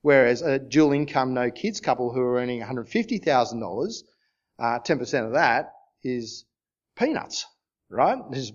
Whereas 0.03 0.42
a 0.42 0.59
dual 0.59 0.92
income, 0.92 1.34
no 1.34 1.51
kids 1.51 1.80
couple 1.80 2.12
who 2.12 2.20
are 2.20 2.36
earning 2.36 2.61
$150,000, 2.62 4.03
uh, 4.59 4.78
10% 4.80 5.26
of 5.26 5.32
that 5.32 5.72
is 6.03 6.44
peanuts, 6.96 7.46
right? 7.88 8.18
Is, 8.32 8.53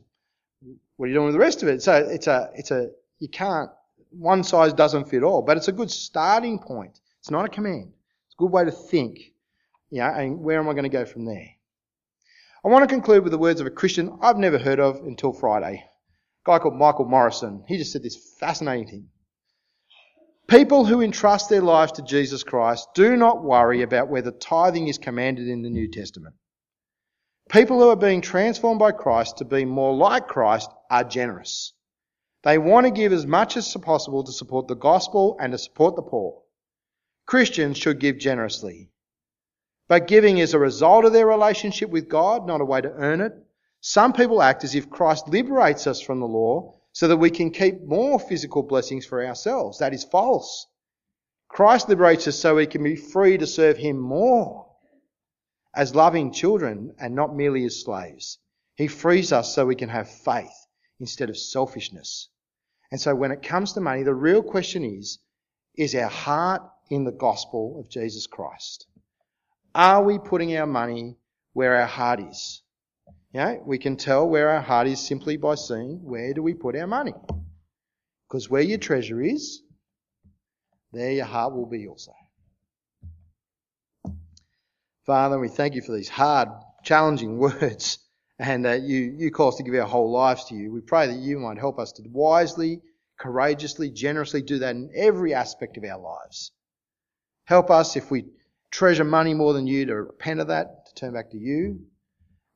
what 0.95 1.05
are 1.05 1.09
you 1.09 1.15
doing 1.15 1.25
with 1.25 1.35
the 1.35 1.39
rest 1.39 1.61
of 1.63 1.69
it? 1.69 1.81
So 1.81 1.95
it's 1.95 2.27
a, 2.27 2.49
it's 2.55 2.71
a, 2.71 2.89
you 3.19 3.27
can't, 3.27 3.69
one 4.09 4.43
size 4.43 4.73
doesn't 4.73 5.09
fit 5.09 5.23
all, 5.23 5.41
but 5.41 5.57
it's 5.57 5.67
a 5.67 5.73
good 5.73 5.91
starting 5.91 6.59
point. 6.59 6.99
It's 7.19 7.31
not 7.31 7.45
a 7.45 7.49
command. 7.49 7.93
It's 8.27 8.35
a 8.35 8.41
good 8.41 8.51
way 8.51 8.65
to 8.65 8.71
think, 8.71 9.33
you 9.89 9.99
know, 9.99 10.09
and 10.09 10.39
where 10.39 10.59
am 10.59 10.69
I 10.69 10.73
going 10.73 10.83
to 10.83 10.89
go 10.89 11.05
from 11.05 11.25
there? 11.25 11.49
I 12.65 12.69
want 12.69 12.87
to 12.87 12.93
conclude 12.93 13.23
with 13.23 13.31
the 13.31 13.37
words 13.37 13.59
of 13.59 13.67
a 13.67 13.71
Christian 13.71 14.17
I've 14.21 14.37
never 14.37 14.57
heard 14.57 14.79
of 14.79 14.97
until 14.97 15.33
Friday. 15.33 15.83
A 15.83 16.49
guy 16.49 16.59
called 16.59 16.75
Michael 16.77 17.05
Morrison. 17.05 17.65
He 17.67 17.77
just 17.77 17.91
said 17.91 18.03
this 18.03 18.15
fascinating 18.39 18.87
thing. 18.87 19.09
People 20.47 20.85
who 20.85 21.01
entrust 21.01 21.49
their 21.49 21.61
lives 21.61 21.93
to 21.93 22.01
Jesus 22.01 22.43
Christ 22.43 22.89
do 22.93 23.15
not 23.15 23.43
worry 23.43 23.81
about 23.81 24.09
whether 24.09 24.31
tithing 24.31 24.87
is 24.87 24.97
commanded 24.97 25.47
in 25.47 25.61
the 25.61 25.69
New 25.69 25.89
Testament. 25.89 26.35
People 27.49 27.79
who 27.79 27.89
are 27.89 27.95
being 27.95 28.21
transformed 28.21 28.79
by 28.79 28.91
Christ 28.91 29.37
to 29.37 29.45
be 29.45 29.65
more 29.65 29.95
like 29.95 30.27
Christ 30.27 30.69
are 30.89 31.03
generous. 31.03 31.73
They 32.43 32.57
want 32.57 32.85
to 32.85 32.91
give 32.91 33.13
as 33.13 33.25
much 33.25 33.55
as 33.55 33.73
possible 33.81 34.23
to 34.23 34.31
support 34.33 34.67
the 34.67 34.75
gospel 34.75 35.37
and 35.39 35.53
to 35.53 35.57
support 35.57 35.95
the 35.95 36.01
poor. 36.01 36.41
Christians 37.25 37.77
should 37.77 37.99
give 37.99 38.17
generously. 38.17 38.89
But 39.87 40.07
giving 40.07 40.39
is 40.39 40.53
a 40.53 40.59
result 40.59 41.05
of 41.05 41.13
their 41.13 41.27
relationship 41.27 41.89
with 41.89 42.09
God, 42.09 42.45
not 42.45 42.61
a 42.61 42.65
way 42.65 42.81
to 42.81 42.91
earn 42.91 43.21
it. 43.21 43.33
Some 43.79 44.11
people 44.11 44.41
act 44.41 44.63
as 44.63 44.75
if 44.75 44.89
Christ 44.89 45.29
liberates 45.29 45.87
us 45.87 46.01
from 46.01 46.19
the 46.19 46.27
law 46.27 46.79
so 46.93 47.07
that 47.07 47.17
we 47.17 47.31
can 47.31 47.51
keep 47.51 47.81
more 47.81 48.19
physical 48.19 48.63
blessings 48.63 49.05
for 49.05 49.25
ourselves. 49.25 49.79
That 49.79 49.93
is 49.93 50.03
false. 50.03 50.67
Christ 51.49 51.89
liberates 51.89 52.27
us 52.27 52.39
so 52.39 52.55
we 52.55 52.67
can 52.67 52.83
be 52.83 52.95
free 52.95 53.37
to 53.37 53.45
serve 53.45 53.77
Him 53.77 53.99
more 53.99 54.67
as 55.75 55.95
loving 55.95 56.31
children 56.31 56.95
and 56.99 57.15
not 57.15 57.35
merely 57.35 57.65
as 57.65 57.81
slaves. 57.81 58.37
He 58.75 58.87
frees 58.87 59.31
us 59.31 59.53
so 59.53 59.65
we 59.65 59.75
can 59.75 59.89
have 59.89 60.09
faith 60.09 60.53
instead 60.99 61.29
of 61.29 61.37
selfishness. 61.37 62.29
And 62.91 63.01
so 63.01 63.15
when 63.15 63.31
it 63.31 63.41
comes 63.41 63.73
to 63.73 63.81
money, 63.81 64.03
the 64.03 64.13
real 64.13 64.43
question 64.43 64.83
is, 64.83 65.19
is 65.75 65.95
our 65.95 66.09
heart 66.09 66.61
in 66.89 67.05
the 67.05 67.11
gospel 67.11 67.79
of 67.79 67.89
Jesus 67.89 68.27
Christ? 68.27 68.85
Are 69.73 70.03
we 70.03 70.19
putting 70.19 70.55
our 70.55 70.67
money 70.67 71.17
where 71.53 71.75
our 71.75 71.87
heart 71.87 72.19
is? 72.19 72.61
Know, 73.33 73.61
we 73.65 73.79
can 73.79 73.97
tell 73.97 74.27
where 74.29 74.49
our 74.49 74.61
heart 74.61 74.87
is 74.87 74.99
simply 74.99 75.37
by 75.37 75.55
seeing 75.55 76.03
where 76.03 76.33
do 76.33 76.43
we 76.43 76.53
put 76.53 76.75
our 76.75 76.85
money. 76.85 77.13
Because 78.27 78.49
where 78.49 78.61
your 78.61 78.77
treasure 78.77 79.21
is, 79.21 79.61
there 80.91 81.11
your 81.11 81.25
heart 81.25 81.53
will 81.53 81.65
be 81.65 81.87
also. 81.87 82.11
Father, 85.05 85.39
we 85.39 85.49
thank 85.49 85.73
you 85.73 85.81
for 85.81 85.93
these 85.95 86.09
hard, 86.09 86.49
challenging 86.83 87.37
words 87.39 87.99
and 88.39 88.65
that 88.65 88.81
you, 88.81 89.15
you 89.17 89.31
call 89.31 89.49
us 89.49 89.55
to 89.55 89.63
give 89.63 89.75
our 89.75 89.87
whole 89.87 90.11
lives 90.11 90.45
to 90.45 90.55
you. 90.55 90.71
We 90.71 90.81
pray 90.81 91.07
that 91.07 91.17
you 91.17 91.39
might 91.39 91.57
help 91.57 91.79
us 91.79 91.91
to 91.93 92.03
wisely, 92.09 92.81
courageously, 93.17 93.89
generously 93.91 94.41
do 94.41 94.59
that 94.59 94.75
in 94.75 94.91
every 94.95 95.33
aspect 95.33 95.77
of 95.77 95.83
our 95.83 95.99
lives. 95.99 96.51
Help 97.45 97.69
us 97.69 97.95
if 97.95 98.09
we 98.09 98.25
treasure 98.71 99.03
money 99.03 99.33
more 99.33 99.53
than 99.53 99.67
you 99.67 99.85
to 99.85 99.95
repent 99.95 100.39
of 100.39 100.47
that, 100.47 100.87
to 100.87 100.93
turn 100.95 101.13
back 101.13 101.31
to 101.31 101.37
you. 101.37 101.79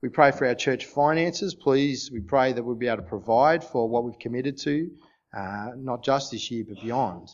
We 0.03 0.09
pray 0.09 0.29
for 0.29 0.45
our 0.45 0.53
church 0.53 0.85
finances. 0.85 1.55
Please, 1.55 2.11
we 2.11 2.21
pray 2.21 2.53
that 2.53 2.63
we'll 2.63 2.75
be 2.75 2.87
able 2.87 2.97
to 2.97 3.09
provide 3.09 3.63
for 3.63 3.89
what 3.89 4.03
we've 4.03 4.19
committed 4.19 4.59
to, 4.59 4.91
uh, 5.35 5.69
not 5.75 6.03
just 6.03 6.31
this 6.31 6.51
year, 6.51 6.65
but 6.69 6.79
beyond. 6.83 7.27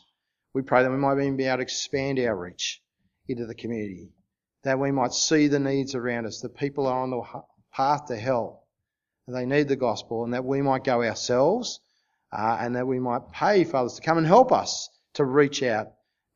We 0.54 0.62
pray 0.62 0.82
that 0.84 0.92
we 0.92 0.96
might 0.96 1.20
even 1.20 1.36
be 1.36 1.44
able 1.44 1.58
to 1.58 1.64
expand 1.64 2.20
our 2.20 2.34
reach 2.34 2.82
into 3.28 3.46
the 3.46 3.54
community, 3.54 4.14
that 4.64 4.80
we 4.80 4.92
might 4.92 5.12
see 5.12 5.48
the 5.48 5.60
needs 5.60 5.94
around 5.94 6.26
us, 6.26 6.40
that 6.40 6.56
people 6.56 6.88
are 6.88 7.02
on 7.02 7.10
the 7.10 7.22
path 7.74 8.06
to 8.06 8.16
hell, 8.16 8.66
and 9.28 9.36
they 9.36 9.46
need 9.46 9.68
the 9.68 9.76
gospel, 9.76 10.24
and 10.24 10.34
that 10.34 10.46
we 10.46 10.62
might 10.62 10.86
go 10.86 11.04
ourselves, 11.04 11.82
uh, 12.32 12.58
and 12.62 12.78
that 12.78 12.88
we 12.88 12.98
might 12.98 13.30
pay 13.34 13.66
for 13.66 13.78
others 13.78 13.96
to 13.96 14.02
come 14.02 14.18
and 14.18 14.28
help 14.28 14.54
us 14.54 14.90
to 15.16 15.26
reach 15.26 15.64
out, 15.64 15.88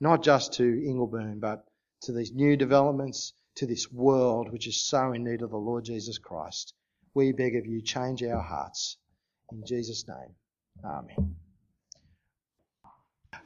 not 0.01 0.23
just 0.23 0.53
to 0.55 0.63
Ingleburn, 0.63 1.39
but 1.39 1.63
to 2.01 2.11
these 2.11 2.33
new 2.33 2.57
developments, 2.57 3.33
to 3.57 3.65
this 3.65 3.91
world 3.91 4.51
which 4.51 4.67
is 4.67 4.87
so 4.87 5.11
in 5.13 5.23
need 5.23 5.41
of 5.41 5.49
the 5.49 5.57
Lord 5.57 5.85
Jesus 5.85 6.17
Christ. 6.17 6.73
We 7.13 7.31
beg 7.31 7.55
of 7.55 7.65
you, 7.65 7.81
change 7.81 8.23
our 8.23 8.41
hearts. 8.41 8.97
In 9.51 9.63
Jesus' 9.65 10.05
name, 10.07 10.35
Amen. 10.85 11.35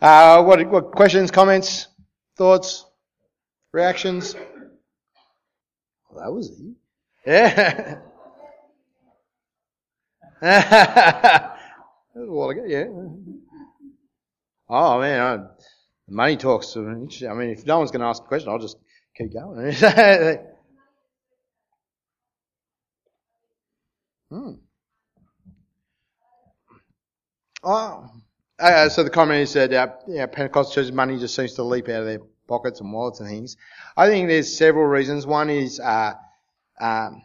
Uh, 0.02 0.44
what, 0.44 0.68
what 0.68 0.92
questions, 0.92 1.30
comments, 1.32 1.88
thoughts, 2.36 2.86
reactions? 3.72 4.36
Well, 6.10 6.24
that 6.24 6.32
was 6.32 6.52
easy. 6.52 6.76
Yeah. 7.26 8.00
that 10.42 11.56
was 12.16 12.28
a 12.28 12.32
while 12.32 12.50
ago, 12.50 12.64
yeah. 12.68 12.86
Oh 14.68 15.00
man, 15.00 15.22
I, 15.22 15.46
money 16.10 16.36
talks. 16.36 16.76
I 16.76 16.80
mean, 16.82 17.10
if 17.52 17.66
no 17.66 17.78
one's 17.78 17.92
going 17.92 18.02
to 18.02 18.08
ask 18.08 18.24
a 18.24 18.26
question, 18.26 18.50
I'll 18.50 18.58
just 18.58 18.78
keep 19.22 19.34
going. 19.34 19.72
hmm. 24.30 24.52
Oh, 27.64 28.10
uh, 28.60 28.90
so 28.90 29.04
the 29.04 29.10
comment 29.10 29.42
is 29.42 29.54
that 29.54 29.72
uh, 29.74 29.88
yeah, 30.08 30.26
Pentecostal 30.26 30.74
churches' 30.74 30.92
money 30.92 31.20
just 31.20 31.36
seems 31.36 31.54
to 31.54 31.64
leap 31.64 31.90
out 31.90 32.02
of 32.02 32.06
their 32.06 32.20
pockets 32.48 32.80
and 32.80 32.92
wallets 32.92 33.20
and 33.20 33.30
things. 33.30 33.58
I 33.96 34.08
think 34.08 34.28
there's 34.28 34.58
several 34.58 34.86
reasons. 34.86 35.28
One 35.28 35.50
is 35.50 35.80
uh, 35.80 36.14
um, 36.80 37.22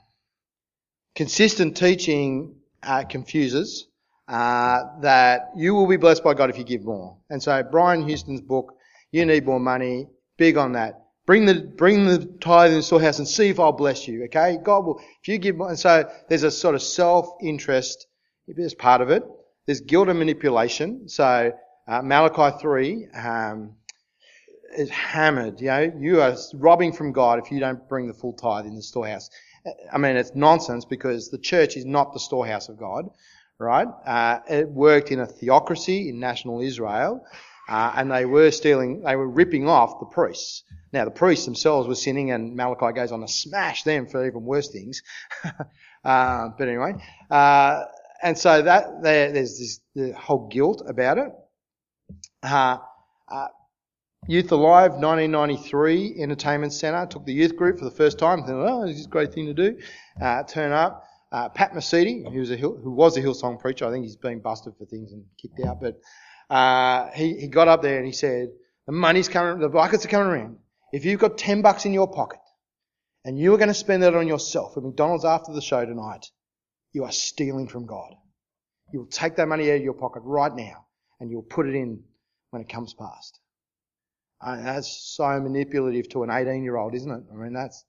consistent 1.14 1.76
teaching 1.76 2.56
uh, 2.82 3.04
confuses 3.04 3.88
uh, 4.28 4.82
that 5.00 5.52
you 5.56 5.74
will 5.74 5.86
be 5.86 5.96
blessed 5.96 6.22
by 6.22 6.34
God 6.34 6.50
if 6.50 6.58
you 6.58 6.64
give 6.64 6.84
more. 6.84 7.16
And 7.30 7.42
so 7.42 7.62
Brian 7.62 8.06
Houston's 8.06 8.42
book, 8.42 8.74
You 9.10 9.24
Need 9.24 9.46
More 9.46 9.60
Money, 9.60 10.08
big 10.36 10.58
on 10.58 10.72
that. 10.72 11.05
Bring 11.26 11.44
the 11.44 11.54
bring 11.54 12.06
the 12.06 12.24
tithe 12.40 12.70
in 12.70 12.76
the 12.76 12.82
storehouse 12.82 13.18
and 13.18 13.26
see 13.26 13.48
if 13.48 13.58
I'll 13.58 13.72
bless 13.72 14.06
you. 14.06 14.24
Okay, 14.24 14.58
God 14.62 14.86
will. 14.86 15.00
If 15.22 15.28
you 15.28 15.38
give 15.38 15.60
and 15.60 15.78
so 15.78 16.08
there's 16.28 16.44
a 16.44 16.50
sort 16.50 16.76
of 16.76 16.82
self 16.82 17.28
interest 17.42 18.06
as 18.56 18.74
part 18.74 19.00
of 19.00 19.10
it. 19.10 19.24
There's 19.66 19.80
guilt 19.80 20.08
and 20.08 20.18
manipulation. 20.18 21.08
So 21.08 21.52
uh, 21.88 22.02
Malachi 22.02 22.56
3 22.60 23.08
um, 23.14 23.76
is 24.76 24.88
hammered. 24.90 25.60
You 25.60 25.66
know, 25.66 25.92
you 25.98 26.20
are 26.20 26.36
robbing 26.54 26.92
from 26.92 27.12
God 27.12 27.40
if 27.40 27.50
you 27.50 27.58
don't 27.58 27.88
bring 27.88 28.06
the 28.06 28.14
full 28.14 28.32
tithe 28.32 28.66
in 28.66 28.76
the 28.76 28.82
storehouse. 28.82 29.28
I 29.92 29.98
mean, 29.98 30.16
it's 30.16 30.32
nonsense 30.34 30.84
because 30.84 31.30
the 31.30 31.38
church 31.38 31.76
is 31.76 31.84
not 31.84 32.12
the 32.12 32.20
storehouse 32.20 32.68
of 32.68 32.78
God, 32.78 33.08
right? 33.58 33.88
Uh, 34.06 34.38
it 34.48 34.68
worked 34.68 35.10
in 35.10 35.18
a 35.18 35.26
theocracy 35.26 36.08
in 36.08 36.20
national 36.20 36.60
Israel, 36.60 37.24
uh, 37.68 37.92
and 37.96 38.10
they 38.10 38.24
were 38.24 38.50
stealing, 38.50 39.02
they 39.02 39.16
were 39.16 39.28
ripping 39.28 39.68
off 39.68 39.98
the 40.00 40.06
priests. 40.06 40.62
Now, 40.92 41.04
the 41.04 41.10
priests 41.10 41.44
themselves 41.44 41.88
were 41.88 41.94
sinning, 41.94 42.30
and 42.30 42.54
Malachi 42.54 42.92
goes 42.94 43.12
on 43.12 43.20
to 43.20 43.28
smash 43.28 43.82
them 43.82 44.06
for 44.06 44.26
even 44.26 44.44
worse 44.44 44.68
things. 44.68 45.02
uh, 46.04 46.48
but 46.56 46.68
anyway, 46.68 46.94
uh, 47.30 47.84
and 48.22 48.38
so 48.38 48.62
that 48.62 49.02
there, 49.02 49.32
there's 49.32 49.58
this 49.58 49.80
the 49.94 50.12
whole 50.12 50.48
guilt 50.48 50.82
about 50.86 51.18
it. 51.18 51.32
Uh, 52.42 52.78
uh, 53.28 53.48
Youth 54.28 54.50
Alive 54.52 54.92
1993 54.92 56.16
Entertainment 56.18 56.72
Centre 56.72 57.06
took 57.06 57.24
the 57.24 57.32
youth 57.32 57.56
group 57.56 57.78
for 57.78 57.84
the 57.84 57.90
first 57.90 58.18
time. 58.18 58.42
Thought, 58.42 58.68
oh, 58.68 58.86
this 58.86 58.98
is 58.98 59.06
a 59.06 59.08
great 59.08 59.32
thing 59.32 59.46
to 59.46 59.54
do. 59.54 59.78
Uh, 60.20 60.42
turn 60.44 60.72
up. 60.72 61.04
Uh, 61.32 61.48
Pat 61.48 61.72
Mesiti, 61.72 62.32
who 62.32 62.38
was 62.38 62.50
a 62.50 62.56
who 62.56 62.92
was 62.92 63.16
a 63.16 63.22
Hillsong 63.22 63.60
preacher, 63.60 63.84
I 63.84 63.90
think 63.90 64.04
he's 64.04 64.16
been 64.16 64.40
busted 64.40 64.74
for 64.78 64.84
things 64.86 65.12
and 65.12 65.24
kicked 65.40 65.60
out, 65.60 65.80
but 65.80 66.00
uh, 66.50 67.10
he 67.10 67.34
he 67.40 67.48
got 67.48 67.68
up 67.68 67.82
there 67.82 67.98
and 67.98 68.06
he 68.06 68.12
said, 68.12 68.48
"The 68.86 68.92
money's 68.92 69.28
coming, 69.28 69.60
the 69.60 69.68
buckets 69.68 70.04
are 70.04 70.08
coming 70.08 70.28
around. 70.28 70.58
If 70.92 71.04
you've 71.04 71.20
got 71.20 71.38
ten 71.38 71.62
bucks 71.62 71.84
in 71.84 71.92
your 71.92 72.08
pocket 72.08 72.40
and 73.24 73.38
you 73.38 73.52
are 73.54 73.58
going 73.58 73.68
to 73.68 73.74
spend 73.74 74.02
that 74.02 74.14
on 74.14 74.28
yourself 74.28 74.76
at 74.76 74.82
McDonald's 74.84 75.24
after 75.24 75.52
the 75.52 75.60
show 75.60 75.84
tonight, 75.84 76.26
you 76.92 77.04
are 77.04 77.12
stealing 77.12 77.68
from 77.68 77.86
God. 77.86 78.14
You'll 78.92 79.06
take 79.06 79.36
that 79.36 79.48
money 79.48 79.70
out 79.70 79.76
of 79.76 79.82
your 79.82 79.94
pocket 79.94 80.22
right 80.24 80.54
now 80.54 80.86
and 81.20 81.30
you'll 81.30 81.42
put 81.42 81.68
it 81.68 81.74
in 81.74 82.04
when 82.50 82.62
it 82.62 82.68
comes 82.68 82.94
past. 82.94 83.40
Uh, 84.40 84.62
that's 84.62 85.14
so 85.16 85.40
manipulative 85.40 86.08
to 86.10 86.22
an 86.22 86.30
18 86.30 86.62
year 86.62 86.76
old, 86.76 86.94
isn't 86.94 87.10
it? 87.10 87.22
I 87.32 87.34
mean, 87.34 87.52
that's, 87.52 87.84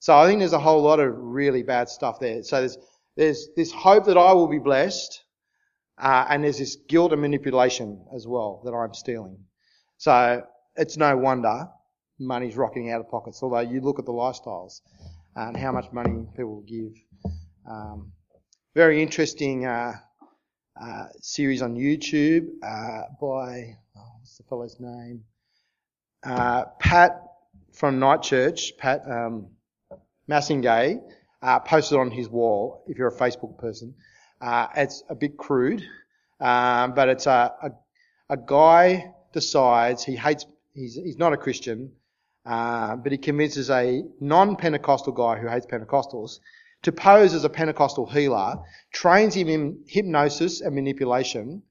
so 0.00 0.16
I 0.16 0.26
think 0.26 0.40
there's 0.40 0.52
a 0.52 0.58
whole 0.58 0.82
lot 0.82 1.00
of 1.00 1.14
really 1.16 1.62
bad 1.62 1.88
stuff 1.88 2.20
there. 2.20 2.42
So 2.42 2.60
there's, 2.60 2.78
there's 3.16 3.48
this 3.56 3.72
hope 3.72 4.06
that 4.06 4.18
I 4.18 4.32
will 4.32 4.48
be 4.48 4.58
blessed, 4.58 5.22
uh, 5.98 6.26
and 6.28 6.44
there's 6.44 6.58
this 6.58 6.76
guilt 6.88 7.12
and 7.12 7.22
manipulation 7.22 8.04
as 8.14 8.26
well 8.26 8.62
that 8.64 8.72
I'm 8.72 8.94
stealing. 8.94 9.38
So 9.98 10.42
it's 10.76 10.96
no 10.96 11.16
wonder 11.16 11.68
money's 12.18 12.56
rocketing 12.56 12.90
out 12.90 13.00
of 13.00 13.10
pockets, 13.10 13.42
although 13.42 13.60
you 13.60 13.80
look 13.80 13.98
at 13.98 14.06
the 14.06 14.12
lifestyles 14.12 14.80
and 15.34 15.56
how 15.56 15.72
much 15.72 15.92
money 15.92 16.26
people 16.36 16.62
give. 16.66 16.92
Um, 17.68 18.12
very 18.74 19.02
interesting 19.02 19.66
uh, 19.66 19.94
uh, 20.80 21.04
series 21.20 21.62
on 21.62 21.74
YouTube 21.76 22.46
uh, 22.62 23.02
by 23.20 23.76
oh, 23.96 24.12
what's 24.18 24.36
the 24.36 24.44
fellow's 24.48 24.76
name? 24.80 25.24
Uh, 26.24 26.64
Pat 26.78 27.22
from 27.72 27.98
Night 27.98 28.22
Church, 28.22 28.72
Pat 28.78 29.02
um, 29.10 29.48
Massingay, 30.30 31.00
uh, 31.42 31.58
posted 31.60 31.98
on 31.98 32.10
his 32.10 32.28
wall. 32.28 32.84
If 32.86 32.96
you're 32.96 33.08
a 33.08 33.16
Facebook 33.16 33.58
person, 33.58 33.94
uh, 34.42 34.66
it's 34.76 35.02
a 35.08 35.14
bit 35.14 35.38
crude, 35.38 35.82
um, 36.40 36.94
but 36.94 37.08
it's 37.08 37.26
a, 37.26 37.52
a, 37.62 37.70
a 38.28 38.36
guy 38.36 39.14
decides 39.32 40.04
he 40.04 40.16
hates. 40.16 40.44
He's 40.74 40.94
he's 40.94 41.18
not 41.18 41.32
a 41.32 41.36
Christian, 41.36 41.92
but 42.44 43.10
he 43.10 43.18
convinces 43.18 43.70
a 43.70 44.02
non-Pentecostal 44.20 45.12
guy 45.12 45.38
who 45.38 45.48
hates 45.48 45.66
Pentecostals 45.66 46.40
to 46.82 46.92
pose 46.92 47.34
as 47.34 47.44
a 47.44 47.48
Pentecostal 47.48 48.06
healer, 48.06 48.56
trains 48.92 49.34
him 49.34 49.48
in 49.48 49.84
hypnosis 49.86 50.60
and 50.60 50.74
manipulation, 50.74 51.62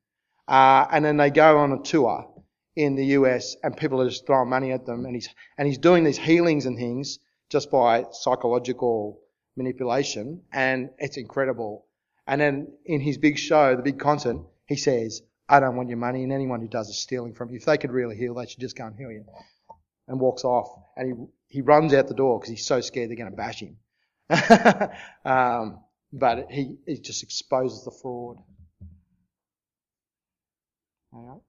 uh, 0.47 0.85
and 0.91 1.03
then 1.03 1.17
they 1.17 1.29
go 1.29 1.57
on 1.57 1.71
a 1.73 1.81
tour 1.81 2.27
in 2.75 2.95
the 2.95 3.05
US 3.17 3.57
and 3.63 3.75
people 3.75 4.01
are 4.01 4.07
just 4.09 4.25
throwing 4.25 4.49
money 4.49 4.71
at 4.71 4.85
them 4.85 5.05
and 5.05 5.13
he's, 5.13 5.29
and 5.57 5.67
he's 5.67 5.77
doing 5.77 6.05
these 6.05 6.17
healings 6.17 6.65
and 6.65 6.77
things 6.77 7.19
just 7.49 7.69
by 7.69 8.05
psychological 8.11 9.19
manipulation 9.57 10.41
and 10.53 10.89
it's 10.97 11.17
incredible. 11.17 11.85
And 12.31 12.39
then 12.39 12.67
in 12.85 13.01
his 13.01 13.17
big 13.17 13.37
show, 13.37 13.75
the 13.75 13.81
big 13.81 13.99
concert, 13.99 14.37
he 14.65 14.77
says, 14.77 15.21
I 15.49 15.59
don't 15.59 15.75
want 15.75 15.89
your 15.89 15.97
money 15.97 16.23
and 16.23 16.31
anyone 16.31 16.61
who 16.61 16.69
does 16.69 16.87
is 16.87 16.97
stealing 16.97 17.33
from 17.33 17.49
you. 17.49 17.57
If 17.57 17.65
they 17.65 17.77
could 17.77 17.91
really 17.91 18.15
heal, 18.15 18.35
they 18.35 18.45
should 18.45 18.61
just 18.61 18.77
go 18.77 18.85
and 18.85 18.95
heal 18.95 19.11
you. 19.11 19.25
And 20.07 20.17
walks 20.17 20.45
off 20.45 20.69
and 20.95 21.29
he, 21.49 21.57
he 21.57 21.61
runs 21.61 21.93
out 21.93 22.07
the 22.07 22.13
door 22.13 22.39
because 22.39 22.49
he's 22.49 22.65
so 22.65 22.79
scared 22.79 23.09
they're 23.09 23.17
going 23.17 23.31
to 23.31 23.35
bash 23.35 23.59
him. 23.61 23.75
um, 25.25 25.81
but 26.13 26.49
he, 26.49 26.77
he 26.87 27.01
just 27.01 27.21
exposes 27.21 27.83
the 27.83 27.91
fraud. 27.91 28.37
All 31.11 31.43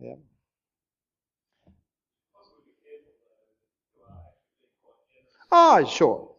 right? 0.00 0.08
Yeah. 0.08 0.14
Oh, 5.52 5.84
sure. 5.88 6.31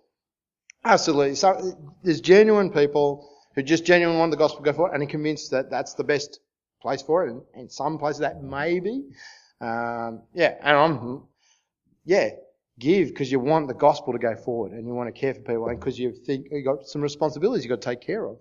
Absolutely. 0.86 1.36
So 1.36 1.78
there's 2.04 2.22
genuine 2.22 2.70
people 2.70 3.30
who 3.56 3.64
just 3.64 3.86
genuinely 3.86 4.20
want 4.20 4.32
the 4.32 4.38
gospel 4.38 4.64
to 4.64 4.72
go 4.72 4.74
forward 4.76 4.94
and 4.94 5.04
are 5.04 5.08
convinced 5.08 5.52
that 5.52 5.70
that's 5.70 5.94
the 5.94 6.04
best 6.04 6.40
place 6.82 7.02
for 7.02 7.26
it. 7.26 7.32
And 7.32 7.42
in 7.56 7.70
some 7.70 7.98
places 7.98 8.20
that 8.20 8.44
may 8.44 8.80
be. 8.80 9.04
Um, 9.62 10.24
yeah, 10.34 10.56
and 10.62 10.78
I'm, 10.78 11.24
yeah, 12.04 12.30
give 12.80 13.10
because 13.10 13.32
you 13.32 13.40
want 13.40 13.68
the 13.68 13.74
gospel 13.74 14.12
to 14.14 14.20
go 14.20 14.36
forward 14.36 14.72
and 14.74 14.86
you 14.86 14.94
want 14.94 15.14
to 15.14 15.20
care 15.20 15.34
for 15.34 15.42
people 15.42 15.68
and 15.68 15.80
because 15.80 15.98
you 15.98 16.12
think 16.26 16.48
you've 16.52 16.66
got 16.66 16.86
some 16.88 17.02
responsibilities 17.02 17.64
you've 17.64 17.70
got 17.70 17.82
to 17.82 17.90
take 17.96 18.02
care 18.02 18.26
of 18.26 18.40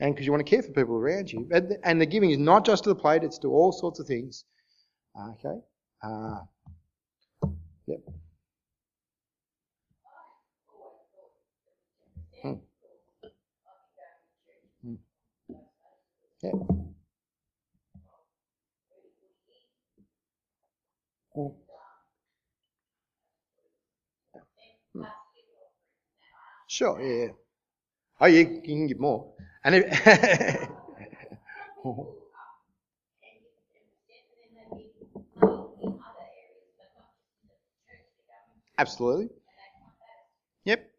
and 0.00 0.14
because 0.14 0.26
you 0.26 0.32
want 0.32 0.44
to 0.44 0.50
care 0.50 0.62
for 0.62 0.70
people 0.72 0.94
around 0.96 1.30
you. 1.30 1.48
And 1.84 2.00
the 2.00 2.06
giving 2.06 2.30
is 2.30 2.38
not 2.38 2.64
just 2.64 2.84
to 2.84 2.90
the 2.90 2.94
plate, 2.94 3.22
it's 3.22 3.38
to 3.38 3.48
all 3.48 3.72
sorts 3.72 4.00
of 4.00 4.06
things. 4.06 4.44
Okay? 5.18 5.58
Uh, 6.02 6.40
yep. 7.86 7.98
Hmm. 12.42 12.54
Hmm. 14.82 14.94
Yep. 16.42 16.54
Hmm. 21.34 21.50
Sure, 26.68 27.00
yeah. 27.02 27.32
Oh, 28.20 28.26
you, 28.26 28.38
you 28.40 28.62
can 28.62 28.86
give 28.88 29.00
more. 29.00 29.32
And 29.64 29.76
if, 29.76 30.68
Absolutely. 38.78 39.30
Yep. 40.64 40.89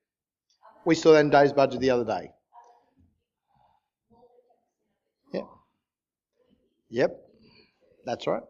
We 0.85 0.95
saw 0.95 1.13
that 1.13 1.19
in 1.19 1.29
Dave's 1.29 1.53
budget 1.53 1.79
the 1.79 1.91
other 1.91 2.05
day. 2.05 2.31
Yep. 5.33 5.47
Yep. 6.89 7.21
That's 8.05 8.27
right. 8.27 8.41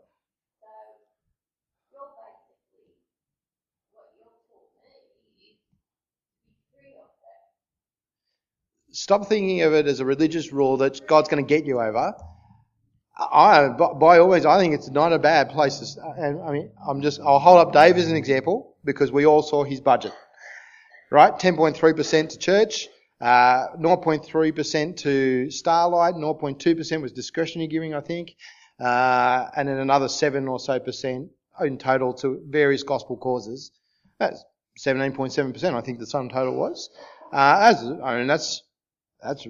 Stop 8.93 9.27
thinking 9.27 9.61
of 9.61 9.73
it 9.73 9.87
as 9.87 10.01
a 10.01 10.05
religious 10.05 10.51
rule 10.51 10.77
that 10.77 11.07
God's 11.07 11.29
going 11.29 11.43
to 11.43 11.47
get 11.47 11.65
you 11.65 11.79
over. 11.79 12.13
I, 13.17 13.69
by 13.69 14.19
always, 14.19 14.45
I 14.45 14.59
think 14.59 14.73
it's 14.73 14.89
not 14.89 15.13
a 15.13 15.19
bad 15.19 15.49
place 15.49 15.77
to, 15.79 16.01
and 16.17 16.41
I 16.41 16.51
mean, 16.51 16.71
I'm 16.87 17.01
just, 17.01 17.21
I'll 17.21 17.39
hold 17.39 17.59
up 17.59 17.71
Dave 17.71 17.97
as 17.97 18.09
an 18.09 18.15
example 18.15 18.75
because 18.83 19.11
we 19.11 19.25
all 19.25 19.43
saw 19.43 19.63
his 19.63 19.79
budget. 19.79 20.13
Right? 21.11 21.33
10.3% 21.33 22.29
to 22.29 22.37
church, 22.37 22.87
uh, 23.19 23.75
0.3% 23.77 24.97
to 24.97 25.51
Starlight, 25.51 26.15
0.2% 26.15 27.01
was 27.01 27.11
discretionary 27.11 27.67
giving, 27.67 27.93
I 27.93 27.99
think, 27.99 28.35
uh, 28.79 29.49
and 29.55 29.67
then 29.67 29.77
another 29.77 30.07
7 30.07 30.47
or 30.47 30.59
so 30.59 30.79
percent 30.79 31.29
in 31.59 31.77
total 31.77 32.13
to 32.15 32.41
various 32.47 32.83
gospel 32.83 33.17
causes. 33.17 33.71
That's 34.19 34.43
17.7%, 34.79 35.73
I 35.73 35.81
think 35.81 35.99
the 35.99 36.07
sum 36.07 36.29
total 36.29 36.55
was. 36.55 36.89
Uh, 37.33 37.57
as, 37.61 37.83
I 37.83 38.17
mean, 38.17 38.27
that's, 38.27 38.63
that's, 39.21 39.45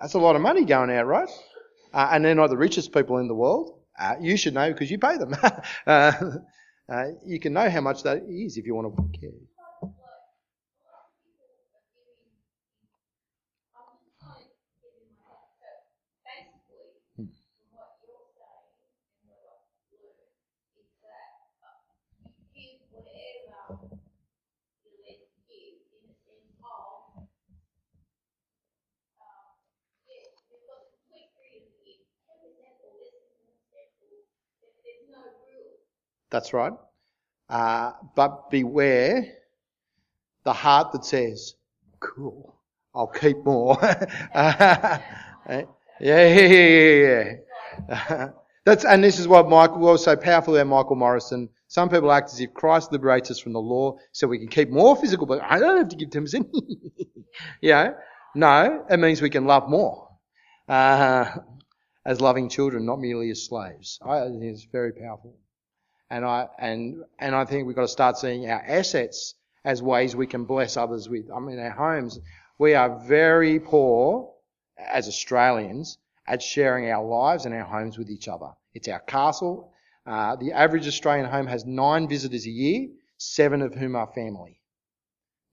that's 0.00 0.14
a 0.14 0.18
lot 0.18 0.36
of 0.36 0.42
money 0.42 0.64
going 0.64 0.90
out, 0.90 1.06
right? 1.06 1.28
Uh, 1.92 2.08
and 2.10 2.24
they're 2.24 2.34
not 2.34 2.50
the 2.50 2.56
richest 2.56 2.92
people 2.92 3.18
in 3.18 3.28
the 3.28 3.34
world. 3.34 3.78
Uh, 3.98 4.16
you 4.20 4.36
should 4.36 4.54
know 4.54 4.72
because 4.72 4.90
you 4.90 4.98
pay 4.98 5.16
them. 5.16 5.34
Uh, 5.86 6.12
uh, 6.92 7.06
you 7.24 7.40
can 7.40 7.54
know 7.54 7.70
how 7.70 7.80
much 7.80 8.02
that 8.02 8.22
is 8.28 8.58
if 8.58 8.66
you 8.66 8.74
want 8.74 8.94
to 8.94 9.18
care. 9.18 9.30
That's 36.30 36.52
right. 36.52 36.72
Uh, 37.48 37.92
but 38.16 38.50
beware 38.50 39.26
the 40.44 40.52
heart 40.52 40.92
that 40.92 41.04
says, 41.04 41.54
cool, 42.00 42.54
I'll 42.94 43.06
keep 43.06 43.44
more. 43.44 43.76
yeah, 43.82 45.00
yeah, 46.00 46.26
yeah, 46.26 47.34
yeah. 47.88 48.28
That's, 48.64 48.84
and 48.84 49.04
this 49.04 49.18
is 49.18 49.28
what 49.28 49.48
Michael 49.48 49.78
was 49.78 50.04
so 50.04 50.16
powerful 50.16 50.56
about 50.56 50.68
Michael 50.68 50.96
Morrison. 50.96 51.50
Some 51.68 51.90
people 51.90 52.10
act 52.12 52.32
as 52.32 52.40
if 52.40 52.54
Christ 52.54 52.92
liberates 52.92 53.30
us 53.30 53.38
from 53.38 53.52
the 53.52 53.60
law 53.60 53.96
so 54.12 54.26
we 54.26 54.38
can 54.38 54.48
keep 54.48 54.70
more 54.70 54.96
physical, 54.96 55.26
but 55.26 55.42
I 55.42 55.58
don't 55.58 55.76
have 55.76 55.88
to 55.88 55.96
give 55.96 56.10
10%. 56.10 56.46
yeah. 57.60 57.90
No, 58.34 58.84
it 58.90 58.98
means 58.98 59.20
we 59.20 59.30
can 59.30 59.44
love 59.44 59.68
more. 59.68 60.08
Uh, 60.68 61.30
as 62.06 62.20
loving 62.20 62.48
children, 62.48 62.86
not 62.86 63.00
merely 63.00 63.30
as 63.30 63.44
slaves. 63.44 63.98
I 64.02 64.20
think 64.20 64.42
it's 64.42 64.64
very 64.64 64.92
powerful. 64.92 65.36
And 66.10 66.24
I, 66.24 66.48
and, 66.58 67.04
and 67.18 67.34
I 67.34 67.44
think 67.44 67.66
we've 67.66 67.76
got 67.76 67.82
to 67.82 67.88
start 67.88 68.18
seeing 68.18 68.48
our 68.48 68.62
assets 68.66 69.34
as 69.64 69.82
ways 69.82 70.14
we 70.14 70.26
can 70.26 70.44
bless 70.44 70.76
others 70.76 71.08
with. 71.08 71.30
I 71.34 71.40
mean, 71.40 71.58
our 71.58 71.70
homes, 71.70 72.20
we 72.58 72.74
are 72.74 73.00
very 73.06 73.58
poor 73.58 74.32
as 74.78 75.08
Australians 75.08 75.98
at 76.26 76.42
sharing 76.42 76.90
our 76.90 77.04
lives 77.04 77.46
and 77.46 77.54
our 77.54 77.64
homes 77.64 77.98
with 77.98 78.10
each 78.10 78.28
other. 78.28 78.50
It's 78.74 78.88
our 78.88 79.00
castle. 79.00 79.72
Uh, 80.06 80.36
the 80.36 80.52
average 80.52 80.86
Australian 80.86 81.26
home 81.26 81.46
has 81.46 81.64
nine 81.64 82.08
visitors 82.08 82.46
a 82.46 82.50
year, 82.50 82.88
seven 83.16 83.62
of 83.62 83.74
whom 83.74 83.96
are 83.96 84.06
family. 84.14 84.60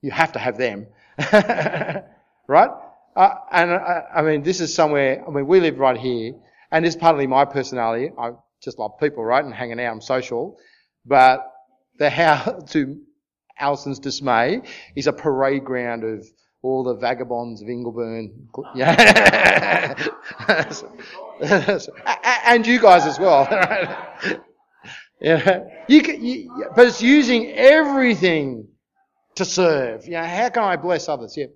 You 0.01 0.11
have 0.11 0.33
to 0.33 0.39
have 0.39 0.57
them. 0.57 0.87
right? 2.47 2.69
Uh, 3.15 3.35
and 3.51 3.71
uh, 3.71 4.01
I 4.13 4.21
mean, 4.21 4.43
this 4.43 4.59
is 4.59 4.73
somewhere, 4.73 5.23
I 5.25 5.31
mean, 5.31 5.47
we 5.47 5.59
live 5.59 5.79
right 5.79 5.97
here, 5.97 6.33
and 6.71 6.85
is 6.85 6.95
partly 6.95 7.27
my 7.27 7.45
personality. 7.45 8.11
I 8.17 8.31
just 8.61 8.79
love 8.79 8.91
people, 8.99 9.23
right, 9.23 9.43
and 9.43 9.53
hanging 9.53 9.79
out. 9.79 9.91
I'm 9.91 10.01
social. 10.01 10.57
But 11.05 11.41
the 11.97 12.09
house, 12.09 12.71
to 12.71 12.99
Alison's 13.59 13.99
dismay, 13.99 14.61
is 14.95 15.07
a 15.07 15.13
parade 15.13 15.65
ground 15.65 16.03
of 16.03 16.25
all 16.63 16.83
the 16.83 16.95
vagabonds 16.95 17.61
of 17.61 17.67
Ingleburn. 17.67 18.47
Yeah. 18.75 19.95
and 22.45 22.67
you 22.67 22.79
guys 22.79 23.05
as 23.05 23.19
well. 23.19 23.47
yeah. 25.19 25.63
You, 25.87 26.03
can, 26.03 26.23
you, 26.23 26.69
but 26.75 26.87
it's 26.87 27.01
using 27.01 27.51
everything 27.51 28.67
to 29.35 29.45
serve. 29.45 30.05
You 30.05 30.11
know, 30.11 30.23
how 30.23 30.49
can 30.49 30.63
I 30.63 30.75
bless 30.75 31.09
others? 31.09 31.35
Yeah. 31.35 31.47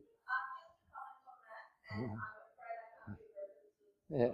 Yeah. 4.09 4.29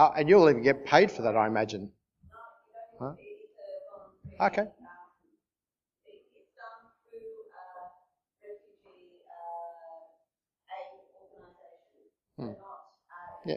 Uh, 0.00 0.10
and 0.16 0.30
you'll 0.30 0.48
even 0.48 0.62
get 0.62 0.86
paid 0.86 1.10
for 1.12 1.20
that, 1.20 1.36
I 1.36 1.46
imagine. 1.46 1.90
Huh? 2.98 3.12
Okay. 4.40 4.64
Hmm. 12.38 12.52
Yeah. 13.44 13.56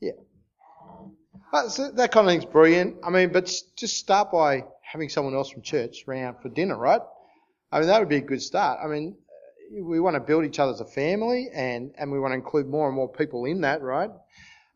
Yeah. 0.00 0.12
But 1.52 1.78
that 1.96 2.10
kind 2.10 2.26
of 2.26 2.32
thing's 2.32 2.46
brilliant. 2.46 2.96
I 3.04 3.10
mean, 3.10 3.32
but 3.34 3.52
just 3.76 3.98
start 3.98 4.32
by 4.32 4.64
having 4.90 5.08
someone 5.08 5.34
else 5.34 5.50
from 5.50 5.62
church 5.62 6.04
round 6.06 6.36
for 6.40 6.48
dinner, 6.48 6.76
right? 6.76 7.00
I 7.70 7.80
mean, 7.80 7.88
that 7.88 8.00
would 8.00 8.08
be 8.08 8.16
a 8.16 8.20
good 8.22 8.40
start. 8.40 8.80
I 8.82 8.88
mean, 8.88 9.16
we 9.82 10.00
want 10.00 10.14
to 10.14 10.20
build 10.20 10.44
each 10.44 10.58
other 10.58 10.72
as 10.72 10.80
a 10.80 10.86
family 10.86 11.48
and, 11.54 11.92
and 11.98 12.10
we 12.10 12.18
want 12.18 12.32
to 12.32 12.36
include 12.36 12.66
more 12.66 12.86
and 12.86 12.96
more 12.96 13.08
people 13.08 13.44
in 13.44 13.60
that, 13.60 13.82
right? 13.82 14.10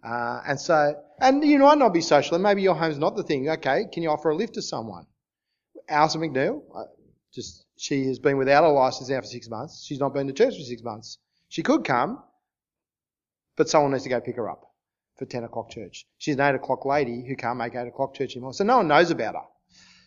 Uh, 0.04 0.40
and 0.46 0.60
so, 0.60 0.94
and 1.20 1.42
you 1.44 1.58
might 1.60 1.78
not 1.78 1.94
be 1.94 2.00
social, 2.00 2.34
and 2.34 2.42
maybe 2.42 2.60
your 2.60 2.74
home's 2.74 2.98
not 2.98 3.16
the 3.16 3.22
thing. 3.22 3.48
Okay, 3.48 3.84
can 3.92 4.02
you 4.02 4.10
offer 4.10 4.30
a 4.30 4.36
lift 4.36 4.54
to 4.54 4.62
someone? 4.62 5.06
Alison 5.88 6.20
McNeil, 6.20 6.62
uh, 6.74 6.84
just 7.32 7.64
she 7.76 8.06
has 8.06 8.18
been 8.18 8.36
without 8.36 8.64
a 8.64 8.68
license 8.68 9.08
now 9.08 9.20
for 9.20 9.26
six 9.26 9.48
months. 9.48 9.84
She's 9.86 10.00
not 10.00 10.12
been 10.12 10.26
to 10.26 10.32
church 10.32 10.56
for 10.56 10.62
six 10.64 10.82
months. 10.82 11.18
She 11.48 11.62
could 11.62 11.84
come, 11.84 12.22
but 13.56 13.68
someone 13.68 13.92
needs 13.92 14.04
to 14.04 14.10
go 14.10 14.20
pick 14.20 14.36
her 14.36 14.50
up 14.50 14.72
for 15.18 15.24
10 15.24 15.44
o'clock 15.44 15.70
church. 15.70 16.04
She's 16.18 16.34
an 16.34 16.40
8 16.40 16.56
o'clock 16.56 16.84
lady 16.84 17.24
who 17.26 17.36
can't 17.36 17.58
make 17.58 17.74
8 17.74 17.86
o'clock 17.88 18.14
church 18.14 18.34
anymore. 18.34 18.54
So 18.54 18.64
no 18.64 18.78
one 18.78 18.88
knows 18.88 19.10
about 19.10 19.34
her. 19.34 19.42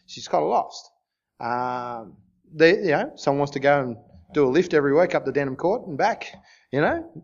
She's 0.05 0.27
kind 0.27 0.43
of 0.43 0.49
lost. 0.49 0.91
Um, 1.39 2.17
they, 2.53 2.75
you 2.77 2.91
know, 2.91 3.11
someone 3.15 3.39
wants 3.39 3.53
to 3.53 3.59
go 3.59 3.81
and 3.81 3.97
do 4.33 4.45
a 4.45 4.49
lift 4.49 4.73
every 4.73 4.93
week 4.93 5.15
up 5.15 5.25
to 5.25 5.31
Denham 5.31 5.55
Court 5.55 5.87
and 5.87 5.97
back. 5.97 6.33
You 6.71 6.81
know, 6.81 7.23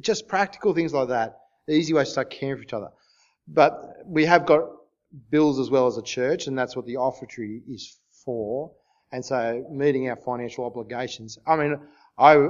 just 0.00 0.28
practical 0.28 0.74
things 0.74 0.92
like 0.92 1.08
that. 1.08 1.38
The 1.66 1.74
easy 1.74 1.94
way 1.94 2.04
to 2.04 2.10
start 2.10 2.30
caring 2.30 2.56
for 2.56 2.62
each 2.62 2.72
other. 2.72 2.88
But 3.46 3.98
we 4.04 4.24
have 4.24 4.46
got 4.46 4.62
bills 5.30 5.58
as 5.58 5.70
well 5.70 5.86
as 5.86 5.96
a 5.96 6.02
church, 6.02 6.46
and 6.46 6.58
that's 6.58 6.76
what 6.76 6.86
the 6.86 6.96
offertory 6.96 7.62
is 7.68 7.98
for. 8.24 8.72
And 9.12 9.24
so 9.24 9.64
meeting 9.70 10.08
our 10.08 10.16
financial 10.16 10.64
obligations. 10.64 11.38
I 11.46 11.56
mean, 11.56 11.78
I, 12.18 12.48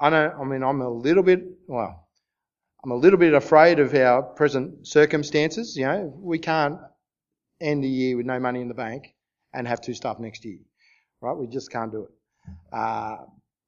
I 0.00 0.10
know, 0.10 0.36
I 0.40 0.44
mean, 0.44 0.62
I'm 0.62 0.80
a 0.82 0.90
little 0.90 1.22
bit, 1.22 1.44
well, 1.66 2.08
I'm 2.84 2.90
a 2.90 2.96
little 2.96 3.18
bit 3.18 3.34
afraid 3.34 3.78
of 3.78 3.94
our 3.94 4.22
present 4.22 4.86
circumstances. 4.86 5.76
You 5.76 5.86
know, 5.86 6.12
we 6.16 6.38
can't 6.38 6.78
end 7.60 7.82
the 7.82 7.88
year 7.88 8.16
with 8.16 8.26
no 8.26 8.38
money 8.38 8.60
in 8.60 8.68
the 8.68 8.74
bank 8.74 9.14
and 9.52 9.66
have 9.66 9.80
two 9.80 9.94
staff 9.94 10.18
next 10.18 10.44
year, 10.44 10.58
right? 11.20 11.36
We 11.36 11.46
just 11.46 11.70
can't 11.70 11.90
do 11.90 12.04
it. 12.04 12.10
Uh, 12.72 13.16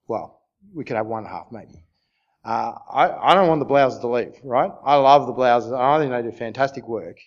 well, 0.09 0.41
we 0.74 0.84
could 0.84 0.97
have 0.97 1.07
one 1.07 1.24
half 1.24 1.47
maybe. 1.51 1.84
Uh, 2.45 2.72
I, 2.91 3.32
I 3.32 3.34
don't 3.34 3.49
want 3.49 3.59
the 3.59 3.66
blouses 3.66 4.01
to 4.01 4.09
leave, 4.09 4.34
right? 4.43 4.72
I 4.84 4.97
love 4.97 5.26
the 5.26 5.32
blouses. 5.32 5.72
I 5.72 5.99
think 5.99 6.11
they 6.11 6.22
do 6.22 6.32
fantastic 6.36 6.88
work. 6.88 7.18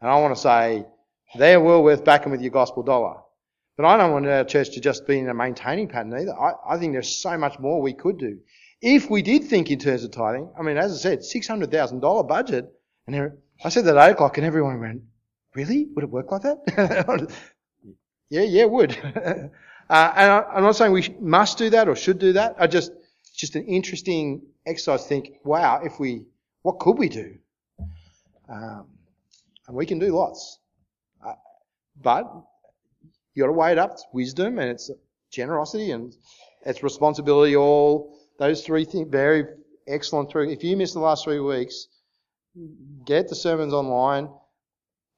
And 0.00 0.10
I 0.10 0.18
want 0.20 0.34
to 0.34 0.40
say 0.40 0.86
they're 1.36 1.60
well 1.60 1.82
worth 1.82 2.04
backing 2.04 2.32
with 2.32 2.40
your 2.40 2.50
gospel 2.50 2.82
dollar. 2.82 3.16
But 3.76 3.86
I 3.86 3.96
don't 3.96 4.12
want 4.12 4.26
our 4.26 4.44
church 4.44 4.70
to 4.74 4.80
just 4.80 5.06
be 5.06 5.18
in 5.18 5.28
a 5.28 5.34
maintaining 5.34 5.88
pattern 5.88 6.14
either. 6.14 6.34
I, 6.38 6.74
I 6.74 6.78
think 6.78 6.92
there's 6.92 7.20
so 7.20 7.36
much 7.36 7.58
more 7.58 7.82
we 7.82 7.92
could 7.92 8.18
do. 8.18 8.38
If 8.80 9.10
we 9.10 9.22
did 9.22 9.44
think 9.44 9.70
in 9.70 9.78
terms 9.78 10.04
of 10.04 10.12
tithing, 10.12 10.50
I 10.58 10.62
mean, 10.62 10.76
as 10.76 10.92
I 10.92 10.96
said, 10.96 11.20
$600,000 11.20 12.28
budget, 12.28 12.72
and 13.06 13.32
I 13.64 13.68
said 13.68 13.84
that 13.86 13.96
at 13.96 14.08
8 14.10 14.12
o'clock 14.12 14.38
and 14.38 14.46
everyone 14.46 14.80
went, 14.80 15.02
really? 15.54 15.86
Would 15.94 16.04
it 16.04 16.10
work 16.10 16.32
like 16.32 16.42
that? 16.42 16.58
yeah, 18.30 18.42
yeah, 18.42 18.62
it 18.62 18.70
would. 18.70 18.92
uh, 19.14 20.12
and 20.16 20.32
I, 20.32 20.56
am 20.56 20.62
not 20.62 20.76
saying 20.76 20.92
we 20.92 21.14
must 21.20 21.58
do 21.58 21.70
that 21.70 21.88
or 21.88 21.96
should 21.96 22.18
do 22.18 22.32
that. 22.34 22.56
I 22.58 22.66
just, 22.66 22.92
it's 23.20 23.32
just 23.32 23.56
an 23.56 23.64
interesting 23.66 24.42
exercise 24.66 25.02
to 25.02 25.08
think, 25.08 25.34
wow, 25.44 25.80
if 25.82 25.98
we, 25.98 26.24
what 26.62 26.78
could 26.78 26.98
we 26.98 27.08
do? 27.08 27.36
Um, 28.48 28.86
and 29.66 29.76
we 29.76 29.86
can 29.86 29.98
do 29.98 30.10
lots. 30.10 30.58
Uh, 31.24 31.34
but 32.00 32.30
you 33.34 33.42
got 33.42 33.46
to 33.46 33.52
weigh 33.52 33.72
it 33.72 33.78
up. 33.78 33.92
It's 33.92 34.06
wisdom 34.12 34.58
and 34.58 34.70
it's 34.70 34.90
generosity 35.30 35.90
and 35.90 36.14
it's 36.64 36.82
responsibility. 36.82 37.56
All 37.56 38.18
those 38.38 38.62
three 38.64 38.84
things, 38.84 39.08
very 39.10 39.44
excellent. 39.86 40.30
Three. 40.30 40.52
If 40.52 40.64
you 40.64 40.76
missed 40.76 40.94
the 40.94 41.00
last 41.00 41.24
three 41.24 41.40
weeks, 41.40 41.88
get 43.04 43.28
the 43.28 43.34
sermons 43.34 43.72
online. 43.72 44.28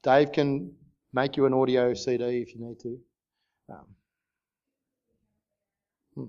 Dave 0.03 0.31
can 0.31 0.73
make 1.13 1.37
you 1.37 1.45
an 1.45 1.53
audio 1.53 1.93
CD 1.93 2.41
if 2.41 2.53
you 2.53 2.61
need 2.61 2.79
to. 2.79 2.99
Um, 3.69 3.85
hmm. 6.15 6.25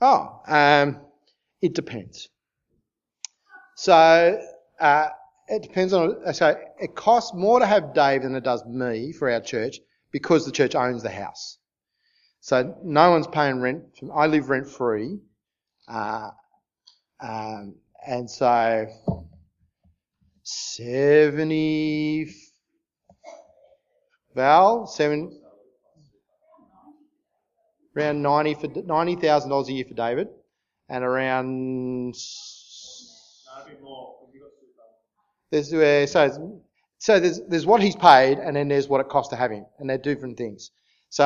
Oh, 0.00 0.42
um, 0.46 1.00
it 1.60 1.74
depends. 1.74 2.28
So 3.76 4.40
uh, 4.80 5.08
it 5.48 5.62
depends 5.62 5.92
on. 5.92 6.34
So 6.34 6.56
it 6.78 6.94
costs 6.94 7.32
more 7.34 7.60
to 7.60 7.66
have 7.66 7.94
Dave 7.94 8.22
than 8.22 8.34
it 8.34 8.44
does 8.44 8.64
me 8.64 9.12
for 9.12 9.30
our 9.30 9.40
church 9.40 9.78
because 10.10 10.44
the 10.44 10.52
church 10.52 10.74
owns 10.74 11.02
the 11.02 11.10
house. 11.10 11.58
So 12.40 12.74
no 12.82 13.10
one's 13.10 13.26
paying 13.26 13.60
rent. 13.60 13.84
I 14.14 14.26
live 14.26 14.48
rent 14.48 14.66
free, 14.68 15.18
uh, 15.88 16.30
um, 17.22 17.74
and 18.06 18.30
so 18.30 18.86
seventy. 20.76 22.32
Val, 24.34 24.86
seven, 24.86 25.40
around 27.96 28.22
ninety 28.22 28.54
for 28.54 28.68
ninety 28.84 29.16
thousand 29.16 29.50
dollars 29.50 29.68
a 29.68 29.72
year 29.72 29.84
for 29.88 29.94
David, 29.94 30.28
and 30.88 31.04
around. 31.04 32.14
There's 35.50 35.72
uh, 35.72 36.06
so 36.06 36.62
so 36.98 37.18
there's 37.18 37.40
there's 37.48 37.66
what 37.66 37.82
he's 37.82 37.96
paid, 37.96 38.38
and 38.38 38.54
then 38.54 38.68
there's 38.68 38.86
what 38.88 39.00
it 39.00 39.08
costs 39.08 39.30
to 39.30 39.36
have 39.36 39.50
him, 39.50 39.66
and 39.80 39.90
they're 39.90 39.98
different 39.98 40.36
things. 40.38 40.70
So 41.08 41.24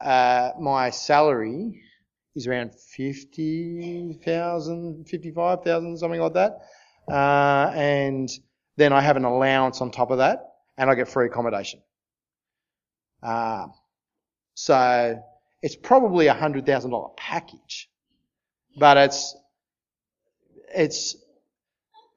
uh, 0.00 0.50
my 0.58 0.88
salary 0.90 1.82
is 2.34 2.46
around 2.46 2.72
fifty 2.96 4.18
thousand, 4.24 5.06
fifty-five 5.08 5.62
thousand, 5.62 5.98
something 5.98 6.20
like 6.20 6.32
that, 6.32 6.52
uh, 7.08 7.70
and 7.74 8.28
then 8.76 8.92
I 8.92 9.00
have 9.00 9.16
an 9.16 9.24
allowance 9.24 9.80
on 9.80 9.90
top 9.90 10.10
of 10.10 10.18
that, 10.18 10.54
and 10.76 10.90
I 10.90 10.94
get 10.94 11.08
free 11.08 11.26
accommodation. 11.26 11.80
Uh, 13.22 13.66
so 14.54 15.22
it's 15.62 15.76
probably 15.76 16.26
a 16.26 16.34
hundred 16.34 16.66
thousand 16.66 16.90
dollar 16.90 17.10
package, 17.16 17.90
but 18.76 18.96
it's 18.96 19.36
it's 20.74 21.16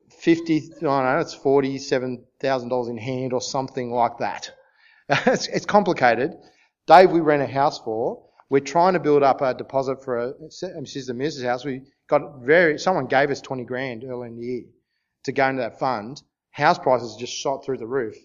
fifty. 0.10 0.70
I 0.78 0.82
don't 0.82 1.04
know. 1.06 1.20
It's 1.20 1.34
forty 1.34 1.78
seven 1.78 2.26
thousand 2.40 2.70
dollars 2.70 2.88
in 2.88 2.98
hand 2.98 3.34
or 3.34 3.42
something 3.42 3.92
like 3.92 4.18
that. 4.20 4.52
it's, 5.10 5.48
it's 5.48 5.66
complicated. 5.66 6.36
Dave, 6.88 7.12
we 7.12 7.20
rent 7.20 7.42
a 7.42 7.48
house 7.48 7.80
for. 7.80 8.24
We're 8.50 8.62
trying 8.62 8.94
to 8.94 9.00
build 9.00 9.24
up 9.24 9.42
a 9.42 9.54
deposit 9.54 10.04
for 10.04 10.18
a 10.18 10.34
Mrs. 10.34 11.10
and 11.10 11.20
Mrs. 11.20 11.44
house. 11.44 11.66
We 11.66 11.82
got 12.08 12.42
very. 12.42 12.78
Someone 12.80 13.08
gave 13.08 13.30
us 13.30 13.42
twenty 13.42 13.64
grand 13.66 14.04
early 14.04 14.30
in 14.30 14.36
the 14.38 14.46
year 14.46 14.64
to 15.28 15.32
go 15.32 15.47
into 15.47 15.61
that 15.61 15.80
fund. 15.80 16.21
House 16.51 16.80
prices 16.80 17.15
just 17.17 17.34
shot 17.34 17.63
through 17.63 17.78
the 17.78 17.86
roof. 17.86 18.15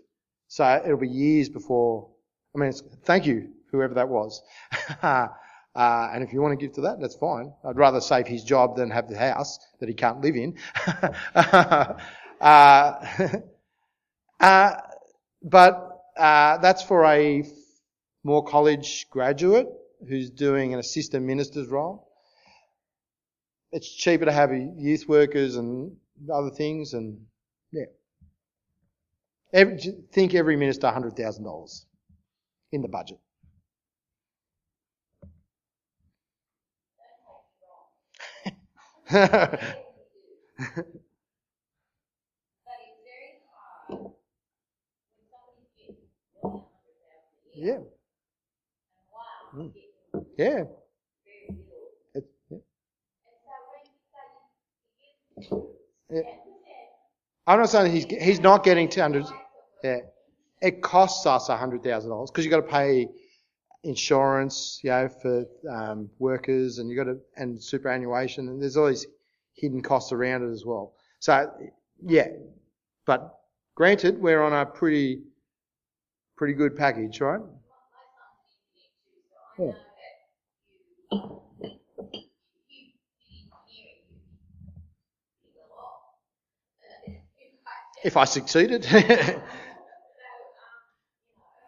So 0.48 0.82
it'll 0.84 0.96
be 0.96 1.08
years 1.08 1.48
before. 1.48 2.08
I 2.54 2.58
mean, 2.58 2.72
thank 3.04 3.26
you, 3.26 3.50
whoever 3.70 3.94
that 3.94 4.08
was. 4.08 4.42
uh, 5.02 5.28
and 5.74 6.22
if 6.24 6.32
you 6.32 6.40
want 6.40 6.58
to 6.58 6.66
give 6.66 6.74
to 6.76 6.82
that, 6.82 7.00
that's 7.00 7.16
fine. 7.16 7.52
I'd 7.64 7.76
rather 7.76 8.00
save 8.00 8.26
his 8.26 8.44
job 8.44 8.76
than 8.76 8.90
have 8.90 9.08
the 9.08 9.18
house 9.18 9.58
that 9.80 9.88
he 9.88 9.94
can't 9.94 10.20
live 10.20 10.36
in. 10.36 10.56
uh, 11.34 11.94
uh, 14.40 14.72
but 15.42 16.02
uh, 16.16 16.58
that's 16.58 16.82
for 16.82 17.04
a 17.04 17.44
Moore 18.24 18.44
College 18.44 19.08
graduate 19.10 19.68
who's 20.08 20.30
doing 20.30 20.74
an 20.74 20.80
assistant 20.80 21.24
minister's 21.26 21.68
role. 21.68 22.08
It's 23.72 23.90
cheaper 23.90 24.26
to 24.26 24.32
have 24.32 24.52
youth 24.52 25.08
workers 25.08 25.56
and 25.56 25.96
other 26.32 26.50
things, 26.50 26.94
and 26.94 27.26
yeah. 27.72 27.86
Every, 29.54 29.78
think 30.12 30.34
every 30.34 30.56
minister 30.56 30.86
$100,000 30.88 31.86
in 32.72 32.82
the 32.82 32.88
budget. 32.88 33.20
yeah. 47.54 47.78
Mm. 49.54 49.72
Yeah. 50.38 50.64
It, 52.14 52.24
yeah. 52.50 52.58
Yeah. 56.12 56.22
I'm 57.46 57.58
not 57.58 57.70
saying 57.70 57.92
he's 57.92 58.04
he's 58.04 58.40
not 58.40 58.64
getting 58.64 58.88
two 58.88 59.00
hundred. 59.00 59.26
Yeah, 59.82 59.98
it 60.60 60.82
costs 60.82 61.26
us 61.26 61.48
hundred 61.48 61.82
thousand 61.82 62.10
dollars 62.10 62.30
because 62.30 62.44
you've 62.44 62.52
got 62.52 62.60
to 62.60 62.70
pay 62.70 63.08
insurance, 63.82 64.80
you 64.84 64.90
know, 64.90 65.08
for 65.08 65.44
um, 65.68 66.08
workers, 66.18 66.78
and 66.78 66.88
you 66.88 66.96
got 66.96 67.04
to 67.04 67.18
and 67.36 67.62
superannuation, 67.62 68.48
and 68.48 68.62
there's 68.62 68.76
all 68.76 68.88
these 68.88 69.06
hidden 69.54 69.82
costs 69.82 70.12
around 70.12 70.48
it 70.48 70.52
as 70.52 70.64
well. 70.64 70.94
So 71.18 71.50
yeah, 72.04 72.28
but 73.06 73.34
granted, 73.74 74.20
we're 74.20 74.42
on 74.42 74.52
a 74.52 74.66
pretty 74.66 75.22
pretty 76.36 76.54
good 76.54 76.76
package, 76.76 77.20
right? 77.20 77.40
Yeah. 79.58 79.72
If 88.04 88.16
I 88.16 88.24
succeeded. 88.24 88.86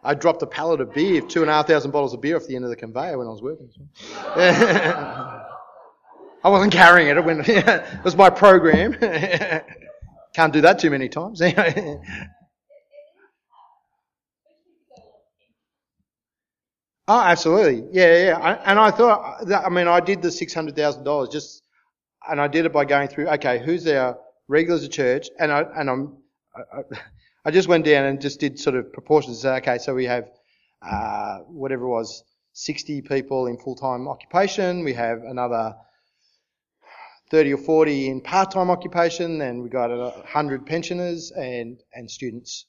I 0.03 0.13
dropped 0.13 0.41
a 0.43 0.47
pallet 0.47 0.81
of 0.81 0.93
beer, 0.93 1.21
two 1.21 1.41
and 1.41 1.49
a 1.49 1.53
half 1.53 1.65
thousand 1.67 1.89
bottles 1.89 2.13
of 2.13 2.21
beer 2.21 2.35
off 2.35 2.45
the 2.45 2.55
end 2.55 2.63
of 2.63 2.69
the 2.69 2.75
conveyor 2.75 3.17
when 3.17 3.25
I 3.25 3.31
was 3.31 3.41
working. 3.41 3.71
I 6.45 6.49
wasn't 6.49 6.73
carrying 6.73 7.07
it. 7.07 7.17
It, 7.17 7.25
went, 7.25 7.49
it 7.49 8.03
was 8.03 8.15
my 8.15 8.29
program. 8.29 8.93
Can't 10.35 10.53
do 10.53 10.61
that 10.61 10.77
too 10.77 10.91
many 10.91 11.09
times. 11.09 11.41
oh, 11.41 11.55
absolutely. 17.07 17.87
Yeah, 17.91 18.25
yeah. 18.25 18.61
And 18.63 18.77
I 18.77 18.91
thought, 18.91 19.51
I 19.51 19.69
mean, 19.69 19.87
I 19.87 20.01
did 20.01 20.21
the 20.21 20.27
$600,000 20.27 21.31
just, 21.31 21.63
and 22.29 22.39
I 22.39 22.47
did 22.47 22.65
it 22.65 22.73
by 22.73 22.85
going 22.85 23.07
through, 23.07 23.27
okay, 23.29 23.57
who's 23.57 23.87
our 23.87 24.19
regulars 24.47 24.83
at 24.83 24.91
church? 24.91 25.29
And 25.39 25.51
I, 25.51 25.61
and 25.75 25.89
I'm, 25.89 26.17
I, 26.55 26.81
I 27.45 27.51
just 27.51 27.67
went 27.67 27.85
down 27.85 28.05
and 28.05 28.21
just 28.21 28.39
did 28.39 28.59
sort 28.59 28.75
of 28.75 28.91
proportions. 28.91 29.45
Okay, 29.45 29.77
so 29.77 29.93
we 29.93 30.05
have 30.05 30.29
uh, 30.81 31.39
whatever 31.47 31.85
it 31.85 31.89
was, 31.89 32.23
60 32.53 33.01
people 33.01 33.47
in 33.47 33.57
full-time 33.57 34.07
occupation. 34.07 34.83
We 34.83 34.93
have 34.93 35.23
another 35.23 35.75
30 37.29 37.53
or 37.53 37.57
40 37.57 38.09
in 38.09 38.21
part-time 38.21 38.69
occupation. 38.69 39.39
Then 39.39 39.61
we 39.61 39.69
got 39.69 39.89
100 39.89 40.65
pensioners 40.65 41.31
and 41.31 41.81
and 41.93 42.09
students, 42.09 42.65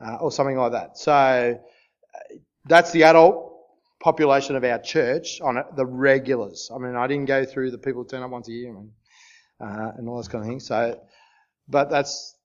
uh, 0.00 0.16
or 0.16 0.32
something 0.32 0.56
like 0.56 0.72
that. 0.72 0.98
So 0.98 1.12
uh, 1.12 2.34
that's 2.64 2.90
the 2.92 3.04
adult 3.04 3.52
population 4.00 4.56
of 4.56 4.64
our 4.64 4.78
church 4.78 5.40
on 5.40 5.62
the 5.76 5.86
regulars. 5.86 6.70
I 6.74 6.78
mean, 6.78 6.96
I 6.96 7.06
didn't 7.06 7.26
go 7.26 7.44
through 7.44 7.70
the 7.70 7.78
people 7.78 8.02
who 8.02 8.08
turn 8.08 8.22
up 8.22 8.30
once 8.30 8.48
a 8.48 8.52
year 8.52 8.72
mean, 8.72 8.92
uh, 9.60 9.92
and 9.96 10.08
all 10.08 10.18
this 10.18 10.28
kind 10.28 10.44
of 10.44 10.48
thing. 10.48 10.60
So, 10.60 11.00
but 11.68 11.90
that's 11.90 12.35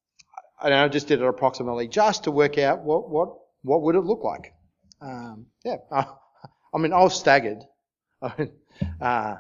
and 0.64 0.74
I 0.74 0.88
just 0.88 1.08
did 1.08 1.22
it 1.22 1.26
approximately 1.26 1.88
just 1.88 2.26
to 2.26 2.32
work 2.32 2.58
out 2.58 2.84
what 2.84 3.10
what 3.10 3.30
what 3.64 3.82
would 3.84 3.96
it 3.96 4.02
look 4.02 4.24
like. 4.24 4.54
Um, 5.02 5.48
yeah, 5.64 5.78
I, 5.92 6.06
I 6.74 6.78
mean, 6.78 6.94
I 6.94 7.02
was 7.02 7.18
staggered. 7.20 7.60
uh, 8.22 9.36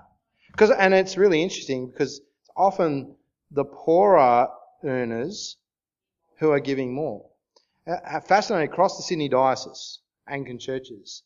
cause, 0.57 0.71
and 0.71 0.93
it's 0.93 1.17
really 1.17 1.41
interesting 1.41 1.89
because 1.89 2.21
often 2.55 3.15
the 3.51 3.65
poorer 3.65 4.47
earners 4.83 5.57
who 6.39 6.51
are 6.51 6.59
giving 6.59 6.93
more. 6.93 7.25
Uh, 7.87 8.19
fascinating, 8.21 8.71
across 8.71 8.97
the 8.97 9.03
Sydney 9.03 9.29
Diocese, 9.29 9.99
Anglican 10.27 10.59
churches, 10.59 11.23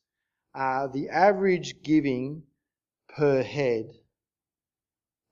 uh, 0.54 0.88
the 0.88 1.10
average 1.10 1.82
giving 1.84 2.44
per 3.10 3.44
head 3.44 3.86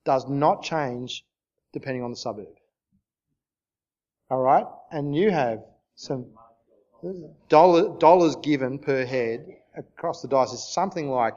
does 0.04 0.28
not 0.28 0.62
change 0.62 1.24
depending 1.72 2.02
on 2.02 2.10
the 2.10 2.16
suburb. 2.16 2.54
All 4.34 4.42
right? 4.42 4.66
And 4.90 5.14
you 5.14 5.30
have 5.30 5.60
some 5.94 6.26
dollar, 7.48 7.96
dollars 7.98 8.34
given 8.34 8.80
per 8.80 9.06
head 9.06 9.46
across 9.76 10.22
the 10.22 10.26
diocese 10.26 10.64
something 10.74 11.08
like 11.08 11.36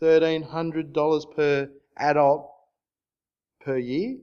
$1,300 0.00 1.36
per 1.36 1.70
adult 1.98 2.50
per 3.60 3.76
year. 3.76 4.16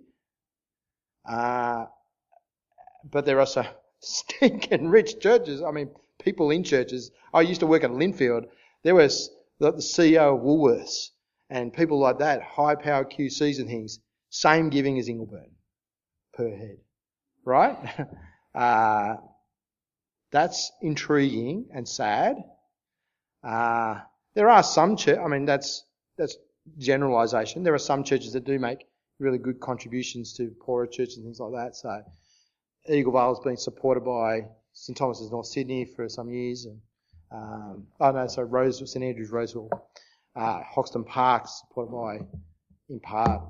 Uh, 1.29 1.85
but 3.11 3.27
there 3.27 3.39
are 3.39 3.45
so 3.45 3.63
stinking 3.99 4.89
rich 4.89 5.19
churches. 5.19 5.61
I 5.61 5.69
mean, 5.69 5.91
people 6.19 6.49
in 6.49 6.63
churches. 6.63 7.11
I 7.35 7.41
used 7.41 7.59
to 7.59 7.67
work 7.67 7.83
at 7.83 7.91
Lindfield. 7.91 8.45
There 8.81 8.95
was 8.95 9.29
the, 9.59 9.73
the 9.73 9.77
CEO 9.77 10.35
of 10.35 10.41
Woolworths 10.41 11.11
and 11.51 11.71
people 11.71 11.99
like 11.99 12.17
that, 12.17 12.41
high 12.41 12.73
power 12.73 13.05
QCs 13.05 13.59
and 13.59 13.67
things, 13.67 13.99
same 14.31 14.71
giving 14.71 14.97
as 14.97 15.07
Ingleburn 15.07 15.51
per 16.33 16.49
head. 16.49 16.77
Right? 17.47 17.77
Uh, 18.55 19.17
that's 20.31 20.71
intriguing 20.81 21.67
and 21.71 21.87
sad. 21.87 22.37
Uh, 23.43 23.99
there 24.33 24.49
are 24.49 24.63
some 24.63 24.97
church, 24.97 25.19
I 25.23 25.27
mean, 25.27 25.45
that's, 25.45 25.83
that's 26.17 26.35
generalisation. 26.79 27.61
There 27.61 27.75
are 27.75 27.77
some 27.77 28.03
churches 28.03 28.33
that 28.33 28.45
do 28.45 28.57
make 28.57 28.87
really 29.19 29.37
good 29.37 29.59
contributions 29.59 30.33
to 30.37 30.49
poorer 30.59 30.87
churches 30.87 31.17
and 31.17 31.25
things 31.25 31.39
like 31.39 31.51
that. 31.53 31.75
So 31.75 32.01
Eagle 32.89 33.13
Vale 33.13 33.35
has 33.35 33.39
been 33.43 33.57
supported 33.57 34.01
by 34.01 34.47
St 34.73 34.97
Thomas's 34.97 35.31
North 35.31 35.47
Sydney 35.47 35.85
for 35.85 36.07
some 36.07 36.29
years, 36.29 36.65
and 36.65 36.79
um, 37.31 37.87
oh 37.99 38.11
no, 38.11 38.27
so 38.27 38.43
Rose 38.43 38.79
St 38.91 39.03
Andrews 39.03 39.31
Roseville, 39.31 39.69
uh, 40.35 40.61
Hoxton 40.63 41.03
Park 41.03 41.47
supported 41.47 41.91
by 41.91 42.25
in 42.89 42.99
part 42.99 43.41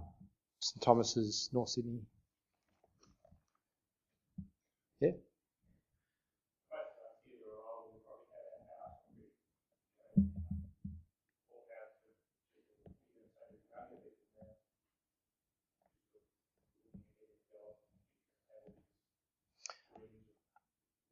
St 0.60 0.82
Thomas's 0.82 1.50
North 1.54 1.70
Sydney. 1.70 2.00
Yeah. 5.00 5.12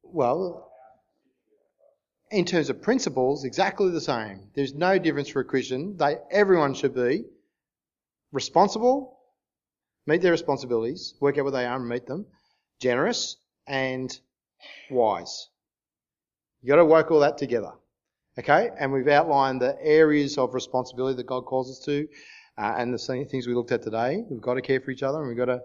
Well, 0.02 0.70
in 2.30 2.44
terms 2.44 2.70
of 2.70 2.82
principles, 2.82 3.44
exactly 3.44 3.90
the 3.90 4.00
same. 4.00 4.50
There's 4.54 4.74
no 4.74 4.98
difference 4.98 5.28
for 5.28 5.40
a 5.40 5.44
Christian. 5.44 5.96
They, 5.96 6.16
everyone 6.30 6.74
should 6.74 6.94
be 6.94 7.24
responsible, 8.32 9.18
meet 10.06 10.22
their 10.22 10.32
responsibilities, 10.32 11.14
work 11.20 11.38
out 11.38 11.44
what 11.44 11.52
they 11.52 11.64
are 11.64 11.76
and 11.76 11.88
meet 11.88 12.06
them, 12.06 12.26
generous, 12.80 13.36
and 13.66 14.18
wise. 14.90 15.48
You've 16.62 16.70
got 16.70 16.76
to 16.76 16.84
work 16.84 17.10
all 17.10 17.20
that 17.20 17.38
together. 17.38 17.72
Okay? 18.38 18.70
And 18.78 18.92
we've 18.92 19.08
outlined 19.08 19.60
the 19.62 19.76
areas 19.80 20.38
of 20.38 20.54
responsibility 20.54 21.16
that 21.16 21.26
God 21.26 21.46
calls 21.46 21.70
us 21.70 21.84
to, 21.86 22.06
uh, 22.58 22.74
and 22.76 22.92
the 22.92 22.98
same 22.98 23.26
things 23.26 23.46
we 23.46 23.54
looked 23.54 23.72
at 23.72 23.82
today. 23.82 24.24
We've 24.28 24.40
got 24.40 24.54
to 24.54 24.62
care 24.62 24.80
for 24.80 24.90
each 24.90 25.02
other, 25.02 25.18
and 25.20 25.28
we've 25.28 25.36
got 25.36 25.46
to, 25.46 25.62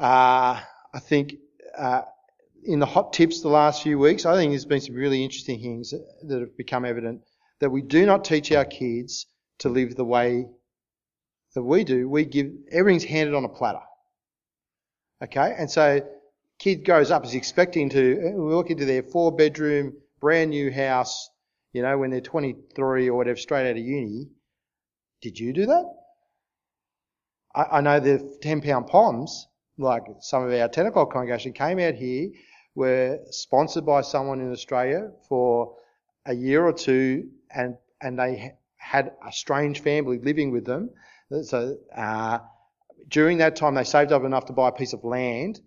uh, 0.00 0.60
I 0.94 0.98
think, 1.00 1.36
uh, 1.76 2.02
in 2.64 2.80
the 2.80 2.86
hot 2.86 3.12
tips 3.12 3.40
the 3.40 3.48
last 3.48 3.82
few 3.82 3.98
weeks, 3.98 4.26
I 4.26 4.34
think 4.34 4.52
there's 4.52 4.64
been 4.64 4.80
some 4.80 4.96
really 4.96 5.22
interesting 5.22 5.60
things 5.60 5.94
that 6.24 6.40
have 6.40 6.56
become 6.56 6.84
evident 6.84 7.22
that 7.60 7.70
we 7.70 7.82
do 7.82 8.04
not 8.06 8.24
teach 8.24 8.52
our 8.52 8.64
kids 8.64 9.26
to 9.58 9.68
live 9.68 9.96
the 9.96 10.04
way 10.04 10.46
that 11.54 11.62
we 11.62 11.84
do. 11.84 12.08
We 12.08 12.24
give 12.24 12.50
everything's 12.70 13.04
handed 13.04 13.34
on 13.34 13.44
a 13.44 13.48
platter. 13.48 13.80
Okay, 15.22 15.54
and 15.58 15.70
so 15.70 16.00
kid 16.58 16.84
grows 16.84 17.10
up 17.10 17.24
is 17.24 17.34
expecting 17.34 17.88
to 17.90 18.32
we 18.36 18.54
look 18.54 18.70
into 18.70 18.84
their 18.84 19.02
four 19.02 19.34
bedroom 19.34 19.94
brand 20.20 20.50
new 20.50 20.70
house, 20.70 21.30
you 21.72 21.82
know, 21.82 21.96
when 21.96 22.10
they're 22.10 22.20
23 22.20 23.08
or 23.08 23.16
whatever, 23.16 23.36
straight 23.36 23.70
out 23.70 23.76
of 23.76 23.82
uni. 23.82 24.28
Did 25.22 25.38
you 25.38 25.52
do 25.52 25.66
that? 25.66 25.84
I, 27.54 27.78
I 27.78 27.80
know 27.80 28.00
the 28.00 28.38
10 28.42 28.62
pound 28.62 28.88
poms, 28.88 29.46
like 29.78 30.02
some 30.20 30.42
of 30.44 30.52
our 30.52 30.68
10 30.68 30.86
o'clock 30.86 31.12
congregation, 31.12 31.52
came 31.52 31.78
out 31.78 31.94
here 31.94 32.30
were 32.78 33.18
sponsored 33.30 33.84
by 33.84 34.00
someone 34.02 34.40
in 34.40 34.52
Australia 34.52 35.10
for 35.28 35.74
a 36.26 36.34
year 36.34 36.64
or 36.64 36.72
two, 36.72 37.28
and 37.50 37.76
and 38.00 38.18
they 38.18 38.54
had 38.76 39.12
a 39.26 39.32
strange 39.32 39.80
family 39.80 40.18
living 40.18 40.52
with 40.52 40.64
them. 40.64 40.90
So 41.42 41.76
uh, 41.94 42.38
during 43.08 43.38
that 43.38 43.56
time, 43.56 43.74
they 43.74 43.84
saved 43.84 44.12
up 44.12 44.22
enough 44.22 44.46
to 44.46 44.52
buy 44.52 44.68
a 44.68 44.72
piece 44.72 44.92
of 44.92 45.02
land, 45.04 45.60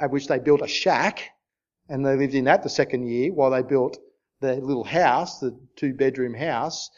at 0.00 0.10
which 0.10 0.26
they 0.26 0.38
built 0.38 0.62
a 0.62 0.68
shack, 0.68 1.30
and 1.88 2.04
they 2.04 2.16
lived 2.16 2.34
in 2.34 2.44
that 2.44 2.62
the 2.62 2.68
second 2.68 3.06
year 3.06 3.32
while 3.32 3.50
they 3.50 3.62
built 3.62 3.98
the 4.40 4.56
little 4.56 4.84
house, 4.84 5.40
the 5.40 5.58
two-bedroom 5.76 6.34
house, 6.34 6.90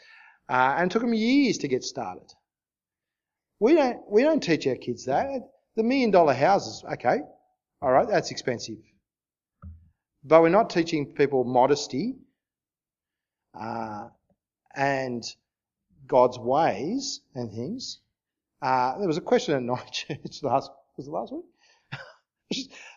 uh, 0.49 0.75
and 0.77 0.89
it 0.89 0.93
took 0.93 1.01
them 1.01 1.13
years 1.13 1.57
to 1.59 1.67
get 1.67 1.83
started. 1.83 2.27
We 3.59 3.73
don't 3.73 3.99
we 4.09 4.21
don't 4.23 4.41
teach 4.41 4.67
our 4.67 4.75
kids 4.75 5.05
that. 5.05 5.41
The 5.75 5.83
million 5.83 6.11
dollar 6.11 6.33
houses, 6.33 6.83
okay, 6.93 7.19
all 7.81 7.91
right, 7.91 8.07
that's 8.07 8.31
expensive. 8.31 8.77
But 10.23 10.41
we're 10.41 10.49
not 10.49 10.69
teaching 10.69 11.13
people 11.13 11.43
modesty 11.43 12.15
uh, 13.59 14.09
and 14.75 15.23
God's 16.07 16.37
ways 16.39 17.21
and 17.35 17.51
things. 17.51 17.99
Uh, 18.61 18.97
there 18.97 19.07
was 19.07 19.17
a 19.17 19.21
question 19.21 19.55
at 19.55 19.63
night 19.75 19.91
church 19.91 20.43
last 20.43 20.71
was 20.97 21.07
it 21.07 21.11
last 21.11 21.31
week? 21.31 21.45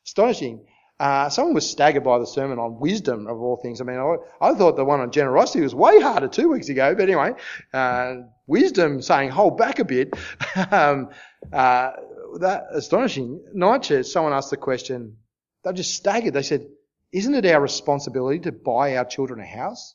Astonishing. 0.05 0.67
Uh, 0.99 1.31
someone 1.31 1.55
was 1.55 1.69
staggered 1.69 2.05
by 2.05 2.19
the 2.19 2.27
sermon 2.27 2.59
on 2.59 2.79
wisdom 2.79 3.27
of 3.27 3.41
all 3.41 3.57
things. 3.57 3.81
I 3.81 3.85
mean, 3.85 3.97
I, 3.97 4.17
I, 4.41 4.55
thought 4.55 4.77
the 4.77 4.85
one 4.85 5.01
on 5.01 5.11
generosity 5.11 5.63
was 5.63 5.75
way 5.75 5.99
harder 5.99 6.29
two 6.29 6.51
weeks 6.51 6.69
ago, 6.69 6.95
but 6.95 7.05
anyway, 7.05 7.33
uh, 7.73 8.17
wisdom 8.47 9.01
saying 9.01 9.31
hold 9.31 9.57
back 9.57 9.79
a 9.79 9.85
bit. 9.87 10.13
um, 10.71 11.09
uh, 11.51 11.93
that 12.41 12.67
astonishing. 12.73 13.43
Church, 13.81 14.07
someone 14.07 14.35
asked 14.35 14.51
the 14.51 14.59
question. 14.59 15.17
They 15.65 15.73
just 15.73 15.95
staggered. 15.95 16.35
They 16.35 16.43
said, 16.43 16.67
isn't 17.13 17.35
it 17.35 17.47
our 17.47 17.61
responsibility 17.61 18.41
to 18.41 18.53
buy 18.53 18.97
our 18.97 19.07
children 19.07 19.41
a 19.41 19.47
house? 19.47 19.95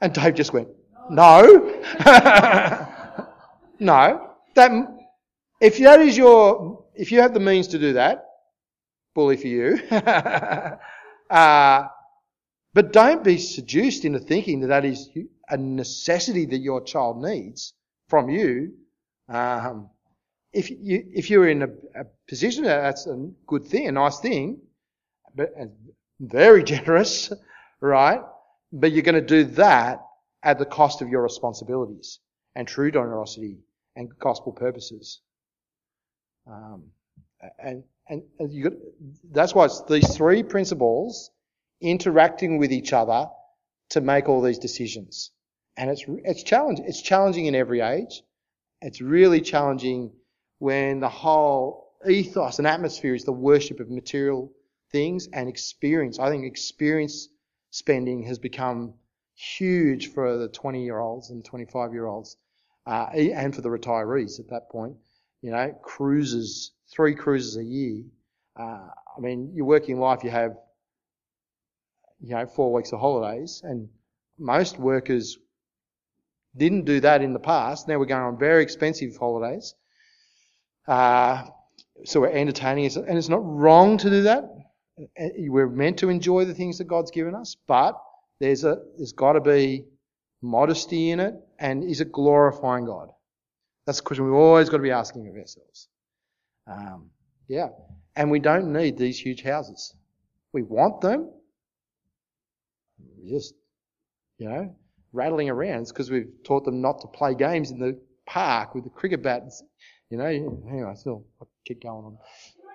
And 0.00 0.12
Dave 0.12 0.34
just 0.34 0.52
went, 0.52 0.68
no. 1.10 1.42
no. 3.80 4.30
That, 4.54 4.95
if 5.60 5.78
that 5.78 6.00
is 6.00 6.16
your, 6.16 6.84
if 6.94 7.12
you 7.12 7.20
have 7.20 7.34
the 7.34 7.40
means 7.40 7.68
to 7.68 7.78
do 7.78 7.94
that, 7.94 8.24
bully 9.14 9.36
for 9.36 9.46
you. 9.46 9.78
uh, 11.30 11.88
but 12.74 12.92
don't 12.92 13.24
be 13.24 13.38
seduced 13.38 14.04
into 14.04 14.18
thinking 14.18 14.60
that 14.60 14.68
that 14.68 14.84
is 14.84 15.08
a 15.48 15.56
necessity 15.56 16.44
that 16.46 16.58
your 16.58 16.82
child 16.82 17.22
needs 17.22 17.72
from 18.08 18.28
you. 18.28 18.74
Um, 19.28 19.90
if 20.52 20.70
you 20.70 21.04
if 21.12 21.30
you're 21.30 21.48
in 21.48 21.62
a, 21.62 21.68
a 21.94 22.04
position 22.28 22.64
that's 22.64 23.06
a 23.06 23.30
good 23.46 23.64
thing, 23.64 23.88
a 23.88 23.92
nice 23.92 24.20
thing, 24.20 24.60
but 25.34 25.50
very 26.20 26.62
generous, 26.72 27.32
right? 27.80 28.20
But 28.72 28.92
you're 28.92 29.02
going 29.02 29.14
to 29.14 29.20
do 29.20 29.44
that 29.54 30.00
at 30.42 30.58
the 30.58 30.66
cost 30.66 31.02
of 31.02 31.08
your 31.08 31.22
responsibilities 31.22 32.20
and 32.54 32.68
true 32.68 32.90
generosity 32.90 33.58
and 33.96 34.10
gospel 34.18 34.52
purposes. 34.52 35.20
Um, 36.46 36.84
and 37.58 37.84
and, 38.08 38.22
got, 38.62 38.72
that's 39.32 39.54
why 39.54 39.64
it's 39.64 39.82
these 39.82 40.16
three 40.16 40.42
principles 40.42 41.30
interacting 41.80 42.58
with 42.58 42.72
each 42.72 42.92
other 42.92 43.28
to 43.90 44.00
make 44.00 44.28
all 44.28 44.40
these 44.42 44.58
decisions. 44.58 45.32
And 45.76 45.90
it's 45.90 46.04
it's 46.06 46.42
challenging. 46.42 46.86
It's 46.86 47.02
challenging 47.02 47.46
in 47.46 47.54
every 47.54 47.80
age. 47.80 48.22
It's 48.80 49.00
really 49.00 49.40
challenging 49.40 50.12
when 50.58 51.00
the 51.00 51.08
whole 51.08 51.92
ethos 52.08 52.58
and 52.58 52.66
atmosphere 52.66 53.14
is 53.14 53.24
the 53.24 53.32
worship 53.32 53.80
of 53.80 53.90
material 53.90 54.52
things 54.92 55.28
and 55.32 55.48
experience. 55.48 56.18
I 56.18 56.30
think 56.30 56.44
experience 56.44 57.28
spending 57.70 58.22
has 58.24 58.38
become 58.38 58.94
huge 59.34 60.12
for 60.12 60.38
the 60.38 60.48
20 60.48 60.84
year 60.84 60.98
olds 60.98 61.30
and 61.30 61.44
25 61.44 61.92
year 61.92 62.06
olds, 62.06 62.36
uh, 62.86 63.08
and 63.12 63.54
for 63.54 63.60
the 63.60 63.68
retirees 63.68 64.40
at 64.40 64.48
that 64.48 64.70
point. 64.70 64.96
You 65.42 65.50
know, 65.52 65.74
cruises, 65.82 66.72
three 66.90 67.14
cruises 67.14 67.56
a 67.56 67.64
year. 67.64 68.04
Uh, 68.58 68.88
I 69.16 69.20
mean, 69.20 69.52
your 69.54 69.66
working 69.66 70.00
life, 70.00 70.24
you 70.24 70.30
have, 70.30 70.56
you 72.20 72.34
know, 72.34 72.46
four 72.46 72.72
weeks 72.72 72.92
of 72.92 73.00
holidays, 73.00 73.60
and 73.64 73.88
most 74.38 74.78
workers 74.78 75.38
didn't 76.56 76.84
do 76.84 77.00
that 77.00 77.22
in 77.22 77.32
the 77.32 77.38
past. 77.38 77.86
Now 77.86 77.98
we're 77.98 78.06
going 78.06 78.22
on 78.22 78.38
very 78.38 78.62
expensive 78.62 79.16
holidays. 79.16 79.74
Uh, 80.88 81.44
so 82.04 82.20
we're 82.20 82.30
entertaining, 82.30 82.86
and 82.96 83.18
it's 83.18 83.28
not 83.28 83.44
wrong 83.44 83.98
to 83.98 84.10
do 84.10 84.22
that. 84.22 84.44
We're 85.36 85.68
meant 85.68 85.98
to 85.98 86.08
enjoy 86.08 86.46
the 86.46 86.54
things 86.54 86.78
that 86.78 86.84
God's 86.84 87.10
given 87.10 87.34
us, 87.34 87.56
but 87.66 88.00
there's 88.40 88.64
a 88.64 88.78
there's 88.96 89.12
got 89.12 89.32
to 89.32 89.40
be 89.40 89.84
modesty 90.40 91.10
in 91.10 91.20
it, 91.20 91.34
and 91.58 91.84
is 91.84 92.00
it 92.00 92.12
glorifying 92.12 92.86
God? 92.86 93.10
That's 93.86 93.98
the 93.98 94.04
question 94.04 94.24
we've 94.24 94.34
always 94.34 94.68
got 94.68 94.78
to 94.78 94.82
be 94.82 94.90
asking 94.90 95.28
of 95.28 95.36
ourselves. 95.36 95.88
Um, 96.66 97.10
yeah, 97.48 97.68
and 98.16 98.30
we 98.30 98.40
don't 98.40 98.72
need 98.72 98.98
these 98.98 99.18
huge 99.18 99.42
houses. 99.42 99.94
We 100.52 100.62
want 100.62 101.00
them, 101.00 101.30
just, 103.28 103.54
you 104.38 104.48
know, 104.48 104.74
rattling 105.12 105.50
around. 105.50 105.86
Because 105.88 106.10
we've 106.10 106.32
taught 106.44 106.64
them 106.64 106.80
not 106.80 107.00
to 107.02 107.06
play 107.06 107.34
games 107.34 107.70
in 107.70 107.78
the 107.78 108.00
park 108.26 108.74
with 108.74 108.84
the 108.84 108.90
cricket 108.90 109.22
bats. 109.22 109.62
You 110.10 110.18
know, 110.18 110.26
anyway, 110.26 110.92
still, 110.96 111.24
I'll 111.40 111.48
keep 111.64 111.82
going 111.82 112.04
on. 112.04 112.18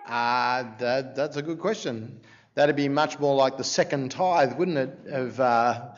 Uh, 0.07 0.77
that, 0.79 1.15
that's 1.15 1.37
a 1.37 1.41
good 1.41 1.59
question. 1.59 2.21
That'd 2.55 2.75
be 2.75 2.89
much 2.89 3.19
more 3.19 3.35
like 3.35 3.57
the 3.57 3.63
second 3.63 4.11
tithe, 4.11 4.57
wouldn't 4.57 4.77
it? 4.77 4.97
Of, 5.07 5.39
uh, 5.39 5.89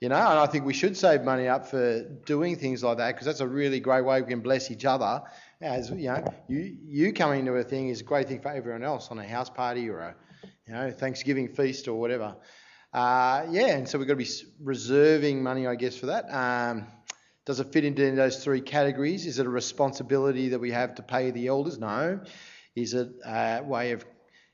you 0.00 0.08
know, 0.08 0.16
and 0.16 0.38
I 0.38 0.46
think 0.46 0.64
we 0.64 0.72
should 0.72 0.96
save 0.96 1.22
money 1.22 1.46
up 1.46 1.66
for 1.66 2.02
doing 2.24 2.56
things 2.56 2.82
like 2.82 2.96
that 2.98 3.14
because 3.14 3.26
that's 3.26 3.40
a 3.40 3.46
really 3.46 3.80
great 3.80 4.04
way 4.04 4.22
we 4.22 4.28
can 4.28 4.40
bless 4.40 4.70
each 4.70 4.86
other. 4.86 5.22
As 5.60 5.90
you 5.90 6.08
know, 6.08 6.24
you 6.48 6.76
you 6.86 7.12
coming 7.12 7.44
to 7.44 7.52
a 7.52 7.62
thing 7.62 7.90
is 7.90 8.00
a 8.00 8.04
great 8.04 8.26
thing 8.26 8.40
for 8.40 8.48
everyone 8.48 8.82
else 8.82 9.08
on 9.10 9.18
a 9.18 9.26
house 9.26 9.50
party 9.50 9.90
or 9.90 9.98
a 10.00 10.14
you 10.66 10.72
know 10.72 10.90
Thanksgiving 10.90 11.48
feast 11.48 11.86
or 11.86 12.00
whatever. 12.00 12.36
Uh, 12.92 13.46
yeah, 13.50 13.76
and 13.76 13.88
so 13.88 13.98
we've 13.98 14.08
got 14.08 14.14
to 14.14 14.24
be 14.24 14.30
reserving 14.62 15.42
money, 15.42 15.66
I 15.66 15.76
guess, 15.76 15.96
for 15.96 16.06
that. 16.06 16.24
Um, 16.32 16.86
does 17.44 17.60
it 17.60 17.72
fit 17.72 17.84
into 17.84 18.10
those 18.12 18.42
three 18.42 18.60
categories? 18.60 19.26
Is 19.26 19.38
it 19.38 19.46
a 19.46 19.50
responsibility 19.50 20.48
that 20.48 20.58
we 20.58 20.72
have 20.72 20.94
to 20.96 21.02
pay 21.02 21.30
the 21.30 21.46
elders? 21.48 21.78
No. 21.78 22.20
Is 22.74 22.94
it 22.94 23.10
a 23.24 23.62
way 23.62 23.92
of 23.92 24.04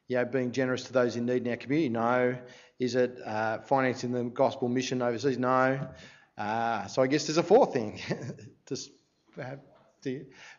you 0.09 0.17
know, 0.17 0.25
being 0.25 0.53
generous 0.53 0.85
to 0.85 0.93
those 0.93 1.17
in 1.17 1.27
need 1.27 1.45
in 1.45 1.51
our 1.51 1.57
community? 1.57 1.89
No. 1.89 2.37
Is 2.79 2.95
it 2.95 3.19
uh, 3.25 3.59
financing 3.61 4.13
the 4.13 4.25
gospel 4.25 4.69
mission 4.69 5.03
overseas? 5.03 5.39
No. 5.39 5.89
Uh, 6.37 6.87
so 6.87 7.03
I 7.03 7.07
guess 7.07 7.27
there's 7.27 7.39
a 7.39 7.43
fourth 7.43 7.73
thing. 7.73 8.01
Just 8.67 8.91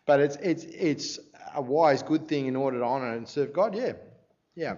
but 0.05 0.19
it's 0.19 0.35
it's 0.37 0.63
it's 0.63 1.19
a 1.55 1.61
wise, 1.61 2.03
good 2.03 2.27
thing 2.27 2.47
in 2.47 2.55
order 2.55 2.79
to 2.79 2.83
honour 2.83 3.13
and 3.13 3.27
serve 3.27 3.53
God. 3.53 3.75
Yeah, 3.75 3.93
yeah. 4.55 4.75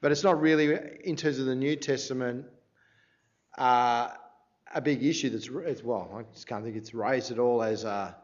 But 0.00 0.12
it's 0.12 0.24
not 0.24 0.40
really 0.40 0.78
in 1.04 1.16
terms 1.16 1.38
of 1.38 1.46
the 1.46 1.54
New 1.54 1.76
Testament 1.76 2.46
uh, 3.58 4.08
a 4.74 4.80
big 4.80 5.02
issue. 5.04 5.30
That's 5.30 5.82
well, 5.82 6.10
I 6.16 6.22
just 6.32 6.46
can't 6.46 6.64
think 6.64 6.76
it's 6.76 6.94
raised 6.94 7.30
at 7.30 7.38
all 7.38 7.62
as 7.62 7.84
a, 7.84 8.16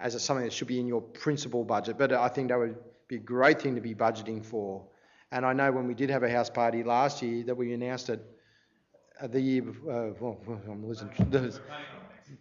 as 0.00 0.14
a, 0.14 0.20
something 0.20 0.44
that 0.44 0.52
should 0.52 0.68
be 0.68 0.80
in 0.80 0.86
your 0.86 1.00
principal 1.00 1.64
budget. 1.64 1.98
But 1.98 2.12
I 2.12 2.28
think 2.28 2.48
that 2.48 2.58
would 2.58 2.76
be 3.08 3.16
a 3.16 3.20
great 3.20 3.60
thing 3.60 3.74
to 3.74 3.80
be 3.80 3.94
budgeting 3.94 4.44
for 4.44 4.86
and 5.32 5.46
I 5.46 5.54
know 5.54 5.72
when 5.72 5.86
we 5.86 5.94
did 5.94 6.10
have 6.10 6.22
a 6.22 6.30
house 6.30 6.50
party 6.50 6.84
last 6.84 7.22
year 7.22 7.42
that 7.44 7.56
we 7.56 7.72
announced 7.72 8.10
it 8.10 8.20
uh, 9.20 9.26
the 9.26 9.40
year 9.40 9.62
before, 9.62 10.10
uh, 10.10 10.12
well, 10.20 10.38
I'm 10.68 10.86
losing, 10.86 11.08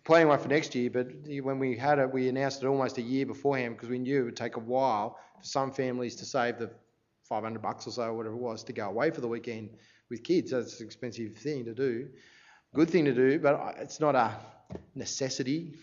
planning 0.04 0.28
one 0.28 0.40
for 0.40 0.50
next 0.50 0.76
year, 0.76 0.90
but 0.90 1.08
when 1.42 1.58
we 1.58 1.78
had 1.78 2.00
it, 2.00 2.12
we 2.12 2.28
announced 2.28 2.64
it 2.64 2.68
almost 2.68 2.98
a 2.98 3.02
year 3.02 3.26
beforehand 3.26 3.78
because 3.78 3.90
we 3.90 3.98
knew 3.98 4.22
it 4.22 4.26
would 4.26 4.36
take 4.36 4.58
a 4.58 4.60
while 4.60 5.18
for 5.40 5.46
some 5.46 5.72
families 5.72 6.18
to 6.18 6.26
save 6.26 6.60
the 6.60 6.70
500 7.24 7.62
bucks 7.62 7.88
or 7.88 7.92
so, 7.92 8.14
whatever 8.14 8.36
it 8.36 8.42
was, 8.42 8.62
to 8.66 8.74
go 8.74 8.88
away 8.88 9.10
for 9.10 9.22
the 9.22 9.28
weekend 9.28 9.70
with 10.10 10.22
kids. 10.22 10.52
That's 10.52 10.82
an 10.82 10.86
expensive 10.86 11.36
thing 11.38 11.64
to 11.66 11.74
do. 11.74 12.10
Good 12.76 12.90
thing 12.90 13.06
to 13.06 13.14
do, 13.14 13.40
but 13.40 13.76
it's 13.80 14.02
not 14.02 14.16
a 14.16 14.36
necessity. 14.96 15.76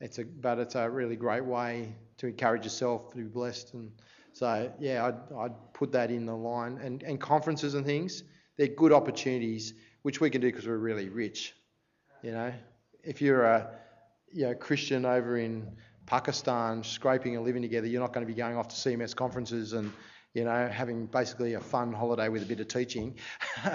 It's 0.00 0.18
a, 0.18 0.24
but 0.24 0.60
it's 0.60 0.76
a 0.76 0.88
really 0.88 1.16
great 1.16 1.44
way 1.44 1.94
to 2.18 2.28
encourage 2.28 2.62
yourself 2.62 3.10
to 3.10 3.16
be 3.16 3.24
blessed 3.24 3.74
and 3.74 3.90
so 4.34 4.70
yeah, 4.80 5.06
I'd, 5.06 5.36
I'd 5.36 5.72
put 5.72 5.92
that 5.92 6.10
in 6.10 6.26
the 6.26 6.34
line. 6.34 6.78
And, 6.82 7.02
and 7.04 7.20
conferences 7.20 7.74
and 7.74 7.86
things, 7.86 8.24
they're 8.58 8.66
good 8.66 8.92
opportunities 8.92 9.74
which 10.02 10.20
we 10.20 10.28
can 10.28 10.40
do 10.40 10.48
because 10.48 10.66
we're 10.66 10.76
really 10.76 11.08
rich. 11.08 11.54
You 12.22 12.32
know, 12.32 12.52
if 13.02 13.22
you're 13.22 13.44
a 13.44 13.70
you 14.32 14.46
know, 14.46 14.54
Christian 14.54 15.06
over 15.06 15.38
in 15.38 15.66
Pakistan 16.06 16.82
scraping 16.82 17.36
a 17.36 17.40
living 17.40 17.62
together, 17.62 17.86
you're 17.86 18.00
not 18.00 18.12
going 18.12 18.26
to 18.26 18.30
be 18.30 18.36
going 18.36 18.56
off 18.56 18.68
to 18.68 18.74
CMS 18.74 19.14
conferences 19.14 19.72
and 19.72 19.90
you 20.34 20.44
know 20.44 20.68
having 20.68 21.06
basically 21.06 21.54
a 21.54 21.60
fun 21.60 21.92
holiday 21.92 22.28
with 22.28 22.42
a 22.42 22.46
bit 22.46 22.60
of 22.60 22.68
teaching. 22.68 23.14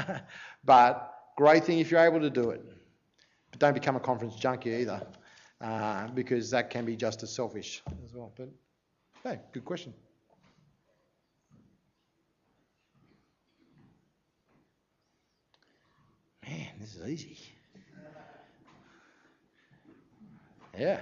but 0.66 1.14
great 1.38 1.64
thing 1.64 1.80
if 1.80 1.90
you're 1.90 2.06
able 2.06 2.20
to 2.20 2.30
do 2.30 2.50
it. 2.50 2.64
But 3.50 3.60
don't 3.60 3.74
become 3.74 3.96
a 3.96 4.00
conference 4.00 4.36
junkie 4.36 4.74
either, 4.74 5.02
uh, 5.62 6.08
because 6.10 6.52
that 6.52 6.70
can 6.70 6.86
be 6.86 6.98
just 6.98 7.24
as 7.24 7.34
selfish 7.34 7.82
as 8.06 8.14
well. 8.14 8.34
But 8.36 8.50
hey, 9.24 9.40
good 9.54 9.64
question. 9.64 9.94
Man, 16.50 16.66
this 16.80 16.96
is 16.96 17.08
easy. 17.08 17.38
Yeah. 20.78 21.00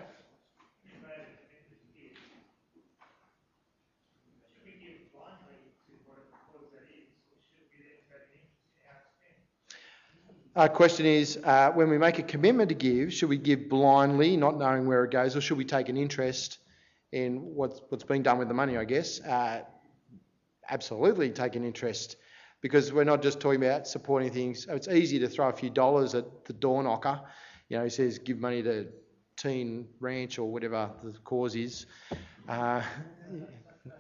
Our 10.57 10.67
question 10.67 11.05
is 11.05 11.37
uh, 11.45 11.71
when 11.71 11.89
we 11.89 11.97
make 11.97 12.19
a 12.19 12.23
commitment 12.23 12.67
to 12.69 12.75
give, 12.75 13.13
should 13.13 13.29
we 13.29 13.37
give 13.37 13.69
blindly, 13.69 14.35
not 14.35 14.57
knowing 14.57 14.85
where 14.85 15.05
it 15.05 15.11
goes, 15.11 15.35
or 15.37 15.39
should 15.39 15.57
we 15.57 15.63
take 15.63 15.87
an 15.87 15.95
interest 15.95 16.57
in 17.13 17.55
what's, 17.55 17.79
what's 17.87 18.03
being 18.03 18.23
done 18.23 18.37
with 18.37 18.49
the 18.49 18.53
money, 18.53 18.75
I 18.75 18.83
guess? 18.83 19.21
Uh, 19.21 19.61
absolutely 20.67 21.29
take 21.29 21.55
an 21.55 21.63
interest 21.63 22.17
because 22.61 22.91
we're 22.91 23.03
not 23.03 23.21
just 23.21 23.39
talking 23.39 23.63
about 23.63 23.87
supporting 23.87 24.31
things. 24.31 24.65
It's 24.69 24.87
easy 24.87 25.19
to 25.19 25.27
throw 25.27 25.49
a 25.49 25.53
few 25.53 25.69
dollars 25.69 26.15
at 26.15 26.45
the 26.45 26.53
door 26.53 26.83
knocker. 26.83 27.21
You 27.69 27.77
know, 27.77 27.83
he 27.83 27.89
says 27.89 28.19
give 28.19 28.39
money 28.39 28.63
to 28.63 28.87
Teen 29.35 29.87
Ranch 29.99 30.39
or 30.39 30.51
whatever 30.51 30.89
the 31.03 31.13
cause 31.19 31.55
is. 31.55 31.85
Uh, 32.47 32.81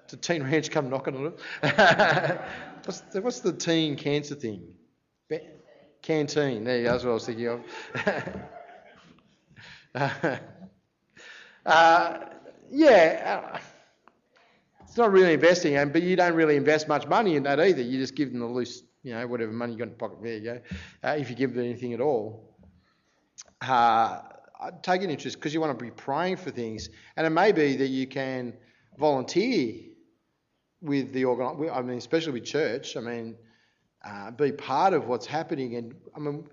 to 0.07 0.17
Teen 0.17 0.43
Ranch 0.43 0.71
come 0.71 0.89
knocking 0.89 1.15
on 1.15 1.25
it. 1.27 1.39
what's, 2.85 3.01
the, 3.01 3.21
what's 3.21 3.39
the 3.41 3.53
teen 3.53 3.95
cancer 3.95 4.35
thing? 4.35 4.73
Be- 5.29 5.41
CanTeen. 6.03 6.63
There 6.63 6.77
you 6.77 6.83
go. 6.85 6.91
That's 6.91 7.03
what 7.03 7.11
I 7.11 7.13
was 7.13 7.25
thinking 7.25 7.47
of. 7.47 7.61
uh, 11.65 12.19
yeah. 12.71 13.51
Uh, 13.53 13.59
it's 14.87 14.97
not 14.97 15.11
really 15.11 15.33
investing, 15.33 15.73
but 15.91 16.01
you 16.01 16.15
don't 16.15 16.33
really 16.33 16.55
invest 16.55 16.87
much 16.87 17.07
money 17.07 17.35
in 17.35 17.43
that 17.43 17.59
either. 17.59 17.81
You 17.81 17.99
just 17.99 18.15
give 18.15 18.31
them 18.31 18.39
the 18.39 18.47
loose, 18.47 18.83
you 19.03 19.13
know, 19.13 19.27
whatever 19.27 19.51
money 19.51 19.73
you 19.73 19.77
got 19.77 19.83
in 19.85 19.89
your 19.89 19.97
pocket. 19.97 20.23
There 20.23 20.33
you 20.33 20.43
go. 20.43 20.61
Uh, 21.03 21.15
if 21.19 21.29
you 21.29 21.35
give 21.35 21.53
them 21.53 21.65
anything 21.65 21.93
at 21.93 22.01
all, 22.01 22.55
uh, 23.61 24.21
take 24.81 25.03
an 25.03 25.09
interest 25.09 25.37
because 25.37 25.53
you 25.53 25.61
want 25.61 25.77
to 25.77 25.83
be 25.83 25.91
praying 25.91 26.37
for 26.37 26.51
things, 26.51 26.89
and 27.15 27.27
it 27.27 27.31
may 27.31 27.51
be 27.51 27.75
that 27.75 27.87
you 27.87 28.07
can 28.07 28.53
volunteer 28.97 29.75
with 30.81 31.11
the 31.13 31.25
organ. 31.25 31.69
I 31.69 31.81
mean, 31.81 31.97
especially 31.97 32.33
with 32.33 32.45
church. 32.45 32.95
I 32.95 33.01
mean, 33.01 33.35
uh, 34.05 34.31
be 34.31 34.51
part 34.51 34.93
of 34.93 35.07
what's 35.07 35.25
happening, 35.25 35.75
and 35.75 35.93
I 36.15 36.19
mean 36.19 36.47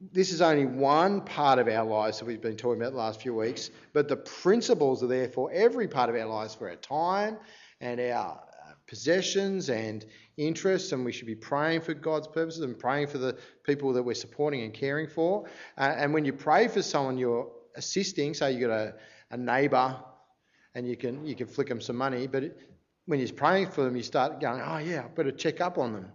this 0.00 0.32
is 0.32 0.40
only 0.40 0.64
one 0.64 1.20
part 1.20 1.58
of 1.58 1.68
our 1.68 1.84
lives 1.84 2.18
that 2.18 2.24
we've 2.24 2.40
been 2.40 2.56
talking 2.56 2.80
about 2.80 2.92
the 2.92 2.98
last 2.98 3.20
few 3.20 3.34
weeks, 3.34 3.70
but 3.92 4.08
the 4.08 4.16
principles 4.16 5.02
are 5.02 5.06
there 5.06 5.28
for 5.28 5.52
every 5.52 5.86
part 5.86 6.08
of 6.08 6.16
our 6.16 6.24
lives, 6.24 6.54
for 6.54 6.70
our 6.70 6.76
time 6.76 7.36
and 7.82 8.00
our 8.00 8.32
uh, 8.32 8.72
possessions 8.86 9.68
and 9.68 10.06
interests, 10.38 10.92
and 10.92 11.04
we 11.04 11.12
should 11.12 11.26
be 11.26 11.34
praying 11.34 11.82
for 11.82 11.92
God's 11.92 12.26
purposes 12.26 12.62
and 12.62 12.78
praying 12.78 13.08
for 13.08 13.18
the 13.18 13.36
people 13.64 13.92
that 13.92 14.02
we're 14.02 14.14
supporting 14.14 14.62
and 14.62 14.72
caring 14.72 15.06
for. 15.06 15.46
Uh, 15.76 15.94
and 15.96 16.14
when 16.14 16.24
you 16.24 16.32
pray 16.32 16.66
for 16.66 16.80
someone 16.80 17.18
you're 17.18 17.50
assisting, 17.76 18.32
say 18.32 18.52
you've 18.52 18.62
got 18.62 18.70
a, 18.70 18.94
a 19.32 19.36
neighbour 19.36 19.96
and 20.74 20.88
you 20.88 20.96
can 20.96 21.26
you 21.26 21.34
can 21.34 21.46
flick 21.46 21.68
them 21.68 21.80
some 21.80 21.96
money, 21.96 22.26
but 22.26 22.44
it, 22.44 22.58
when 23.04 23.20
you're 23.20 23.32
praying 23.32 23.70
for 23.70 23.84
them, 23.84 23.96
you 23.96 24.02
start 24.02 24.40
going, 24.40 24.62
oh 24.62 24.78
yeah, 24.78 25.04
I 25.04 25.08
better 25.08 25.32
check 25.32 25.60
up 25.60 25.76
on 25.76 25.92
them. 25.92 26.06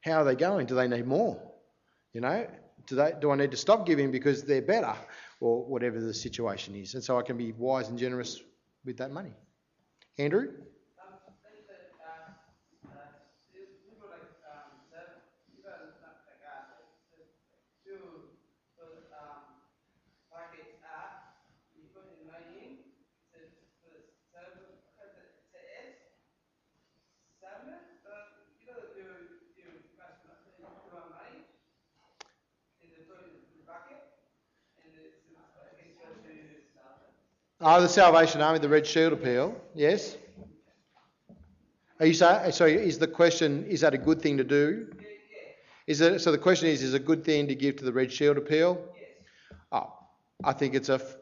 How 0.00 0.20
are 0.20 0.24
they 0.24 0.36
going? 0.36 0.66
Do 0.66 0.74
they 0.76 0.86
need 0.86 1.06
more? 1.06 1.40
You 2.12 2.20
know, 2.20 2.46
do, 2.86 2.96
they, 2.96 3.12
do 3.20 3.30
I 3.30 3.36
need 3.36 3.50
to 3.50 3.56
stop 3.56 3.86
giving 3.86 4.10
because 4.10 4.44
they're 4.44 4.62
better 4.62 4.94
or 5.40 5.64
whatever 5.64 6.00
the 6.00 6.14
situation 6.14 6.74
is? 6.74 6.94
And 6.94 7.02
so 7.02 7.18
I 7.18 7.22
can 7.22 7.36
be 7.36 7.52
wise 7.52 7.88
and 7.88 7.98
generous 7.98 8.40
with 8.84 8.98
that 8.98 9.10
money. 9.10 9.32
Andrew? 10.18 10.48
Oh, 37.64 37.80
the 37.80 37.88
Salvation 37.88 38.40
Army, 38.40 38.58
the 38.58 38.68
Red 38.68 38.84
Shield 38.84 39.12
appeal, 39.12 39.54
yes. 39.72 40.16
Are 42.00 42.06
you 42.06 42.12
saying, 42.12 42.50
sorry, 42.50 42.72
is 42.74 42.98
the 42.98 43.06
question, 43.06 43.64
is 43.66 43.82
that 43.82 43.94
a 43.94 43.98
good 43.98 44.20
thing 44.20 44.36
to 44.38 44.42
do? 44.42 44.88
Is 45.86 46.00
it, 46.00 46.20
so 46.20 46.32
the 46.32 46.38
question 46.38 46.66
is, 46.66 46.82
is 46.82 46.92
it 46.92 46.96
a 46.96 47.04
good 47.04 47.24
thing 47.24 47.46
to 47.46 47.54
give 47.54 47.76
to 47.76 47.84
the 47.84 47.92
Red 47.92 48.12
Shield 48.12 48.36
appeal? 48.36 48.84
Oh, 49.70 49.92
I 50.42 50.52
think 50.54 50.74
it's 50.74 50.88
a 50.88 50.94
f- 50.94 51.16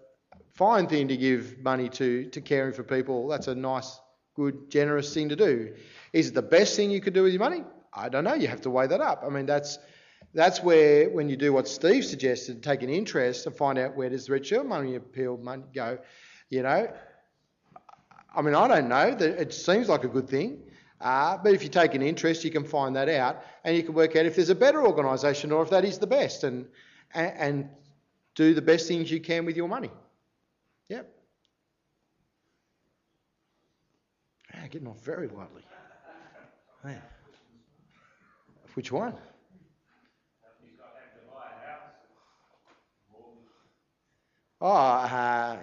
fine 0.55 0.87
thing 0.87 1.09
to 1.09 1.17
give 1.19 1.59
money 1.59 1.91
to, 1.91 2.25
to 2.31 2.41
caring 2.41 2.73
for 2.73 2.85
people. 2.85 3.29
That's 3.29 3.49
a 3.49 3.55
nice, 3.55 4.01
good, 4.35 4.71
generous 4.71 5.13
thing 5.13 5.29
to 5.29 5.37
do. 5.37 5.75
Is 6.15 6.29
it 6.29 6.35
the 6.35 6.41
best 6.41 6.75
thing 6.75 6.91
you 6.91 7.03
could 7.03 7.13
do 7.13 7.23
with 7.23 7.35
your 7.35 7.41
money? 7.41 7.65
I 7.93 8.09
don't 8.09 8.25
know. 8.25 8.33
You 8.33 8.49
have 8.49 8.63
to 8.63 8.71
weigh 8.71 8.87
that 8.87 9.03
up. 9.03 9.25
I 9.27 9.29
mean, 9.29 9.45
that's 9.45 9.79
that's 10.33 10.63
where, 10.63 11.11
when 11.11 11.29
you 11.29 11.37
do 11.37 11.53
what 11.53 11.69
Steve 11.69 12.05
suggested, 12.05 12.63
take 12.63 12.83
an 12.83 12.89
interest 12.89 13.45
and 13.45 13.55
find 13.55 13.79
out 13.79 13.95
where 13.95 14.09
does 14.09 14.27
the 14.27 14.33
red 14.33 14.47
Shield 14.47 14.67
money 14.67 14.95
appeal 14.95 15.37
money 15.37 15.65
go, 15.75 15.99
you 16.51 16.63
know. 16.63 16.93
I 18.35 18.43
mean, 18.43 18.55
I 18.55 18.69
don't 18.69 18.89
know. 18.89 19.15
That 19.15 19.41
it 19.41 19.53
seems 19.55 19.89
like 19.89 20.05
a 20.05 20.09
good 20.09 20.29
thing. 20.29 20.63
Uh, 21.01 21.39
but 21.39 21.55
if 21.55 21.63
you 21.63 21.71
take 21.71 21.95
an 21.95 22.03
interest, 22.03 22.45
you 22.45 22.51
can 22.51 22.65
find 22.65 22.95
that 22.95 23.09
out 23.09 23.43
and 23.65 23.75
you 23.75 23.83
can 23.83 23.95
work 23.95 24.17
out 24.17 24.27
if 24.27 24.37
there's 24.37 24.51
a 24.51 24.55
better 24.55 24.87
organisation 24.87 25.51
or 25.51 25.63
if 25.63 25.71
that 25.71 25.85
is 25.85 25.99
the 25.99 26.07
best 26.07 26.45
and, 26.45 26.67
and, 27.15 27.33
and 27.39 27.69
do 28.35 28.53
the 28.53 28.61
best 28.61 28.87
things 28.87 29.11
you 29.11 29.19
can 29.19 29.47
with 29.47 29.57
your 29.57 29.67
money. 29.67 29.91
Yep. 30.91 31.11
Ah, 34.55 34.67
getting 34.71 34.89
off 34.89 35.01
very 35.01 35.29
lightly. 35.29 35.63
Man. 36.85 37.01
Which 38.75 38.93
one? 38.93 39.15
Oh, 44.63 44.71
uh, 44.71 45.57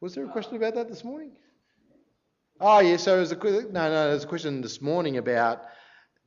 was 0.00 0.14
there 0.14 0.24
a 0.24 0.28
question 0.28 0.56
about 0.56 0.74
that 0.74 0.88
this 0.88 1.04
morning? 1.04 1.32
Oh, 2.60 2.80
yeah. 2.80 2.96
So 2.96 3.16
there's 3.16 3.32
a 3.32 3.36
no, 3.36 3.62
no. 3.70 4.08
There's 4.10 4.24
a 4.24 4.28
question 4.28 4.60
this 4.60 4.80
morning 4.80 5.18
about 5.18 5.62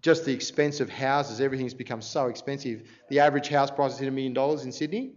just 0.01 0.26
the 0.26 0.34
expense 0.34 0.80
of 0.80 0.89
houses. 0.89 1.41
Everything's 1.41 1.74
become 1.74 2.01
so 2.01 2.28
expensive. 2.28 2.84
The 3.09 3.19
average 3.19 3.49
house 3.49 3.72
price 3.72 3.95
is 3.95 4.01
a 4.01 4.11
million 4.11 4.34
dollars 4.34 4.63
in 4.63 4.72
Sydney. 4.72 5.13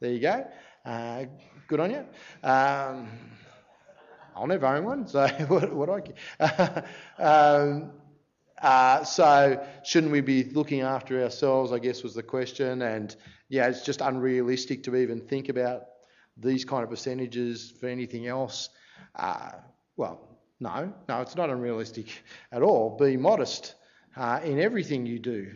There 0.00 0.10
you 0.10 0.20
go. 0.20 0.46
Uh, 0.84 1.24
good 1.68 1.80
on 1.80 1.90
you. 1.90 2.04
Um, 2.42 3.08
I'll 4.36 4.46
never 4.46 4.66
own 4.66 4.84
one, 4.84 5.06
so 5.06 5.26
what, 5.48 5.72
what 5.72 5.86
do 5.86 5.92
I 5.92 6.00
care? 6.00 6.84
um, 7.18 7.92
uh, 8.60 9.04
so 9.04 9.64
shouldn't 9.84 10.12
we 10.12 10.20
be 10.20 10.44
looking 10.44 10.80
after 10.80 11.22
ourselves? 11.22 11.72
I 11.72 11.78
guess 11.78 12.02
was 12.02 12.14
the 12.14 12.22
question, 12.22 12.82
and 12.82 13.14
yeah, 13.48 13.68
it's 13.68 13.84
just 13.84 14.00
unrealistic 14.00 14.82
to 14.84 14.96
even 14.96 15.20
think 15.20 15.48
about 15.48 15.82
these 16.36 16.64
kind 16.64 16.82
of 16.82 16.90
percentages 16.90 17.72
for 17.80 17.88
anything 17.88 18.26
else. 18.26 18.70
Uh, 19.14 19.52
well, 19.96 20.20
no, 20.60 20.92
no, 21.08 21.20
it's 21.20 21.36
not 21.36 21.50
unrealistic 21.50 22.06
at 22.52 22.62
all. 22.62 22.96
Be 22.96 23.16
modest 23.16 23.74
uh, 24.16 24.40
in 24.44 24.60
everything 24.60 25.06
you 25.06 25.18
do. 25.18 25.52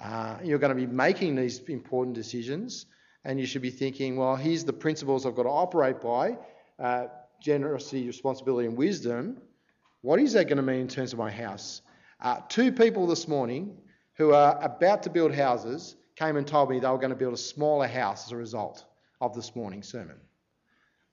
Uh, 0.00 0.38
you're 0.42 0.58
going 0.58 0.74
to 0.74 0.86
be 0.86 0.86
making 0.86 1.36
these 1.36 1.58
important 1.68 2.14
decisions, 2.16 2.86
and 3.24 3.38
you 3.38 3.46
should 3.46 3.62
be 3.62 3.70
thinking, 3.70 4.16
well, 4.16 4.36
here's 4.36 4.64
the 4.64 4.72
principles 4.72 5.26
I've 5.26 5.34
got 5.34 5.42
to 5.42 5.50
operate 5.50 6.00
by 6.00 6.38
uh, 6.78 7.06
generosity, 7.40 8.06
responsibility, 8.06 8.66
and 8.66 8.76
wisdom. 8.76 9.40
What 10.00 10.18
is 10.18 10.32
that 10.32 10.44
going 10.44 10.56
to 10.56 10.62
mean 10.62 10.80
in 10.80 10.88
terms 10.88 11.12
of 11.12 11.18
my 11.18 11.30
house? 11.30 11.82
Uh, 12.20 12.40
two 12.48 12.72
people 12.72 13.06
this 13.06 13.28
morning 13.28 13.76
who 14.14 14.32
are 14.32 14.58
about 14.62 15.02
to 15.04 15.10
build 15.10 15.34
houses 15.34 15.96
came 16.16 16.36
and 16.36 16.46
told 16.46 16.70
me 16.70 16.78
they 16.78 16.88
were 16.88 16.98
going 16.98 17.10
to 17.10 17.16
build 17.16 17.34
a 17.34 17.38
smaller 17.38 17.86
house 17.86 18.26
as 18.26 18.32
a 18.32 18.36
result 18.36 18.84
of 19.22 19.34
this 19.34 19.54
morning's 19.54 19.88
sermon. 19.88 20.16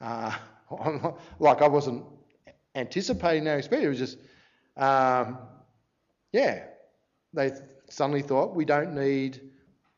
Uh, 0.01 0.35
like 1.39 1.61
I 1.61 1.67
wasn't 1.67 2.03
anticipating 2.73 3.43
their 3.43 3.59
experience. 3.59 3.85
It 3.85 4.01
was 4.01 4.11
just, 4.11 4.17
um, 4.75 5.37
yeah, 6.31 6.63
they 7.33 7.51
suddenly 7.89 8.23
thought 8.23 8.55
we 8.55 8.65
don't 8.65 8.95
need 8.95 9.39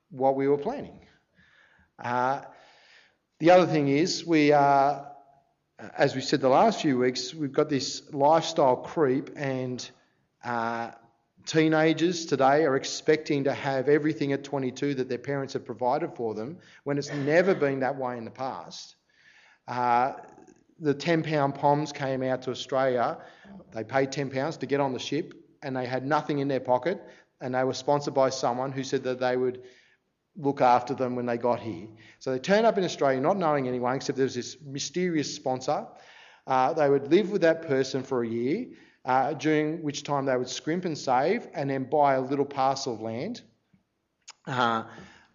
what 0.09 0.36
we 0.36 0.49
were 0.49 0.57
planning. 0.57 0.99
Uh, 1.97 2.41
the 3.39 3.51
other 3.51 3.66
thing 3.66 3.88
is, 3.88 4.26
we 4.26 4.51
are, 4.51 5.09
as 5.97 6.14
we 6.14 6.20
said 6.20 6.41
the 6.41 6.49
last 6.49 6.82
few 6.82 6.97
weeks, 6.97 7.34
we've 7.34 7.53
got 7.53 7.70
this 7.70 8.03
lifestyle 8.12 8.76
creep, 8.76 9.30
and 9.38 9.89
uh, 10.43 10.91
Teenagers 11.46 12.26
today 12.26 12.66
are 12.66 12.76
expecting 12.76 13.44
to 13.46 13.54
have 13.54 13.89
everything 13.89 14.34
at 14.34 14.44
22 14.44 14.96
that 14.96 15.10
their 15.10 15.18
parents 15.18 15.54
have 15.54 15.66
provided 15.66 16.14
for 16.16 16.34
them 16.34 16.58
when 16.84 16.98
it's 16.98 17.12
never 17.12 17.56
been 17.56 17.80
that 17.80 17.96
way 17.96 18.18
in 18.18 18.26
the 18.26 18.32
past. 18.32 18.96
Uh, 19.68 20.14
the 20.80 20.94
£10 20.94 21.24
POMs 21.58 21.94
came 21.94 22.24
out 22.24 22.42
to 22.44 22.52
Australia. 22.52 23.18
They 23.72 23.84
paid 23.84 24.12
£10 24.12 24.60
to 24.60 24.66
get 24.66 24.80
on 24.80 24.94
the 24.94 25.00
ship 25.00 25.34
and 25.64 25.76
they 25.76 25.86
had 25.86 26.06
nothing 26.06 26.39
in 26.39 26.48
their 26.48 26.60
pocket 26.60 27.02
and 27.39 27.56
they 27.56 27.64
were 27.64 27.74
sponsored 27.74 28.14
by 28.14 28.30
someone 28.30 28.72
who 28.72 28.84
said 28.84 29.04
that 29.04 29.20
they 29.20 29.38
would 29.38 29.64
look 30.38 30.62
after 30.62 30.94
them 30.94 31.16
when 31.16 31.26
they 31.26 31.38
got 31.38 31.60
here. 31.60 31.88
So 32.20 32.32
they 32.32 32.39
turned 32.39 32.66
up 32.66 32.78
in 32.78 32.84
Australia 32.84 33.20
not 33.20 33.38
knowing 33.38 33.68
anyone 33.68 33.96
except 33.96 34.18
there 34.18 34.26
was 34.26 34.36
this 34.36 34.58
mysterious 34.64 35.34
sponsor. 35.34 35.88
Uh, 36.48 36.74
they 36.74 36.89
would 36.89 37.12
live 37.12 37.32
with 37.32 37.42
that 37.42 37.68
person 37.68 38.04
for 38.04 38.24
a 38.24 38.28
year 38.28 38.68
uh, 39.06 39.34
during 39.34 39.82
which 39.84 40.04
time 40.04 40.26
they 40.26 40.38
would 40.38 40.49
scrimp 40.49 40.86
and 40.86 40.97
save 40.97 41.47
and 41.54 41.70
then 41.70 41.84
buy 41.86 42.16
a 42.16 42.22
little 42.22 42.45
parcel 42.45 42.93
of 42.93 43.02
land. 43.02 43.41
Uh, 44.47 44.84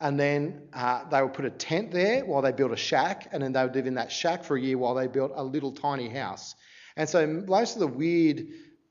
and 0.01 0.21
then 0.21 0.69
uh, 0.75 1.09
they 1.09 1.23
would 1.23 1.33
put 1.33 1.45
a 1.45 1.51
tent 1.51 1.91
there 1.91 2.25
while 2.25 2.43
they 2.43 2.53
built 2.53 2.73
a 2.73 2.77
shack, 2.77 3.29
and 3.33 3.43
then 3.43 3.53
they 3.53 3.63
would 3.63 3.75
live 3.75 3.87
in 3.87 3.95
that 3.95 4.13
shack 4.13 4.45
for 4.45 4.57
a 4.57 4.61
year 4.61 4.77
while 4.77 4.95
they 4.95 5.07
built 5.07 5.33
a 5.35 5.43
little 5.43 5.73
tiny 5.73 6.09
house. 6.09 6.55
And 6.97 7.09
so 7.09 7.27
most 7.27 7.75
of 7.75 7.81
the 7.81 7.87
weird 7.87 8.47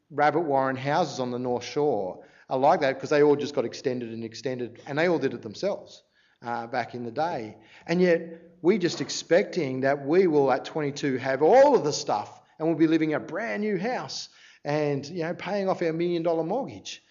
rabbit 0.09 0.41
warren 0.41 0.75
houses 0.75 1.19
on 1.19 1.31
the 1.31 1.39
North 1.39 1.63
Shore 1.63 2.23
are 2.49 2.57
like 2.57 2.81
that 2.81 2.95
because 2.95 3.09
they 3.09 3.23
all 3.23 3.35
just 3.35 3.53
got 3.53 3.65
extended 3.65 4.11
and 4.11 4.23
extended, 4.23 4.81
and 4.87 4.97
they 4.97 5.07
all 5.07 5.19
did 5.19 5.33
it 5.33 5.41
themselves 5.41 6.03
uh, 6.43 6.67
back 6.67 6.95
in 6.95 7.03
the 7.03 7.11
day. 7.11 7.57
And 7.87 8.01
yet 8.01 8.41
we're 8.61 8.79
just 8.79 9.01
expecting 9.01 9.81
that 9.81 10.05
we 10.05 10.27
will 10.27 10.51
at 10.51 10.65
22 10.65 11.17
have 11.17 11.41
all 11.41 11.75
of 11.75 11.83
the 11.83 11.93
stuff 11.93 12.41
and 12.57 12.67
we'll 12.67 12.77
be 12.77 12.87
living 12.87 13.13
a 13.13 13.19
brand 13.19 13.61
new 13.61 13.77
house 13.77 14.29
and 14.65 15.05
you 15.05 15.21
know 15.23 15.33
paying 15.33 15.69
off 15.69 15.81
our 15.81 15.93
million 15.93 16.23
dollar 16.23 16.43
mortgage. 16.43 17.01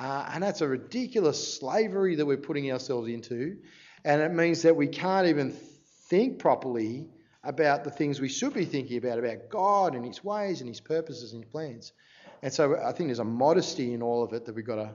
Uh, 0.00 0.28
and 0.32 0.42
that's 0.42 0.62
a 0.62 0.66
ridiculous 0.66 1.58
slavery 1.58 2.16
that 2.16 2.26
we're 2.26 2.38
putting 2.38 2.72
ourselves 2.72 3.08
into. 3.08 3.58
And 4.04 4.20
it 4.22 4.32
means 4.32 4.62
that 4.62 4.74
we 4.74 4.88
can't 4.88 5.28
even 5.28 5.52
think 6.08 6.38
properly 6.38 7.08
about 7.44 7.84
the 7.84 7.90
things 7.90 8.20
we 8.20 8.28
should 8.28 8.54
be 8.54 8.64
thinking 8.64 8.96
about, 8.96 9.18
about 9.18 9.50
God 9.50 9.94
and 9.94 10.04
His 10.04 10.24
ways 10.24 10.60
and 10.60 10.68
His 10.68 10.80
purposes 10.80 11.34
and 11.34 11.44
His 11.44 11.52
plans. 11.52 11.92
And 12.42 12.52
so 12.52 12.76
I 12.82 12.92
think 12.92 13.08
there's 13.08 13.18
a 13.18 13.24
modesty 13.24 13.92
in 13.92 14.02
all 14.02 14.24
of 14.24 14.32
it 14.32 14.46
that 14.46 14.54
we've 14.54 14.66
got 14.66 14.76
to, 14.76 14.90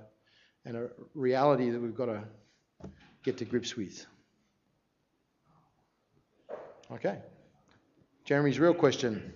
and 0.65 0.75
a 0.75 0.89
reality 1.13 1.69
that 1.69 1.79
we've 1.79 1.95
got 1.95 2.07
to 2.07 2.23
get 3.23 3.37
to 3.37 3.45
grips 3.45 3.77
with. 3.77 4.05
Okay. 6.91 7.19
Jeremy's 8.25 8.59
real 8.59 8.73
question. 8.73 9.33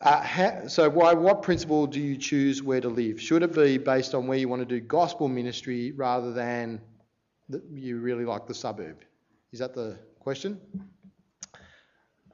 Uh, 0.00 0.66
so, 0.66 0.88
why, 0.88 1.12
what 1.12 1.42
principle 1.42 1.86
do 1.86 2.00
you 2.00 2.16
choose 2.16 2.62
where 2.62 2.80
to 2.80 2.88
live? 2.88 3.20
Should 3.20 3.42
it 3.42 3.54
be 3.54 3.76
based 3.76 4.14
on 4.14 4.26
where 4.26 4.38
you 4.38 4.48
want 4.48 4.60
to 4.60 4.66
do 4.66 4.80
gospel 4.80 5.28
ministry 5.28 5.92
rather 5.92 6.32
than 6.32 6.80
that 7.50 7.62
you 7.70 7.98
really 7.98 8.24
like 8.24 8.46
the 8.46 8.54
suburb? 8.54 8.96
Is 9.52 9.58
that 9.58 9.74
the 9.74 9.98
question? 10.18 10.58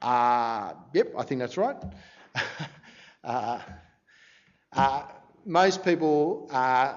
Uh, 0.01 0.75
yep, 0.93 1.13
I 1.19 1.25
think 1.25 1.41
that's 1.41 1.57
right. 1.57 1.77
uh, 3.25 3.59
uh, 4.73 5.03
most 5.45 5.85
people 5.85 6.49
uh, 6.53 6.95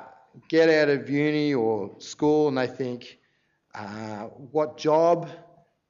get 0.50 0.70
out 0.70 0.90
of 0.90 1.10
uni 1.10 1.56
or 1.56 1.96
school 2.00 2.50
and 2.50 2.58
they 2.58 2.68
think, 2.68 3.18
uh, 3.74 4.26
what 4.52 4.78
job 4.78 5.30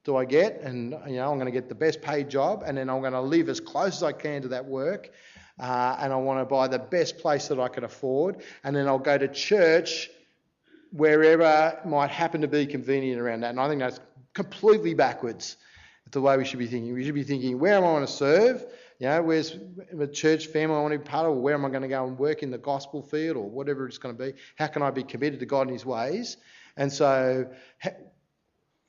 do 0.09 0.17
I 0.17 0.25
get? 0.25 0.61
And 0.61 0.91
you 1.07 1.17
know, 1.17 1.31
I'm 1.31 1.37
going 1.37 1.45
to 1.45 1.51
get 1.51 1.69
the 1.69 1.75
best 1.75 2.01
paid 2.01 2.29
job, 2.29 2.63
and 2.65 2.77
then 2.77 2.89
I'm 2.89 3.01
going 3.01 3.13
to 3.13 3.21
live 3.21 3.47
as 3.47 3.59
close 3.59 3.97
as 3.97 4.03
I 4.03 4.11
can 4.11 4.41
to 4.41 4.47
that 4.47 4.65
work, 4.65 5.11
uh, 5.59 5.97
and 5.99 6.11
I 6.11 6.15
want 6.15 6.39
to 6.39 6.45
buy 6.45 6.67
the 6.67 6.79
best 6.79 7.19
place 7.19 7.47
that 7.49 7.59
I 7.59 7.67
can 7.67 7.83
afford, 7.83 8.41
and 8.63 8.75
then 8.75 8.87
I'll 8.87 8.97
go 8.97 9.17
to 9.17 9.27
church 9.27 10.09
wherever 10.91 11.79
might 11.85 12.09
happen 12.09 12.41
to 12.41 12.47
be 12.47 12.65
convenient 12.65 13.21
around 13.21 13.41
that. 13.41 13.51
And 13.51 13.59
I 13.59 13.67
think 13.67 13.79
that's 13.81 13.99
completely 14.33 14.95
backwards. 14.95 15.57
The 16.11 16.21
way 16.21 16.37
we 16.37 16.43
should 16.43 16.57
be 16.57 16.65
thinking. 16.65 16.91
We 16.95 17.05
should 17.05 17.13
be 17.13 17.23
thinking, 17.23 17.59
where 17.59 17.75
am 17.75 17.83
I 17.83 17.87
going 17.87 18.05
to 18.07 18.11
serve? 18.11 18.65
You 18.97 19.09
know, 19.09 19.21
where's 19.21 19.55
the 19.93 20.07
church 20.07 20.47
family 20.47 20.75
I 20.75 20.79
want 20.81 20.93
to 20.93 20.97
be 20.97 21.05
part 21.05 21.27
of? 21.27 21.33
Or 21.33 21.39
where 21.39 21.53
am 21.53 21.65
I 21.65 21.69
going 21.69 21.83
to 21.83 21.87
go 21.87 22.03
and 22.07 22.17
work 22.17 22.41
in 22.41 22.49
the 22.49 22.57
gospel 22.57 23.03
field 23.03 23.37
or 23.37 23.47
whatever 23.47 23.85
it's 23.85 23.99
going 23.99 24.17
to 24.17 24.23
be? 24.23 24.33
How 24.55 24.65
can 24.65 24.81
I 24.81 24.89
be 24.89 25.03
committed 25.03 25.39
to 25.41 25.45
God 25.45 25.67
and 25.67 25.71
His 25.71 25.85
ways? 25.85 26.37
And 26.77 26.91
so, 26.91 27.47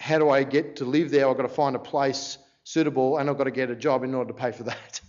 how 0.01 0.19
do 0.19 0.31
I 0.31 0.45
get 0.45 0.77
to 0.77 0.87
live 0.87 1.11
there? 1.11 1.29
I've 1.29 1.37
got 1.37 1.43
to 1.43 1.49
find 1.49 1.77
a 1.77 1.81
place 1.81 2.39
suitable 2.65 3.19
and 3.19 3.29
I've 3.29 3.37
got 3.37 3.45
to 3.45 3.51
get 3.51 3.71
a 3.71 3.77
job 3.77 4.03
in 4.03 4.15
order 4.15 4.33
to 4.33 4.39
pay 4.39 4.51
for 4.51 4.63
that. 4.63 5.01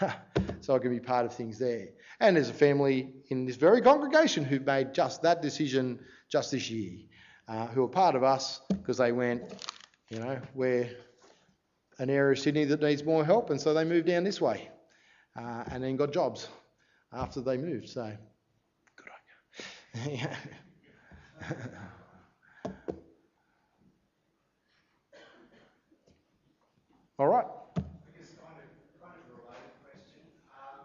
so 0.60 0.74
I 0.74 0.80
can 0.80 0.90
be 0.90 0.98
part 0.98 1.24
of 1.24 1.32
things 1.32 1.60
there. 1.60 1.86
And 2.18 2.36
there's 2.36 2.50
a 2.50 2.54
family 2.54 3.14
in 3.28 3.46
this 3.46 3.54
very 3.54 3.80
congregation 3.80 4.44
who 4.44 4.58
made 4.58 4.94
just 4.94 5.22
that 5.22 5.42
decision 5.42 6.00
just 6.28 6.50
this 6.50 6.68
year, 6.68 6.98
uh, 7.46 7.68
who 7.68 7.84
are 7.84 7.88
part 7.88 8.16
of 8.16 8.24
us 8.24 8.60
because 8.68 8.98
they 8.98 9.12
went, 9.12 9.42
you 10.08 10.18
know, 10.18 10.40
we're 10.54 10.90
an 12.00 12.10
area 12.10 12.32
of 12.32 12.38
Sydney 12.40 12.64
that 12.64 12.82
needs 12.82 13.04
more 13.04 13.24
help, 13.24 13.50
and 13.50 13.60
so 13.60 13.72
they 13.72 13.84
moved 13.84 14.08
down 14.08 14.24
this 14.24 14.40
way 14.40 14.68
uh, 15.36 15.62
and 15.70 15.84
then 15.84 15.94
got 15.96 16.12
jobs 16.12 16.48
after 17.12 17.40
they 17.40 17.56
moved. 17.56 17.88
So 17.88 18.12
good 18.96 19.06
on 20.04 20.10
you. 20.10 20.28
All 27.18 27.28
right. 27.28 27.46
I 27.76 27.80
guess 28.16 28.34
kind 28.34 28.58
of, 28.58 28.68
kind 29.00 29.14
of 29.14 29.24
a 29.28 29.34
related 29.40 29.72
question. 29.84 30.20
Um, 30.48 30.84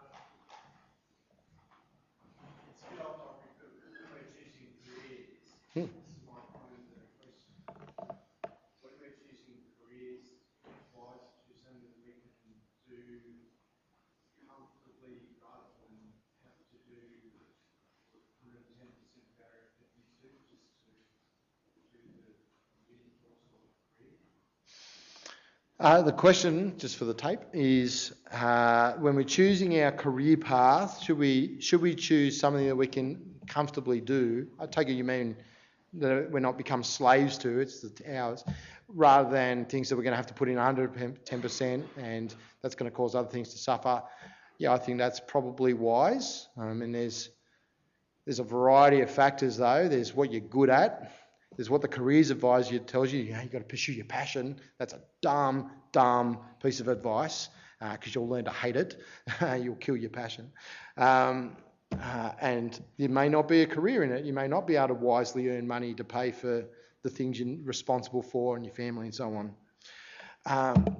Uh, 25.80 26.02
the 26.02 26.10
question, 26.10 26.76
just 26.76 26.96
for 26.96 27.04
the 27.04 27.14
tape, 27.14 27.38
is 27.52 28.12
uh, 28.32 28.94
when 28.94 29.14
we're 29.14 29.22
choosing 29.22 29.80
our 29.80 29.92
career 29.92 30.36
path, 30.36 31.00
should 31.00 31.16
we 31.16 31.60
should 31.60 31.80
we 31.80 31.94
choose 31.94 32.36
something 32.36 32.66
that 32.66 32.74
we 32.74 32.88
can 32.88 33.36
comfortably 33.46 34.00
do? 34.00 34.44
I 34.58 34.66
take 34.66 34.88
it 34.88 34.94
you 34.94 35.04
mean 35.04 35.36
that 35.92 36.32
we're 36.32 36.40
not 36.40 36.58
become 36.58 36.82
slaves 36.82 37.38
to, 37.38 37.60
it's 37.60 37.80
the 37.80 38.16
hours, 38.18 38.42
rather 38.88 39.30
than 39.30 39.66
things 39.66 39.88
that 39.88 39.94
we're 39.94 40.02
going 40.02 40.14
to 40.14 40.16
have 40.16 40.26
to 40.26 40.34
put 40.34 40.48
in 40.48 40.56
110% 40.56 41.84
and 41.96 42.34
that's 42.60 42.74
going 42.74 42.90
to 42.90 42.96
cause 42.96 43.14
other 43.14 43.28
things 43.28 43.50
to 43.50 43.58
suffer. 43.58 44.02
Yeah, 44.58 44.72
I 44.72 44.78
think 44.78 44.98
that's 44.98 45.20
probably 45.20 45.74
wise. 45.74 46.48
Um, 46.56 46.82
and 46.82 46.92
there's 46.92 47.30
there's 48.24 48.40
a 48.40 48.44
variety 48.44 49.00
of 49.02 49.12
factors 49.12 49.56
though. 49.56 49.86
There's 49.86 50.12
what 50.12 50.32
you're 50.32 50.40
good 50.40 50.70
at. 50.70 51.12
There's 51.58 51.68
what 51.68 51.82
the 51.82 51.88
careers 51.88 52.30
advisor 52.30 52.78
tells 52.78 53.12
you. 53.12 53.20
You 53.20 53.32
know, 53.32 53.40
you've 53.40 53.50
got 53.50 53.58
to 53.58 53.64
pursue 53.64 53.92
your 53.92 54.04
passion. 54.04 54.60
That's 54.78 54.92
a 54.92 55.00
dumb, 55.22 55.72
dumb 55.90 56.38
piece 56.62 56.78
of 56.78 56.86
advice 56.86 57.48
because 57.80 58.16
uh, 58.16 58.20
you'll 58.20 58.28
learn 58.28 58.44
to 58.44 58.52
hate 58.52 58.76
it. 58.76 59.02
you'll 59.60 59.74
kill 59.74 59.96
your 59.96 60.10
passion. 60.10 60.52
Um, 60.96 61.56
uh, 62.00 62.30
and 62.40 62.80
there 62.96 63.08
may 63.08 63.28
not 63.28 63.48
be 63.48 63.62
a 63.62 63.66
career 63.66 64.04
in 64.04 64.12
it. 64.12 64.24
You 64.24 64.32
may 64.32 64.46
not 64.46 64.68
be 64.68 64.76
able 64.76 64.88
to 64.88 64.94
wisely 64.94 65.48
earn 65.48 65.66
money 65.66 65.94
to 65.94 66.04
pay 66.04 66.30
for 66.30 66.64
the 67.02 67.10
things 67.10 67.40
you're 67.40 67.58
responsible 67.64 68.22
for 68.22 68.54
and 68.54 68.64
your 68.64 68.74
family 68.74 69.06
and 69.06 69.14
so 69.14 69.34
on. 69.34 69.54
Um, 70.46 70.96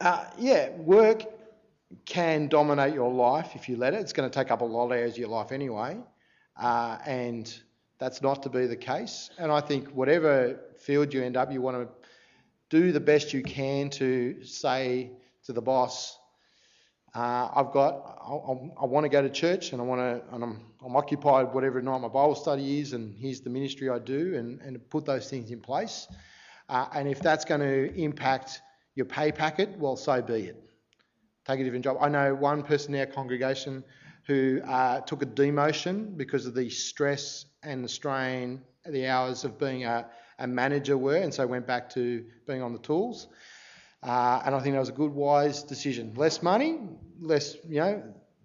uh, 0.00 0.26
yeah, 0.38 0.70
work 0.76 1.24
can 2.04 2.46
dominate 2.46 2.94
your 2.94 3.12
life 3.12 3.56
if 3.56 3.68
you 3.68 3.76
let 3.76 3.94
it. 3.94 4.00
It's 4.00 4.12
going 4.12 4.30
to 4.30 4.32
take 4.32 4.52
up 4.52 4.60
a 4.60 4.64
lot 4.64 4.86
of 4.86 4.92
areas 4.92 5.14
of 5.14 5.18
your 5.18 5.28
life 5.28 5.50
anyway. 5.50 5.98
Uh, 6.56 6.98
and 7.04 7.60
that's 7.98 8.22
not 8.22 8.42
to 8.44 8.48
be 8.48 8.66
the 8.66 8.76
case. 8.76 9.30
And 9.38 9.50
I 9.50 9.60
think 9.60 9.88
whatever 9.88 10.60
field 10.78 11.12
you 11.12 11.22
end 11.22 11.36
up, 11.36 11.52
you 11.52 11.60
want 11.60 11.76
to 11.76 11.88
do 12.70 12.92
the 12.92 13.00
best 13.00 13.32
you 13.32 13.42
can 13.42 13.90
to 13.90 14.44
say 14.44 15.10
to 15.44 15.52
the 15.52 15.62
boss, 15.62 16.18
uh, 17.14 17.48
I've 17.54 17.72
got, 17.72 18.18
I, 18.20 18.82
I, 18.82 18.86
want 18.86 19.04
to 19.04 19.08
go 19.08 19.22
to 19.22 19.30
church 19.30 19.72
and 19.72 19.80
I 19.80 19.84
want 19.84 20.00
to, 20.00 20.34
and 20.34 20.44
I'm, 20.44 20.60
I'm 20.84 20.94
occupied 20.94 21.52
whatever 21.54 21.80
night 21.80 22.00
my 22.00 22.08
Bible 22.08 22.34
study 22.34 22.80
is, 22.80 22.92
and 22.92 23.16
here's 23.16 23.40
the 23.40 23.50
ministry 23.50 23.88
I 23.88 23.98
do, 23.98 24.36
and, 24.36 24.60
and 24.60 24.78
put 24.90 25.06
those 25.06 25.28
things 25.28 25.50
in 25.50 25.60
place. 25.60 26.06
Uh, 26.68 26.86
and 26.94 27.08
if 27.08 27.20
that's 27.20 27.46
going 27.46 27.62
to 27.62 27.94
impact 27.98 28.60
your 28.94 29.06
pay 29.06 29.32
packet, 29.32 29.70
well, 29.78 29.96
so 29.96 30.20
be 30.20 30.48
it. 30.48 30.62
Take 31.46 31.60
a 31.60 31.64
different 31.64 31.84
job. 31.84 31.96
I 31.98 32.10
know 32.10 32.34
one 32.34 32.62
person 32.62 32.94
in 32.94 33.00
our 33.00 33.06
congregation 33.06 33.82
who 34.26 34.60
uh, 34.66 35.00
took 35.00 35.22
a 35.22 35.26
demotion 35.26 36.14
because 36.14 36.44
of 36.44 36.54
the 36.54 36.68
stress 36.68 37.46
and 37.62 37.84
the 37.84 37.88
strain, 37.88 38.62
the 38.86 39.06
hours 39.06 39.44
of 39.44 39.58
being 39.58 39.84
a, 39.84 40.06
a 40.38 40.46
manager 40.46 40.96
were, 40.96 41.16
and 41.16 41.32
so 41.32 41.46
went 41.46 41.66
back 41.66 41.90
to 41.90 42.24
being 42.46 42.62
on 42.62 42.72
the 42.72 42.78
tools. 42.78 43.28
Uh, 44.02 44.42
and 44.44 44.54
I 44.54 44.60
think 44.60 44.74
that 44.74 44.80
was 44.80 44.88
a 44.88 44.92
good, 44.92 45.12
wise 45.12 45.62
decision. 45.62 46.14
Less 46.14 46.42
money, 46.42 46.78
less, 47.20 47.56
you 47.68 47.80
know, 47.80 48.02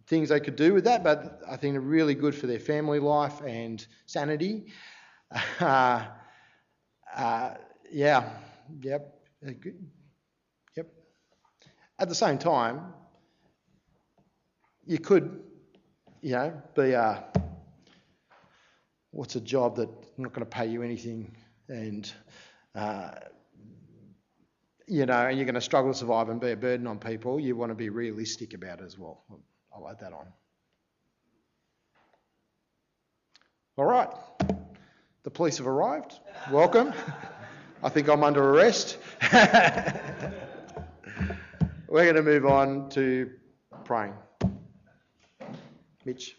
things 0.07 0.29
they 0.29 0.39
could 0.39 0.55
do 0.55 0.73
with 0.73 0.83
that, 0.85 1.03
but 1.03 1.41
I 1.49 1.57
think 1.57 1.73
they're 1.73 1.81
really 1.81 2.15
good 2.15 2.35
for 2.35 2.47
their 2.47 2.59
family 2.59 2.99
life 2.99 3.41
and 3.45 3.85
sanity. 4.05 4.65
Uh, 5.59 6.05
uh, 7.15 7.55
yeah, 7.91 8.29
yep, 8.81 9.15
yep. 10.75 10.87
At 11.99 12.09
the 12.09 12.15
same 12.15 12.37
time, 12.37 12.93
you 14.85 14.99
could, 14.99 15.41
you 16.21 16.31
know, 16.33 16.61
be 16.75 16.91
a 16.91 17.23
what's 19.13 19.35
a 19.35 19.41
job 19.41 19.77
that's 19.77 20.11
not 20.17 20.33
going 20.33 20.45
to 20.45 20.49
pay 20.49 20.65
you 20.65 20.81
anything 20.81 21.35
and 21.69 22.11
uh, 22.75 23.11
you 24.87 25.05
know, 25.05 25.27
and 25.27 25.37
you're 25.37 25.45
going 25.45 25.55
to 25.55 25.61
struggle 25.61 25.93
to 25.93 25.97
survive 25.97 26.29
and 26.29 26.41
be 26.41 26.51
a 26.51 26.57
burden 26.57 26.87
on 26.87 26.99
people, 26.99 27.39
you 27.39 27.55
want 27.55 27.71
to 27.71 27.75
be 27.75 27.89
realistic 27.89 28.53
about 28.53 28.79
it 28.79 28.85
as 28.85 28.97
well. 28.97 29.23
I'll 29.73 29.89
add 29.89 29.99
that 30.01 30.13
on. 30.13 30.27
All 33.77 33.85
right. 33.85 34.09
The 35.23 35.31
police 35.31 35.57
have 35.57 35.67
arrived. 35.67 36.19
Welcome. 36.51 36.93
I 37.81 37.89
think 37.89 38.09
I'm 38.09 38.23
under 38.23 38.43
arrest. 38.43 38.97
We're 41.87 42.03
going 42.03 42.15
to 42.15 42.23
move 42.23 42.45
on 42.45 42.89
to 42.89 43.31
praying. 43.85 44.13
Mitch. 46.05 46.35